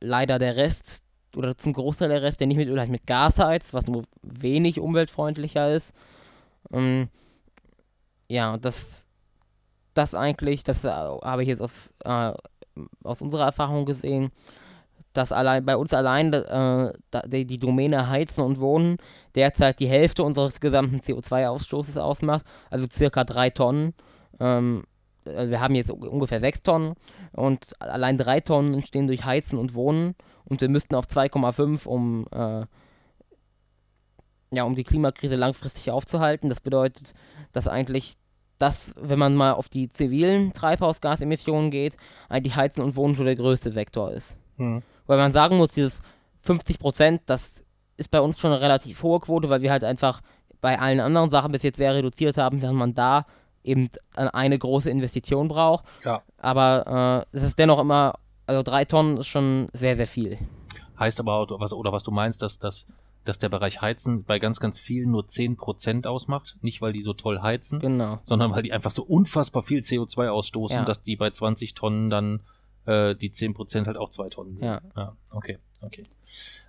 leider 0.00 0.38
der 0.38 0.56
Rest 0.56 1.04
oder 1.36 1.54
zum 1.54 1.74
Großteil 1.74 2.08
der 2.08 2.22
Rest, 2.22 2.40
der 2.40 2.46
nicht 2.46 2.56
mit 2.56 2.68
Öl 2.70 2.80
heizt, 2.80 2.90
mit 2.90 3.06
Gas 3.06 3.38
heizt, 3.38 3.74
was 3.74 3.86
nur 3.86 4.04
wenig 4.22 4.80
umweltfreundlicher 4.80 5.70
ist. 5.70 5.92
Ähm, 6.72 7.10
ja, 8.26 8.54
und 8.54 8.64
das, 8.64 9.06
das 9.92 10.14
eigentlich, 10.14 10.64
das 10.64 10.84
äh, 10.84 10.88
habe 10.88 11.42
ich 11.42 11.48
jetzt 11.48 11.60
aus, 11.60 11.90
äh, 12.06 12.32
aus 13.02 13.20
unserer 13.20 13.44
Erfahrung 13.44 13.84
gesehen, 13.84 14.30
dass 15.14 15.32
allein 15.32 15.64
bei 15.64 15.76
uns 15.76 15.94
allein 15.94 16.32
äh, 16.32 16.92
die, 17.26 17.46
die 17.46 17.58
Domäne 17.58 18.10
Heizen 18.10 18.42
und 18.42 18.60
Wohnen 18.60 18.98
derzeit 19.34 19.80
die 19.80 19.88
Hälfte 19.88 20.22
unseres 20.22 20.60
gesamten 20.60 20.98
CO2-Ausstoßes 20.98 21.98
ausmacht, 21.98 22.44
also 22.68 22.86
circa 22.92 23.24
drei 23.24 23.48
Tonnen. 23.50 23.94
Ähm, 24.40 24.84
also 25.26 25.50
wir 25.50 25.60
haben 25.60 25.74
jetzt 25.74 25.90
ungefähr 25.90 26.40
sechs 26.40 26.62
Tonnen 26.62 26.94
und 27.32 27.80
allein 27.80 28.18
drei 28.18 28.40
Tonnen 28.40 28.74
entstehen 28.74 29.06
durch 29.06 29.24
Heizen 29.24 29.58
und 29.58 29.74
Wohnen 29.74 30.14
und 30.44 30.60
wir 30.60 30.68
müssten 30.68 30.94
auf 30.94 31.06
2,5, 31.06 31.86
um 31.86 32.26
äh, 32.30 32.66
ja, 34.52 34.64
um 34.64 34.74
die 34.74 34.84
Klimakrise 34.84 35.36
langfristig 35.36 35.90
aufzuhalten. 35.90 36.48
Das 36.48 36.60
bedeutet, 36.60 37.14
dass 37.52 37.66
eigentlich 37.66 38.14
das, 38.58 38.94
wenn 39.00 39.18
man 39.18 39.34
mal 39.34 39.52
auf 39.52 39.68
die 39.68 39.88
zivilen 39.88 40.52
Treibhausgasemissionen 40.52 41.70
geht, 41.70 41.96
eigentlich 42.28 42.56
Heizen 42.56 42.82
und 42.82 42.96
Wohnen 42.96 43.14
schon 43.16 43.26
der 43.26 43.36
größte 43.36 43.70
Sektor 43.70 44.12
ist. 44.12 44.36
Mhm. 44.56 44.82
Weil 45.06 45.18
man 45.18 45.32
sagen 45.32 45.56
muss, 45.56 45.72
dieses 45.72 46.00
50 46.42 46.78
Prozent, 46.78 47.22
das 47.26 47.64
ist 47.96 48.10
bei 48.10 48.20
uns 48.20 48.38
schon 48.38 48.52
eine 48.52 48.60
relativ 48.60 49.02
hohe 49.02 49.20
Quote, 49.20 49.48
weil 49.48 49.62
wir 49.62 49.70
halt 49.70 49.84
einfach 49.84 50.20
bei 50.60 50.78
allen 50.78 51.00
anderen 51.00 51.30
Sachen 51.30 51.52
bis 51.52 51.62
jetzt 51.62 51.76
sehr 51.76 51.94
reduziert 51.94 52.38
haben, 52.38 52.62
während 52.62 52.78
man 52.78 52.94
da 52.94 53.26
eben 53.62 53.88
eine 54.14 54.58
große 54.58 54.90
Investition 54.90 55.48
braucht. 55.48 55.84
Ja. 56.04 56.22
Aber 56.38 57.24
äh, 57.32 57.36
es 57.36 57.42
ist 57.42 57.58
dennoch 57.58 57.80
immer, 57.80 58.14
also 58.46 58.62
drei 58.62 58.84
Tonnen 58.84 59.18
ist 59.18 59.26
schon 59.26 59.68
sehr, 59.72 59.96
sehr 59.96 60.06
viel. 60.06 60.38
Heißt 60.98 61.18
aber, 61.18 61.46
was, 61.58 61.72
oder 61.72 61.92
was 61.92 62.02
du 62.02 62.10
meinst, 62.10 62.42
dass, 62.42 62.58
dass, 62.58 62.86
dass 63.24 63.38
der 63.38 63.48
Bereich 63.48 63.80
Heizen 63.80 64.24
bei 64.24 64.38
ganz, 64.38 64.60
ganz 64.60 64.78
vielen 64.78 65.10
nur 65.10 65.24
10% 65.24 66.06
ausmacht. 66.06 66.56
Nicht, 66.60 66.82
weil 66.82 66.92
die 66.92 67.00
so 67.00 67.14
toll 67.14 67.40
heizen, 67.40 67.80
genau. 67.80 68.20
sondern 68.22 68.52
weil 68.52 68.62
die 68.62 68.72
einfach 68.72 68.90
so 68.90 69.02
unfassbar 69.02 69.62
viel 69.62 69.80
CO2 69.80 70.28
ausstoßen, 70.28 70.78
ja. 70.78 70.84
dass 70.84 71.02
die 71.02 71.16
bei 71.16 71.30
20 71.30 71.74
Tonnen 71.74 72.10
dann 72.10 72.42
äh, 72.86 73.14
die 73.14 73.30
10% 73.30 73.86
halt 73.86 73.96
auch 73.96 74.10
zwei 74.10 74.28
Tonnen 74.28 74.56
sind. 74.56 74.66
Ja. 74.66 74.80
ja 74.96 75.12
okay, 75.32 75.58
okay. 75.82 76.04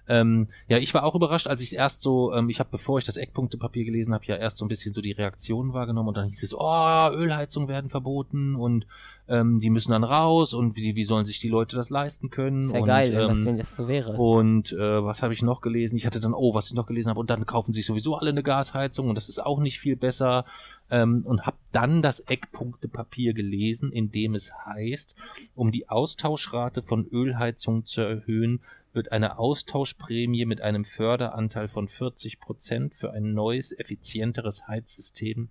Ähm, 0.08 0.48
ja, 0.68 0.78
ich 0.78 0.94
war 0.94 1.04
auch 1.04 1.16
überrascht, 1.16 1.48
als 1.48 1.62
ich 1.62 1.76
erst 1.76 2.02
so, 2.02 2.34
ähm, 2.34 2.50
ich 2.50 2.60
habe, 2.60 2.70
bevor 2.72 3.00
ich 3.00 3.06
das 3.06 3.18
Eckpunktepapier 3.18 3.86
gelesen 3.86 4.14
habe, 4.14 4.26
ja 4.26 4.36
erst 4.36 4.58
so 4.58 4.66
ein 4.66 4.68
bisschen 4.68 4.94
so 4.94 5.02
die 5.02 5.14
Reaktionen 5.14 5.74
wahrgenommen 5.74 6.10
und 6.10 6.18
dann 6.18 6.28
hieß 6.28 6.44
es, 6.44 6.54
oh, 6.54 7.10
Ölheizungen 7.12 7.68
werden 7.68 7.90
verboten 7.90 8.56
und 8.56 8.86
ähm, 9.28 9.60
die 9.60 9.72
müssen 9.72 9.94
dann 9.94 10.04
raus 10.04 10.54
und 10.54 10.76
wie, 10.76 10.96
wie 10.96 11.06
sollen 11.06 11.26
sich 11.26 11.40
die 11.40 11.48
Leute 11.48 11.76
das 11.76 11.90
leisten 11.90 12.30
können? 12.30 12.70
Sehr 12.70 12.82
und, 12.82 12.88
geil, 12.88 13.14
ähm, 13.14 13.46
wenn 13.46 13.58
das 13.58 13.76
so 13.76 13.88
wäre. 13.88 14.14
Und 14.14 14.74
äh, 14.74 15.04
was 15.04 15.24
habe 15.24 15.34
ich 15.34 15.42
noch 15.42 15.62
gelesen? 15.62 15.96
Ich 15.96 16.06
hatte 16.06 16.20
dann, 16.20 16.34
oh, 16.34 16.54
was 16.54 16.68
ich 16.68 16.74
noch 16.74 16.86
gelesen 16.86 17.10
habe, 17.10 17.20
und 17.20 17.30
dann 17.32 17.46
kaufen 17.48 17.74
sich 17.74 17.86
sowieso 17.86 18.16
alle 18.16 18.30
eine 18.30 18.44
Gasheizung 18.44 19.10
und 19.10 19.16
das 19.16 19.30
ist 19.30 19.44
auch 19.44 19.60
nicht 19.60 19.80
viel 19.80 19.96
besser. 19.96 20.46
Ähm, 20.92 21.26
und 21.26 21.46
habe 21.46 21.58
dann 21.72 22.02
das 22.02 22.20
Eckpunktepapier 22.20 23.34
gelesen, 23.34 23.92
in 23.92 24.12
dem 24.12 24.36
es 24.36 24.54
heißt, 24.54 25.16
um 25.56 25.72
die 25.72 25.90
Austauschrate 25.90 26.84
von 26.84 27.08
Ölheizungen 27.08 27.86
zu 27.86 28.02
erhöhen, 28.02 28.62
wird 28.94 29.12
eine 29.12 29.40
Austauschprämie 29.40 30.46
mit 30.46 30.62
einem 30.62 30.86
Förderanteil 30.86 31.68
von 31.68 31.88
40 31.88 32.40
Prozent 32.40 32.94
für 32.94 33.12
ein 33.14 33.34
neues, 33.34 33.72
effizienteres 33.78 34.68
Heizsystem 34.68 35.50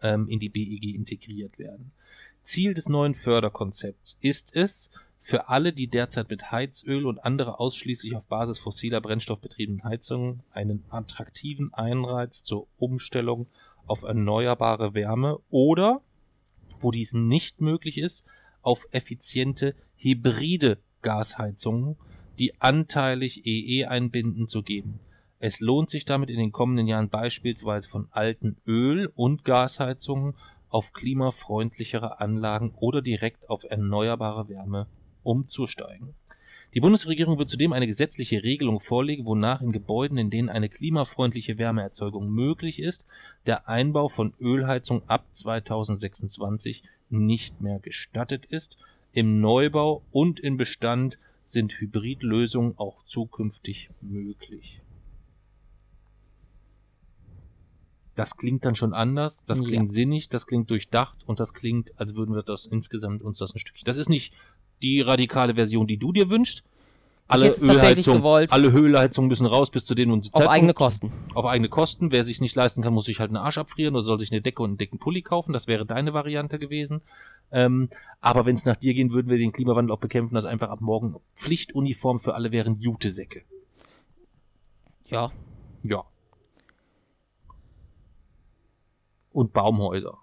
ähm, 0.00 0.28
in 0.28 0.38
die 0.38 0.48
BEG 0.48 0.94
integriert 0.94 1.58
werden. 1.58 1.92
Ziel 2.42 2.74
des 2.74 2.88
neuen 2.88 3.14
Förderkonzepts 3.14 4.16
ist 4.20 4.54
es, 4.54 4.90
für 5.24 5.48
alle, 5.48 5.72
die 5.72 5.86
derzeit 5.86 6.30
mit 6.30 6.50
Heizöl 6.50 7.06
und 7.06 7.24
andere 7.24 7.60
ausschließlich 7.60 8.16
auf 8.16 8.26
Basis 8.26 8.58
fossiler 8.58 9.00
Brennstoff 9.00 9.40
betriebenen 9.40 9.84
Heizungen 9.84 10.42
einen 10.50 10.82
attraktiven 10.90 11.72
Einreiz 11.72 12.42
zur 12.42 12.66
Umstellung 12.76 13.46
auf 13.86 14.02
erneuerbare 14.02 14.94
Wärme 14.94 15.38
oder, 15.50 16.02
wo 16.80 16.90
dies 16.90 17.14
nicht 17.14 17.60
möglich 17.60 17.98
ist, 17.98 18.24
auf 18.62 18.86
effiziente 18.92 19.74
hybride 19.96 20.78
Gasheizungen, 21.02 21.96
die 22.38 22.60
anteilig 22.60 23.46
EE 23.46 23.86
einbinden, 23.86 24.48
zu 24.48 24.62
geben. 24.62 25.00
Es 25.38 25.60
lohnt 25.60 25.90
sich 25.90 26.04
damit 26.04 26.30
in 26.30 26.36
den 26.36 26.52
kommenden 26.52 26.86
Jahren 26.86 27.10
beispielsweise 27.10 27.88
von 27.88 28.06
alten 28.10 28.56
Öl- 28.64 29.10
und 29.14 29.44
Gasheizungen 29.44 30.34
auf 30.68 30.92
klimafreundlichere 30.92 32.20
Anlagen 32.20 32.72
oder 32.76 33.02
direkt 33.02 33.50
auf 33.50 33.64
erneuerbare 33.64 34.48
Wärme 34.48 34.86
umzusteigen. 35.24 36.14
Die 36.74 36.80
Bundesregierung 36.80 37.38
wird 37.38 37.50
zudem 37.50 37.74
eine 37.74 37.86
gesetzliche 37.86 38.42
Regelung 38.42 38.80
vorlegen, 38.80 39.26
wonach 39.26 39.60
in 39.60 39.72
Gebäuden, 39.72 40.16
in 40.16 40.30
denen 40.30 40.48
eine 40.48 40.70
klimafreundliche 40.70 41.58
Wärmeerzeugung 41.58 42.30
möglich 42.30 42.80
ist, 42.80 43.04
der 43.44 43.68
Einbau 43.68 44.08
von 44.08 44.32
Ölheizung 44.40 45.06
ab 45.06 45.26
2026 45.32 46.82
nicht 47.10 47.60
mehr 47.60 47.78
gestattet 47.78 48.46
ist. 48.46 48.78
Im 49.12 49.40
Neubau 49.40 50.02
und 50.12 50.40
im 50.40 50.56
Bestand 50.56 51.18
sind 51.44 51.78
Hybridlösungen 51.78 52.78
auch 52.78 53.02
zukünftig 53.02 53.90
möglich. 54.00 54.80
das 58.14 58.36
klingt 58.36 58.64
dann 58.64 58.74
schon 58.74 58.92
anders, 58.92 59.44
das 59.44 59.64
klingt 59.64 59.90
ja. 59.90 59.94
sinnig, 59.94 60.28
das 60.28 60.46
klingt 60.46 60.70
durchdacht 60.70 61.26
und 61.26 61.40
das 61.40 61.54
klingt, 61.54 61.98
als 61.98 62.14
würden 62.14 62.34
wir 62.34 62.42
das 62.42 62.66
insgesamt 62.66 63.22
uns 63.22 63.38
das 63.38 63.54
ein 63.54 63.58
Stückchen. 63.58 63.86
Das 63.86 63.96
ist 63.96 64.08
nicht 64.08 64.34
die 64.82 65.00
radikale 65.00 65.54
Version, 65.54 65.86
die 65.86 65.98
du 65.98 66.12
dir 66.12 66.30
wünschst. 66.30 66.64
Alle 67.28 67.52
Ölheizungen, 67.52 68.22
alle 68.50 68.68
Ölheizungen 68.68 69.28
müssen 69.28 69.46
raus 69.46 69.70
bis 69.70 69.86
zu 69.86 69.94
denen 69.94 70.12
und 70.12 70.28
Auf 70.34 70.48
eigene 70.48 70.74
Kosten. 70.74 71.10
Auf 71.32 71.46
eigene 71.46 71.70
Kosten. 71.70 72.12
Wer 72.12 72.24
sich 72.24 72.42
nicht 72.42 72.54
leisten 72.54 72.82
kann, 72.82 72.92
muss 72.92 73.06
sich 73.06 73.20
halt 73.20 73.30
einen 73.30 73.38
Arsch 73.38 73.56
abfrieren 73.56 73.94
oder 73.94 74.02
soll 74.02 74.18
sich 74.18 74.32
eine 74.32 74.42
Decke 74.42 74.62
und 74.62 74.70
einen 74.70 74.78
dicken 74.78 74.98
Pulli 74.98 75.22
kaufen. 75.22 75.54
Das 75.54 75.66
wäre 75.66 75.86
deine 75.86 76.12
Variante 76.12 76.58
gewesen. 76.58 77.00
Ähm, 77.50 77.88
aber 78.20 78.44
wenn 78.44 78.54
es 78.54 78.66
nach 78.66 78.76
dir 78.76 78.92
gehen, 78.92 79.12
würden 79.12 79.30
wir 79.30 79.38
den 79.38 79.52
Klimawandel 79.52 79.94
auch 79.94 80.00
bekämpfen, 80.00 80.34
dass 80.34 80.44
einfach 80.44 80.68
ab 80.68 80.82
morgen 80.82 81.16
Pflichtuniform 81.34 82.18
für 82.18 82.34
alle 82.34 82.52
wären 82.52 82.76
Jutesäcke. 82.76 83.44
Ja. 85.06 85.32
Ja. 85.86 86.04
und 89.32 89.52
Baumhäuser. 89.52 90.18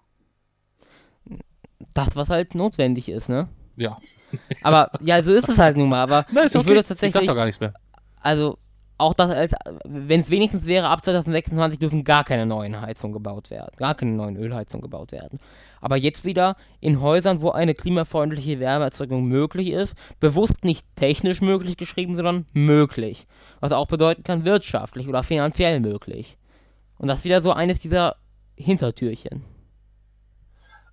Das, 1.94 2.16
was 2.16 2.30
halt 2.30 2.54
notwendig 2.54 3.08
ist, 3.08 3.28
ne? 3.28 3.48
Ja. 3.80 3.96
aber, 4.62 4.90
ja, 5.00 5.22
so 5.22 5.32
ist 5.32 5.48
es 5.48 5.58
halt 5.58 5.76
nun 5.76 5.88
mal. 5.88 6.02
Aber 6.02 6.26
Nein, 6.32 6.46
ist 6.46 6.54
ich 6.54 6.60
okay. 6.60 6.68
würde 6.68 6.82
tatsächlich. 6.82 7.08
Ich 7.08 7.26
sag 7.26 7.26
doch 7.26 7.34
gar 7.34 7.46
nichts 7.46 7.60
mehr. 7.60 7.72
Also, 8.20 8.58
auch 8.98 9.14
das 9.14 9.30
als, 9.30 9.54
wenn 9.84 10.20
es 10.20 10.28
wenigstens 10.28 10.66
wäre, 10.66 10.88
ab 10.88 11.02
2026 11.02 11.78
dürfen 11.78 12.02
gar 12.02 12.22
keine 12.22 12.44
neuen 12.44 12.82
Heizungen 12.82 13.14
gebaut 13.14 13.48
werden. 13.48 13.74
Gar 13.78 13.94
keine 13.94 14.12
neuen 14.12 14.36
Ölheizungen 14.36 14.82
gebaut 14.82 15.12
werden. 15.12 15.38
Aber 15.80 15.96
jetzt 15.96 16.26
wieder 16.26 16.56
in 16.80 17.00
Häusern, 17.00 17.40
wo 17.40 17.50
eine 17.50 17.72
klimafreundliche 17.72 18.60
Wärmeerzeugung 18.60 19.24
möglich 19.24 19.70
ist, 19.70 19.94
bewusst 20.20 20.64
nicht 20.64 20.84
technisch 20.96 21.40
möglich 21.40 21.78
geschrieben, 21.78 22.14
sondern 22.14 22.44
möglich. 22.52 23.26
Was 23.60 23.72
auch 23.72 23.86
bedeuten 23.86 24.22
kann, 24.22 24.44
wirtschaftlich 24.44 25.08
oder 25.08 25.22
finanziell 25.22 25.80
möglich. 25.80 26.36
Und 26.98 27.08
das 27.08 27.20
ist 27.20 27.24
wieder 27.24 27.40
so 27.40 27.52
eines 27.52 27.80
dieser 27.80 28.16
Hintertürchen. 28.54 29.44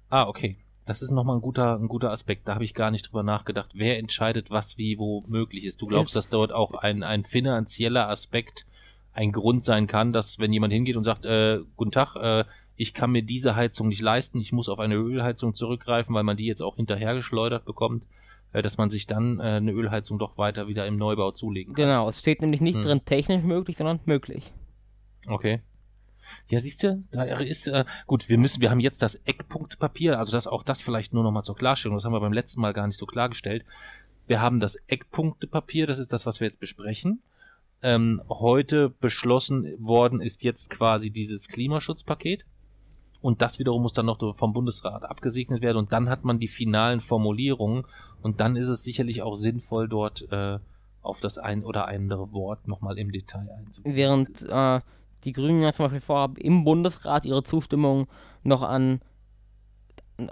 Ah, 0.10 0.30
okay. 0.30 0.56
Das 0.88 1.02
ist 1.02 1.12
nochmal 1.12 1.36
ein 1.36 1.42
guter, 1.42 1.78
ein 1.78 1.90
guter 1.90 2.12
Aspekt. 2.12 2.48
Da 2.48 2.56
habe 2.56 2.64
ich 2.64 2.74
gar 2.74 2.92
nicht 2.92 3.10
drüber 3.10 3.22
nachgedacht. 3.22 3.72
Wer 3.76 4.00
entscheidet, 4.00 4.52
was 4.52 4.78
wie 4.78 4.98
wo 4.98 5.24
möglich 5.28 5.66
ist? 5.66 5.82
Du 5.82 5.88
glaubst, 5.88 6.16
dass 6.16 6.30
dort 6.30 6.54
auch 6.54 6.74
ein, 6.74 7.04
ein 7.04 7.26
finanzieller 7.26 8.10
Aspekt 8.10 8.66
ein 9.12 9.32
Grund 9.32 9.64
sein 9.64 9.88
kann, 9.88 10.14
dass 10.14 10.40
wenn 10.40 10.54
jemand 10.54 10.72
hingeht 10.72 10.96
und 10.96 11.04
sagt, 11.04 11.26
äh, 11.26 11.60
guten 11.76 11.92
Tag, 11.92 12.16
äh, 12.16 12.46
ich 12.76 12.94
kann 12.94 13.12
mir 13.12 13.24
diese 13.24 13.56
Heizung 13.56 13.90
nicht 13.90 14.02
leisten, 14.02 14.40
ich 14.40 14.54
muss 14.54 14.70
auf 14.70 14.80
eine 14.80 14.96
Ölheizung 14.96 15.54
zurückgreifen, 15.54 16.16
weil 16.16 16.24
man 16.24 16.38
die 16.38 16.46
jetzt 16.46 16.62
auch 16.62 16.76
hinterhergeschleudert 16.76 17.66
bekommt, 17.66 18.08
äh, 18.54 18.62
dass 18.62 18.78
man 18.78 18.90
sich 18.90 19.08
dann 19.08 19.40
äh, 19.40 19.44
eine 19.44 19.72
Ölheizung 19.72 20.20
doch 20.20 20.38
weiter 20.38 20.68
wieder 20.68 20.86
im 20.86 20.96
Neubau 20.96 21.32
zulegen 21.32 21.74
kann. 21.74 21.86
Genau, 21.86 22.08
es 22.08 22.20
steht 22.20 22.42
nämlich 22.42 22.62
nicht 22.62 22.76
hm. 22.76 22.84
drin 22.84 23.06
technisch 23.06 23.44
möglich, 23.44 23.76
sondern 23.76 24.00
möglich. 24.06 24.54
Okay. 25.28 25.62
Ja, 26.48 26.60
siehst 26.60 26.84
du, 26.84 27.02
da 27.12 27.24
ist 27.24 27.68
äh, 27.68 27.86
gut, 28.06 28.30
wir 28.30 28.38
müssen, 28.38 28.62
wir 28.62 28.72
haben 28.72 28.80
jetzt 28.80 29.02
das 29.02 29.16
Eckpunktpapier, 29.16 30.18
also 30.18 30.32
das 30.32 30.48
auch 30.48 30.64
das 30.64 30.82
vielleicht 30.82 31.14
nur 31.14 31.24
nochmal 31.24 31.44
zur 31.44 31.56
Klarstellung, 31.56 31.98
das 31.98 32.06
haben 32.06 32.14
wir 32.14 32.20
beim 32.20 32.34
letzten 32.34 32.62
Mal 32.62 32.74
gar 32.74 32.88
nicht 32.88 32.98
so 32.98 33.06
klargestellt. 33.06 33.66
Wir 34.28 34.42
haben 34.42 34.60
das 34.60 34.76
Eckpunktepapier, 34.88 35.88
das 35.88 36.00
ist 36.00 36.12
das, 36.12 36.26
was 36.26 36.40
wir 36.40 36.48
jetzt 36.48 36.60
besprechen. 36.60 37.22
Ähm, 37.82 38.22
heute 38.28 38.90
beschlossen 38.90 39.74
worden 39.80 40.20
ist 40.20 40.44
jetzt 40.44 40.70
quasi 40.70 41.12
dieses 41.12 41.48
Klimaschutzpaket. 41.48 42.46
Und 43.22 43.42
das 43.42 43.60
wiederum 43.60 43.82
muss 43.82 43.94
dann 43.94 44.06
noch 44.06 44.36
vom 44.36 44.54
Bundesrat 44.54 45.04
abgesegnet 45.04 45.62
werden. 45.62 45.78
Und 45.78 45.92
dann 45.92 46.10
hat 46.10 46.24
man 46.24 46.40
die 46.40 46.48
finalen 46.48 47.02
Formulierungen. 47.02 47.84
Und 48.22 48.40
dann 48.40 48.56
ist 48.56 48.68
es 48.68 48.84
sicherlich 48.84 49.22
auch 49.22 49.36
sinnvoll, 49.36 49.88
dort 49.88 50.32
äh, 50.32 50.60
auf 51.02 51.20
das 51.20 51.38
ein 51.38 51.64
oder 51.64 51.88
andere 51.88 52.32
Wort 52.32 52.68
nochmal 52.68 52.98
im 53.00 53.12
Detail 53.12 53.50
einzugehen. 53.58 53.96
Während 53.96 54.44
äh, 54.44 54.82
die 55.24 55.34
Grünen 55.34 55.62
ja 55.62 55.74
zum 55.74 55.86
Beispiel 55.86 56.02
vorhaben, 56.02 56.36
im 56.38 56.64
Bundesrat 56.64 57.26
ihre 57.26 57.44
Zustimmung 57.44 58.08
noch 58.44 58.64
an 58.64 59.02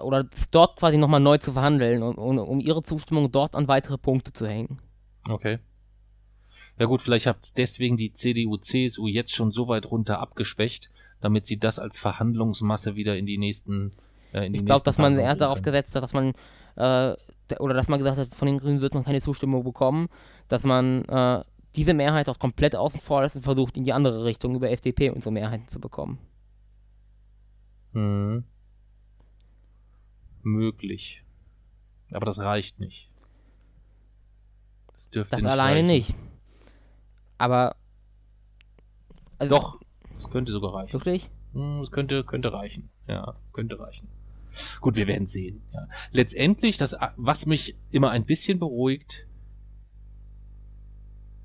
oder 0.02 0.28
dort 0.52 0.80
quasi 0.80 0.98
nochmal 0.98 1.20
neu 1.20 1.38
zu 1.38 1.54
verhandeln, 1.54 2.02
um, 2.02 2.40
um, 2.40 2.60
ihre 2.60 2.82
Zustimmung 2.82 3.32
dort 3.32 3.56
an 3.56 3.68
weitere 3.68 3.98
Punkte 3.98 4.34
zu 4.34 4.48
hängen. 4.48 4.80
Okay. 5.30 5.60
Ja 6.80 6.88
gut, 6.88 7.02
vielleicht 7.02 7.28
hat 7.28 7.58
deswegen 7.58 7.96
die 7.96 8.12
CDU, 8.12 8.58
CSU 8.58 9.08
jetzt 9.08 9.34
schon 9.34 9.52
so 9.52 9.68
weit 9.68 9.92
runter 9.92 10.20
abgeschwächt, 10.20 10.90
damit 11.22 11.46
sie 11.46 11.58
das 11.58 11.80
als 11.80 11.98
Verhandlungsmasse 11.98 12.96
wieder 12.96 13.16
in 13.18 13.26
die 13.26 13.38
nächsten 13.38 13.92
äh, 14.34 14.46
in 14.46 14.54
die 14.54 14.60
Ich 14.60 14.66
glaube, 14.66 14.84
dass 14.84 14.98
man 14.98 15.18
eher 15.18 15.36
darauf 15.36 15.62
gesetzt 15.62 15.96
hat, 15.96 16.04
dass 16.04 16.14
man 16.14 16.34
äh, 16.76 17.16
oder 17.60 17.74
dass 17.76 17.88
man 17.88 18.00
gesagt 18.00 18.18
hat, 18.18 18.36
von 18.36 18.48
den 18.48 18.58
Grünen 18.58 18.82
wird 18.82 18.94
man 18.94 19.06
keine 19.06 19.22
Zustimmung 19.22 19.64
bekommen, 19.64 20.08
dass 20.48 20.64
man 20.64 21.06
äh, 21.06 21.44
diese 21.76 21.94
Mehrheit 21.94 22.30
auch 22.30 22.40
komplett 22.40 22.76
außen 22.76 23.00
vor 23.00 23.22
lässt 23.22 23.36
und 23.36 23.42
versucht, 23.44 23.78
in 23.78 23.84
die 23.84 23.94
andere 23.94 24.24
Richtung 24.26 24.56
über 24.56 24.70
FDP 24.72 25.10
und 25.10 25.22
so 25.24 25.32
Mehrheiten 25.32 25.68
zu 25.68 25.80
bekommen. 25.80 26.18
Mhm. 27.94 28.44
Möglich. 30.44 31.24
Aber 32.14 32.26
das 32.26 32.40
reicht 32.40 32.80
nicht. 32.80 33.10
Das 34.92 35.10
dürfte 35.10 35.32
Das 35.32 35.42
nicht 35.42 35.52
alleine 35.52 35.78
reichen. 35.80 35.88
nicht. 35.88 36.14
Aber 37.38 37.76
also 39.38 39.56
Doch, 39.56 39.80
das 40.14 40.30
könnte 40.30 40.52
sogar 40.52 40.74
reichen. 40.74 40.94
wirklich? 40.94 41.30
Hm, 41.54 41.76
Das 41.80 41.92
könnte, 41.92 42.24
könnte 42.24 42.54
reichen. 42.54 42.90
Ja, 43.08 43.36
könnte 43.54 43.80
reichen. 43.80 44.08
Gut, 44.80 44.96
wir 44.96 45.08
werden 45.08 45.28
sehen. 45.28 45.62
Ja. 45.74 45.88
Letztendlich, 46.12 46.78
das, 46.78 46.96
was 47.18 47.46
mich 47.46 47.76
immer 47.92 48.12
ein 48.12 48.26
bisschen 48.26 48.58
beruhigt, 48.60 49.28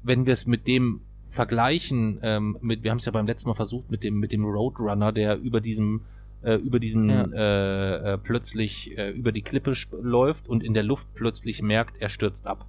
wenn 0.03 0.27
wir 0.27 0.33
es 0.33 0.47
mit 0.47 0.67
dem 0.67 1.01
vergleichen, 1.29 2.19
ähm, 2.23 2.59
mit, 2.61 2.83
wir 2.83 2.91
haben 2.91 2.99
es 2.99 3.05
ja 3.05 3.13
beim 3.13 3.27
letzten 3.27 3.49
Mal 3.49 3.55
versucht, 3.55 3.91
mit 3.91 4.03
dem, 4.05 4.19
mit 4.19 4.33
dem 4.33 4.45
Roadrunner, 4.45 5.13
der 5.13 5.39
über 5.39 5.61
diesem, 5.61 6.03
äh, 6.43 6.55
über 6.55 6.81
diesen 6.81 7.09
Ja. 7.09 7.25
äh, 7.33 8.15
äh, 8.15 8.19
plötzlich 8.19 8.97
äh, 8.99 9.11
über 9.11 9.31
die 9.33 9.43
Klippe 9.43 9.73
läuft 10.01 10.49
und 10.49 10.63
in 10.65 10.75
der 10.75 10.83
Luft 10.83 11.09
plötzlich 11.15 11.63
merkt, 11.63 11.99
er 11.99 12.09
stürzt 12.09 12.47
ab. 12.47 12.67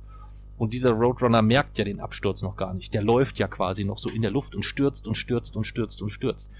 Und 0.57 0.73
dieser 0.73 0.91
Roadrunner 0.91 1.41
merkt 1.41 1.79
ja 1.79 1.86
den 1.86 1.99
Absturz 1.99 2.43
noch 2.43 2.55
gar 2.55 2.75
nicht. 2.75 2.93
Der 2.93 3.01
läuft 3.01 3.39
ja 3.39 3.47
quasi 3.47 3.84
noch 3.84 3.97
so 3.97 4.09
in 4.11 4.21
der 4.21 4.29
Luft 4.29 4.55
und 4.55 4.63
stürzt 4.63 5.07
und 5.07 5.15
stürzt 5.15 5.57
und 5.57 5.65
stürzt 5.65 6.03
und 6.03 6.09
stürzt. 6.09 6.51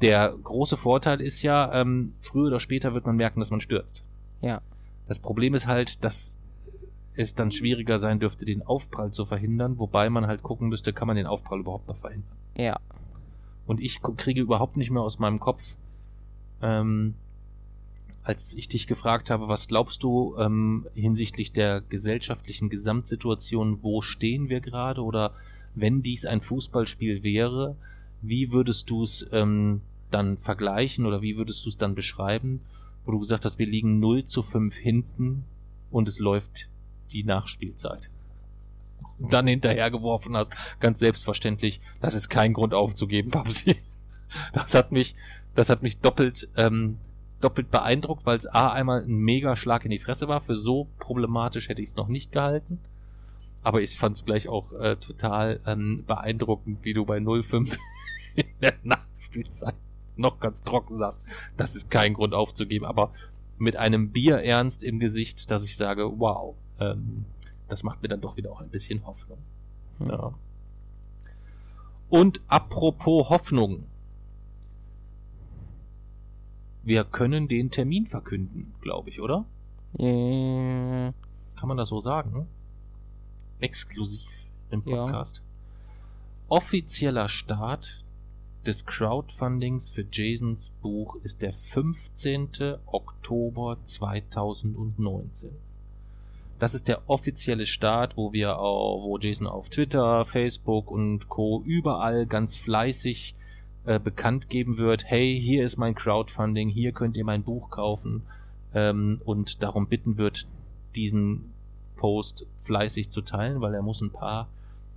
Der 0.00 0.32
große 0.42 0.76
Vorteil 0.76 1.20
ist 1.20 1.42
ja, 1.42 1.72
ähm, 1.74 2.12
früher 2.20 2.48
oder 2.48 2.60
später 2.60 2.94
wird 2.94 3.04
man 3.04 3.16
merken, 3.16 3.40
dass 3.40 3.50
man 3.50 3.60
stürzt. 3.60 4.04
Ja. 4.42 4.60
Das 5.08 5.18
Problem 5.18 5.54
ist 5.54 5.66
halt, 5.66 6.04
dass 6.04 6.38
es 7.16 7.34
dann 7.34 7.52
schwieriger 7.52 7.98
sein 7.98 8.18
dürfte, 8.18 8.44
den 8.44 8.62
Aufprall 8.62 9.12
zu 9.12 9.24
verhindern, 9.24 9.78
wobei 9.78 10.10
man 10.10 10.26
halt 10.26 10.42
gucken 10.42 10.68
müsste, 10.68 10.92
kann 10.92 11.06
man 11.06 11.16
den 11.16 11.26
Aufprall 11.26 11.60
überhaupt 11.60 11.88
noch 11.88 11.96
verhindern. 11.96 12.36
Ja. 12.56 12.78
Und 13.66 13.80
ich 13.80 14.00
kriege 14.02 14.40
überhaupt 14.40 14.76
nicht 14.76 14.90
mehr 14.90 15.02
aus 15.02 15.18
meinem 15.18 15.40
Kopf, 15.40 15.76
ähm, 16.60 17.14
als 18.22 18.54
ich 18.54 18.68
dich 18.68 18.86
gefragt 18.86 19.30
habe, 19.30 19.48
was 19.48 19.68
glaubst 19.68 20.02
du 20.02 20.34
ähm, 20.38 20.86
hinsichtlich 20.94 21.52
der 21.52 21.82
gesellschaftlichen 21.82 22.70
Gesamtsituation, 22.70 23.82
wo 23.82 24.00
stehen 24.00 24.48
wir 24.48 24.60
gerade 24.60 25.02
oder 25.02 25.30
wenn 25.74 26.02
dies 26.02 26.24
ein 26.24 26.40
Fußballspiel 26.40 27.22
wäre, 27.22 27.76
wie 28.22 28.50
würdest 28.50 28.88
du 28.88 29.02
es 29.02 29.26
ähm, 29.32 29.82
dann 30.10 30.38
vergleichen 30.38 31.04
oder 31.04 31.20
wie 31.20 31.36
würdest 31.36 31.64
du 31.64 31.68
es 31.68 31.76
dann 31.76 31.94
beschreiben, 31.94 32.60
wo 33.04 33.12
du 33.12 33.18
gesagt 33.18 33.44
hast, 33.44 33.58
wir 33.58 33.66
liegen 33.66 34.00
0 34.00 34.24
zu 34.24 34.42
5 34.42 34.74
hinten 34.74 35.44
und 35.90 36.08
es 36.08 36.18
läuft 36.18 36.70
die 37.14 37.24
Nachspielzeit. 37.24 38.10
Dann 39.18 39.46
hinterhergeworfen 39.46 40.36
hast, 40.36 40.52
ganz 40.80 40.98
selbstverständlich, 40.98 41.80
das 42.00 42.14
ist 42.14 42.28
kein 42.28 42.52
Grund 42.52 42.74
aufzugeben, 42.74 43.30
Babsi. 43.32 43.76
Das 44.52 44.74
hat 44.74 44.90
mich, 44.90 45.14
das 45.54 45.70
hat 45.70 45.82
mich 45.82 46.00
doppelt, 46.00 46.48
ähm, 46.56 46.98
doppelt 47.40 47.70
beeindruckt, 47.70 48.26
weil 48.26 48.36
es 48.36 48.46
A 48.46 48.70
einmal 48.70 49.04
ein 49.04 49.14
mega 49.14 49.56
Schlag 49.56 49.84
in 49.84 49.92
die 49.92 49.98
Fresse 49.98 50.26
war. 50.26 50.40
Für 50.40 50.56
so 50.56 50.88
problematisch 50.98 51.68
hätte 51.68 51.82
ich 51.82 51.90
es 51.90 51.96
noch 51.96 52.08
nicht 52.08 52.32
gehalten. 52.32 52.80
Aber 53.62 53.80
ich 53.80 53.96
fand 53.96 54.16
es 54.16 54.24
gleich 54.24 54.48
auch 54.48 54.72
äh, 54.72 54.96
total 54.96 55.60
ähm, 55.66 56.04
beeindruckend, 56.06 56.80
wie 56.82 56.92
du 56.92 57.06
bei 57.06 57.20
05 57.20 57.78
in 58.34 58.46
der 58.60 58.74
Nachspielzeit 58.82 59.74
noch 60.16 60.40
ganz 60.40 60.62
trocken 60.62 60.98
sagst. 60.98 61.24
Das 61.56 61.74
ist 61.74 61.90
kein 61.90 62.14
Grund 62.14 62.34
aufzugeben, 62.34 62.84
aber 62.84 63.12
mit 63.58 63.76
einem 63.76 64.10
Bierernst 64.10 64.82
im 64.82 64.98
Gesicht, 64.98 65.50
dass 65.50 65.64
ich 65.64 65.76
sage, 65.76 66.18
wow, 66.18 66.56
ähm, 66.80 67.24
das 67.68 67.82
macht 67.82 68.02
mir 68.02 68.08
dann 68.08 68.20
doch 68.20 68.36
wieder 68.36 68.52
auch 68.52 68.60
ein 68.60 68.70
bisschen 68.70 69.06
Hoffnung. 69.06 69.38
Hm. 69.98 70.08
Ja. 70.08 70.34
Und 72.08 72.40
apropos 72.48 73.28
Hoffnung. 73.30 73.86
Wir 76.82 77.04
können 77.04 77.48
den 77.48 77.70
Termin 77.70 78.06
verkünden, 78.06 78.74
glaube 78.80 79.08
ich, 79.08 79.20
oder? 79.20 79.46
Äh, 79.98 81.12
Kann 81.56 81.68
man 81.68 81.76
das 81.76 81.88
so 81.88 81.98
sagen? 81.98 82.46
Exklusiv 83.60 84.50
im 84.70 84.82
Ja. 84.86 85.04
Podcast. 85.04 85.42
Offizieller 86.48 87.28
Start 87.28 88.04
des 88.66 88.84
Crowdfundings 88.84 89.90
für 89.90 90.06
Jasons 90.10 90.70
Buch 90.82 91.16
ist 91.22 91.42
der 91.42 91.52
15. 91.52 92.76
Oktober 92.86 93.78
2019. 93.82 95.56
Das 96.58 96.74
ist 96.74 96.88
der 96.88 97.08
offizielle 97.10 97.66
Start, 97.66 98.16
wo 98.16 98.32
wir 98.32 98.58
auch, 98.58 99.04
wo 99.04 99.18
Jason 99.18 99.46
auf 99.46 99.68
Twitter, 99.68 100.24
Facebook 100.24 100.90
und 100.90 101.28
Co. 101.28 101.62
überall 101.64 102.26
ganz 102.26 102.56
fleißig 102.56 103.34
äh, 103.84 103.98
bekannt 104.00 104.48
geben 104.48 104.78
wird, 104.78 105.04
hey, 105.04 105.38
hier 105.38 105.64
ist 105.64 105.76
mein 105.76 105.94
Crowdfunding, 105.94 106.68
hier 106.68 106.92
könnt 106.92 107.16
ihr 107.16 107.24
mein 107.24 107.42
Buch 107.42 107.70
kaufen 107.70 108.22
ähm, 108.72 109.18
und 109.24 109.62
darum 109.62 109.88
bitten 109.88 110.16
wird, 110.16 110.46
diesen 110.94 111.52
Post 111.96 112.46
fleißig 112.56 113.10
zu 113.10 113.20
teilen, 113.20 113.60
weil 113.60 113.74
er 113.74 113.82
muss 113.82 114.00
ein 114.00 114.12
paar 114.12 114.48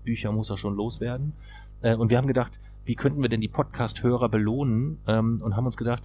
Bücher 0.04 0.32
muss 0.32 0.50
er 0.50 0.58
schon 0.58 0.76
loswerden. 0.76 1.34
Äh, 1.82 1.96
und 1.96 2.10
wir 2.10 2.18
haben 2.18 2.28
gedacht, 2.28 2.60
wie 2.86 2.96
könnten 2.96 3.22
wir 3.22 3.30
denn 3.30 3.42
die 3.42 3.50
Podcast-Hörer 3.50 4.30
belohnen? 4.30 5.00
Ähm, 5.06 5.40
und 5.44 5.56
haben 5.56 5.66
uns 5.66 5.78
gedacht, 5.78 6.04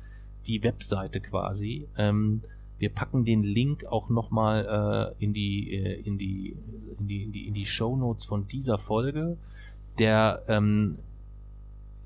die 0.46 0.64
Webseite 0.64 1.20
quasi. 1.20 1.88
Ähm, 1.98 2.42
wir 2.78 2.90
packen 2.90 3.26
den 3.26 3.44
Link 3.44 3.86
auch 3.86 4.10
nochmal 4.10 5.16
äh, 5.20 5.24
in, 5.24 5.34
die, 5.34 5.74
äh, 5.74 6.02
in, 6.02 6.18
die, 6.18 6.56
in, 6.98 7.08
die, 7.08 7.24
in 7.24 7.32
die 7.32 7.48
in 7.48 7.54
die 7.54 7.66
Show 7.66 7.98
Notes 7.98 8.26
von 8.26 8.48
dieser 8.48 8.78
Folge. 8.78 9.38
Der 9.98 10.44
ähm, 10.48 10.98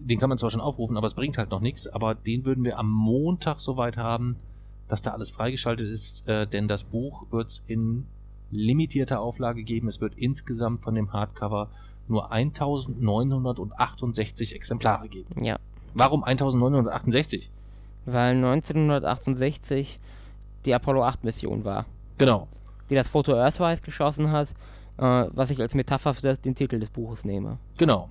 den 0.07 0.19
kann 0.19 0.29
man 0.29 0.37
zwar 0.37 0.49
schon 0.49 0.61
aufrufen, 0.61 0.97
aber 0.97 1.07
es 1.07 1.13
bringt 1.13 1.37
halt 1.37 1.51
noch 1.51 1.61
nichts. 1.61 1.87
Aber 1.87 2.15
den 2.15 2.45
würden 2.45 2.63
wir 2.65 2.79
am 2.79 2.89
Montag 2.91 3.59
soweit 3.59 3.97
haben, 3.97 4.35
dass 4.87 5.01
da 5.01 5.11
alles 5.11 5.29
freigeschaltet 5.31 5.87
ist, 5.89 6.27
äh, 6.27 6.45
denn 6.47 6.67
das 6.67 6.83
Buch 6.83 7.25
wird 7.31 7.61
in 7.67 8.05
limitierter 8.51 9.21
Auflage 9.21 9.63
geben. 9.63 9.87
Es 9.87 10.01
wird 10.01 10.13
insgesamt 10.15 10.81
von 10.81 10.93
dem 10.95 11.13
Hardcover 11.13 11.67
nur 12.07 12.31
1968 12.31 14.55
Exemplare 14.55 15.07
geben. 15.09 15.43
ja. 15.43 15.57
Warum 15.95 16.23
1968? 16.23 17.51
Weil 18.05 18.35
1968 18.37 19.99
die 20.65 20.73
Apollo 20.73 21.03
8 21.03 21.23
Mission 21.23 21.63
war, 21.65 21.85
Genau. 22.17 22.47
die 22.89 22.95
das 22.95 23.07
Foto 23.09 23.33
Earthrise 23.35 23.83
geschossen 23.83 24.31
hat, 24.31 24.49
äh, 24.97 25.27
was 25.31 25.51
ich 25.51 25.61
als 25.61 25.75
Metapher 25.75 26.15
für 26.15 26.23
das, 26.23 26.41
den 26.41 26.55
Titel 26.55 26.79
des 26.79 26.89
Buches 26.89 27.25
nehme. 27.25 27.59
Genau. 27.77 28.09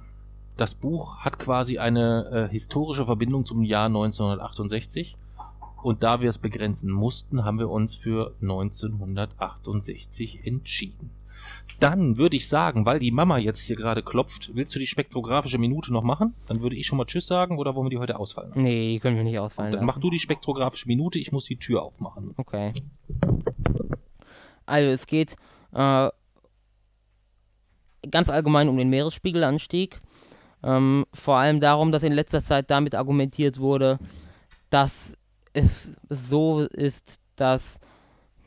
Das 0.56 0.74
Buch 0.74 1.20
hat 1.20 1.38
quasi 1.38 1.78
eine 1.78 2.48
äh, 2.48 2.52
historische 2.52 3.04
Verbindung 3.04 3.46
zum 3.46 3.62
Jahr 3.62 3.86
1968. 3.86 5.16
Und 5.82 6.02
da 6.02 6.20
wir 6.20 6.30
es 6.30 6.38
begrenzen 6.38 6.92
mussten, 6.92 7.44
haben 7.44 7.58
wir 7.58 7.68
uns 7.68 7.94
für 7.94 8.34
1968 8.40 10.46
entschieden. 10.46 11.10
Dann 11.80 12.18
würde 12.18 12.36
ich 12.36 12.46
sagen, 12.46 12.86
weil 12.86 13.00
die 13.00 13.10
Mama 13.10 13.38
jetzt 13.38 13.58
hier 13.58 13.74
gerade 13.74 14.04
klopft, 14.04 14.52
willst 14.54 14.72
du 14.74 14.78
die 14.78 14.86
spektrographische 14.86 15.58
Minute 15.58 15.92
noch 15.92 16.04
machen? 16.04 16.34
Dann 16.46 16.62
würde 16.62 16.76
ich 16.76 16.86
schon 16.86 16.98
mal 16.98 17.06
Tschüss 17.06 17.26
sagen 17.26 17.58
oder 17.58 17.74
wollen 17.74 17.86
wir 17.86 17.90
die 17.90 17.98
heute 17.98 18.20
ausfallen 18.20 18.50
lassen? 18.50 18.62
Nee, 18.62 18.92
die 18.92 19.00
können 19.00 19.16
wir 19.16 19.24
nicht 19.24 19.40
ausfallen 19.40 19.72
Dann 19.72 19.80
lassen. 19.80 19.86
mach 19.86 19.98
du 19.98 20.08
die 20.08 20.20
spektrographische 20.20 20.86
Minute, 20.86 21.18
ich 21.18 21.32
muss 21.32 21.46
die 21.46 21.56
Tür 21.56 21.82
aufmachen. 21.82 22.32
Okay. 22.36 22.72
Also 24.64 24.90
es 24.90 25.08
geht 25.08 25.34
äh, 25.72 26.08
ganz 28.08 28.28
allgemein 28.28 28.68
um 28.68 28.76
den 28.76 28.90
Meeresspiegelanstieg. 28.90 30.00
Ähm, 30.64 31.04
vor 31.12 31.36
allem 31.36 31.60
darum, 31.60 31.92
dass 31.92 32.02
in 32.02 32.12
letzter 32.12 32.42
Zeit 32.42 32.70
damit 32.70 32.94
argumentiert 32.94 33.58
wurde, 33.58 33.98
dass 34.70 35.14
es 35.52 35.92
so 36.08 36.60
ist, 36.60 37.20
dass 37.36 37.78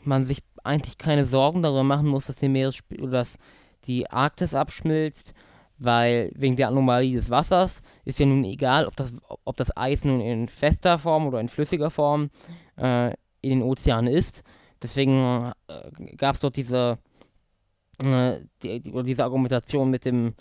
man 0.03 0.25
sich 0.25 0.43
eigentlich 0.63 0.97
keine 0.97 1.25
Sorgen 1.25 1.61
darüber 1.61 1.83
machen 1.83 2.07
muss, 2.07 2.27
dass, 2.27 2.37
die 2.37 2.47
Meeresspie- 2.47 3.09
dass 3.09 3.37
die 3.85 4.09
Arktis 4.09 4.53
abschmilzt, 4.53 5.33
weil 5.77 6.31
wegen 6.35 6.55
der 6.55 6.69
Anomalie 6.69 7.15
des 7.15 7.29
Wassers 7.29 7.81
ist 8.05 8.19
ja 8.19 8.25
nun 8.25 8.43
egal, 8.43 8.87
ob 8.87 8.95
das, 8.95 9.13
ob 9.43 9.57
das 9.57 9.75
Eis 9.75 10.05
nun 10.05 10.21
in 10.21 10.47
fester 10.47 10.97
Form 10.97 11.27
oder 11.27 11.39
in 11.39 11.49
flüssiger 11.49 11.91
Form 11.91 12.29
äh, 12.77 13.11
in 13.41 13.49
den 13.59 13.63
Ozeanen 13.63 14.11
ist. 14.11 14.43
Deswegen 14.81 15.51
äh, 15.67 16.15
gab 16.15 16.35
es 16.35 16.41
dort 16.41 16.55
diese, 16.55 16.97
äh, 17.99 18.39
die, 18.63 18.79
die, 18.81 19.03
diese 19.03 19.23
Argumentation 19.23 19.89
mit 19.89 20.05
dem 20.05 20.33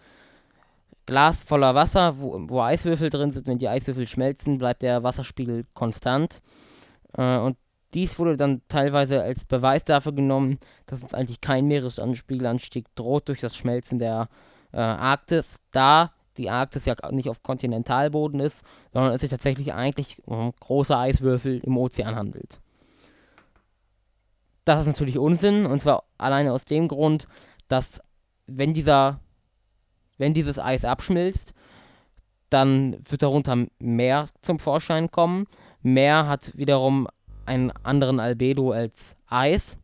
Glas 1.07 1.43
voller 1.43 1.75
Wasser, 1.75 2.19
wo, 2.19 2.39
wo 2.49 2.61
Eiswürfel 2.61 3.11
drin 3.11 3.33
sind. 3.33 3.47
Wenn 3.47 3.59
die 3.59 3.69
Eiswürfel 3.69 4.07
schmelzen, 4.07 4.59
bleibt 4.59 4.83
der 4.83 5.03
Wasserspiegel 5.03 5.67
konstant. 5.75 6.41
Äh, 7.17 7.39
und 7.39 7.57
dies 7.95 8.19
wurde 8.19 8.37
dann 8.37 8.63
teilweise 8.69 9.23
als 9.23 9.45
Beweis 9.45 9.85
dafür 9.85 10.13
genommen, 10.13 10.59
dass 10.87 11.03
uns 11.03 11.15
eigentlich 11.15 11.41
kein 11.41 11.67
Meeresspiegelanstieg 11.67 12.87
droht 12.97 13.29
durch 13.29 13.41
das 13.41 13.57
Schmelzen 13.57 13.99
der 13.99 14.29
äh, 14.73 14.79
Arktis, 14.79 15.61
da 15.71 16.11
die 16.37 16.51
Arktis 16.51 16.85
ja 16.85 16.97
nicht 17.13 17.29
auf 17.29 17.43
Kontinentalboden 17.43 18.41
ist, 18.41 18.65
sondern 18.93 19.13
es 19.13 19.21
sich 19.21 19.31
tatsächlich 19.31 19.73
eigentlich 19.73 20.21
um 20.27 20.53
große 20.59 20.97
Eiswürfel 20.97 21.61
im 21.61 21.77
Ozean 21.77 22.17
handelt. 22.17 22.61
Das 24.65 24.81
ist 24.81 24.87
natürlich 24.87 25.19
Unsinn, 25.19 25.67
und 25.67 25.81
zwar 25.81 26.05
alleine 26.19 26.53
aus 26.53 26.65
dem 26.65 26.89
Grund, 26.89 27.29
dass 27.69 28.01
wenn 28.47 28.75
dieser, 28.75 29.21
wenn 30.19 30.35
dieses 30.35 30.59
Eis 30.59 30.85
abschmilzt, 30.85 31.55
dann 32.51 32.99
wird 33.09 33.23
darunter 33.23 33.67
Meer 33.79 34.29
zum 34.41 34.59
Vorschein 34.59 35.11
kommen. 35.11 35.47
Meer 35.83 36.29
hat 36.29 36.57
wiederum 36.57 37.09
einen 37.47 37.73
anderen 37.83 38.21
Albedo 38.21 38.73
als 38.73 39.17
Eis, 39.27 39.77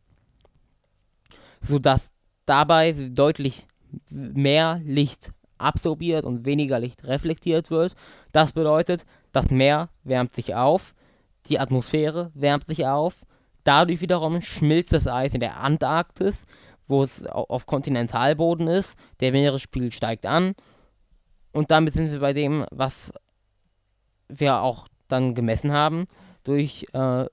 sodass 1.61 2.09
dabei 2.45 2.93
deutlich 2.93 3.67
mehr 4.09 4.79
Licht 4.83 5.31
absorbiert 5.57 6.25
und 6.25 6.45
weniger 6.45 6.79
Licht 6.79 7.05
reflektiert 7.05 7.69
wird. 7.69 7.93
Das 8.31 8.53
bedeutet, 8.53 9.05
das 9.31 9.51
Meer 9.51 9.89
wärmt 10.03 10.33
sich 10.33 10.55
auf, 10.55 10.93
die 11.47 11.59
Atmosphäre 11.59 12.31
wärmt 12.33 12.67
sich 12.67 12.87
auf, 12.87 13.25
dadurch 13.63 14.01
wiederum 14.01 14.41
schmilzt 14.41 14.93
das 14.93 15.07
Eis 15.07 15.33
in 15.33 15.39
der 15.39 15.57
Antarktis, 15.57 16.45
wo 16.87 17.03
es 17.03 17.25
auf 17.25 17.65
Kontinentalboden 17.65 18.67
ist, 18.67 18.97
der 19.19 19.31
Meeresspiegel 19.31 19.91
steigt 19.91 20.25
an 20.25 20.55
und 21.51 21.71
damit 21.71 21.93
sind 21.93 22.11
wir 22.11 22.19
bei 22.19 22.33
dem, 22.33 22.65
was 22.71 23.13
wir 24.27 24.61
auch 24.61 24.87
dann 25.07 25.35
gemessen 25.35 25.71
haben, 25.71 26.07
durch 26.43 26.87
äh, 26.93 27.25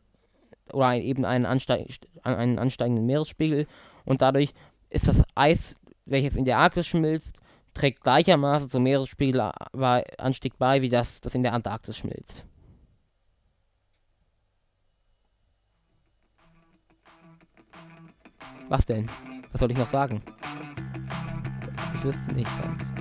oder 0.72 0.94
eben 0.94 1.24
einen, 1.24 1.46
ansteig 1.46 1.88
einen 2.22 2.58
ansteigenden 2.58 3.06
Meeresspiegel 3.06 3.66
und 4.04 4.22
dadurch 4.22 4.52
ist 4.90 5.08
das 5.08 5.22
Eis 5.34 5.76
welches 6.10 6.36
in 6.36 6.44
der 6.44 6.58
Arktis 6.58 6.86
schmilzt, 6.86 7.36
trägt 7.74 8.02
gleichermaßen 8.02 8.70
zum 8.70 8.82
Meeresspiegelanstieg 8.82 10.58
bei, 10.58 10.82
wie 10.82 10.88
das, 10.88 11.20
das 11.20 11.34
in 11.34 11.42
der 11.42 11.52
Antarktis 11.52 11.96
schmilzt. 11.96 12.44
Was 18.68 18.84
denn? 18.84 19.08
Was 19.58 19.62
soll 19.62 19.72
ich 19.72 19.78
noch 19.78 19.88
sagen? 19.88 20.22
Ich 21.96 22.04
wüsste 22.04 22.32
nichts 22.32 22.52
sonst. 22.58 22.97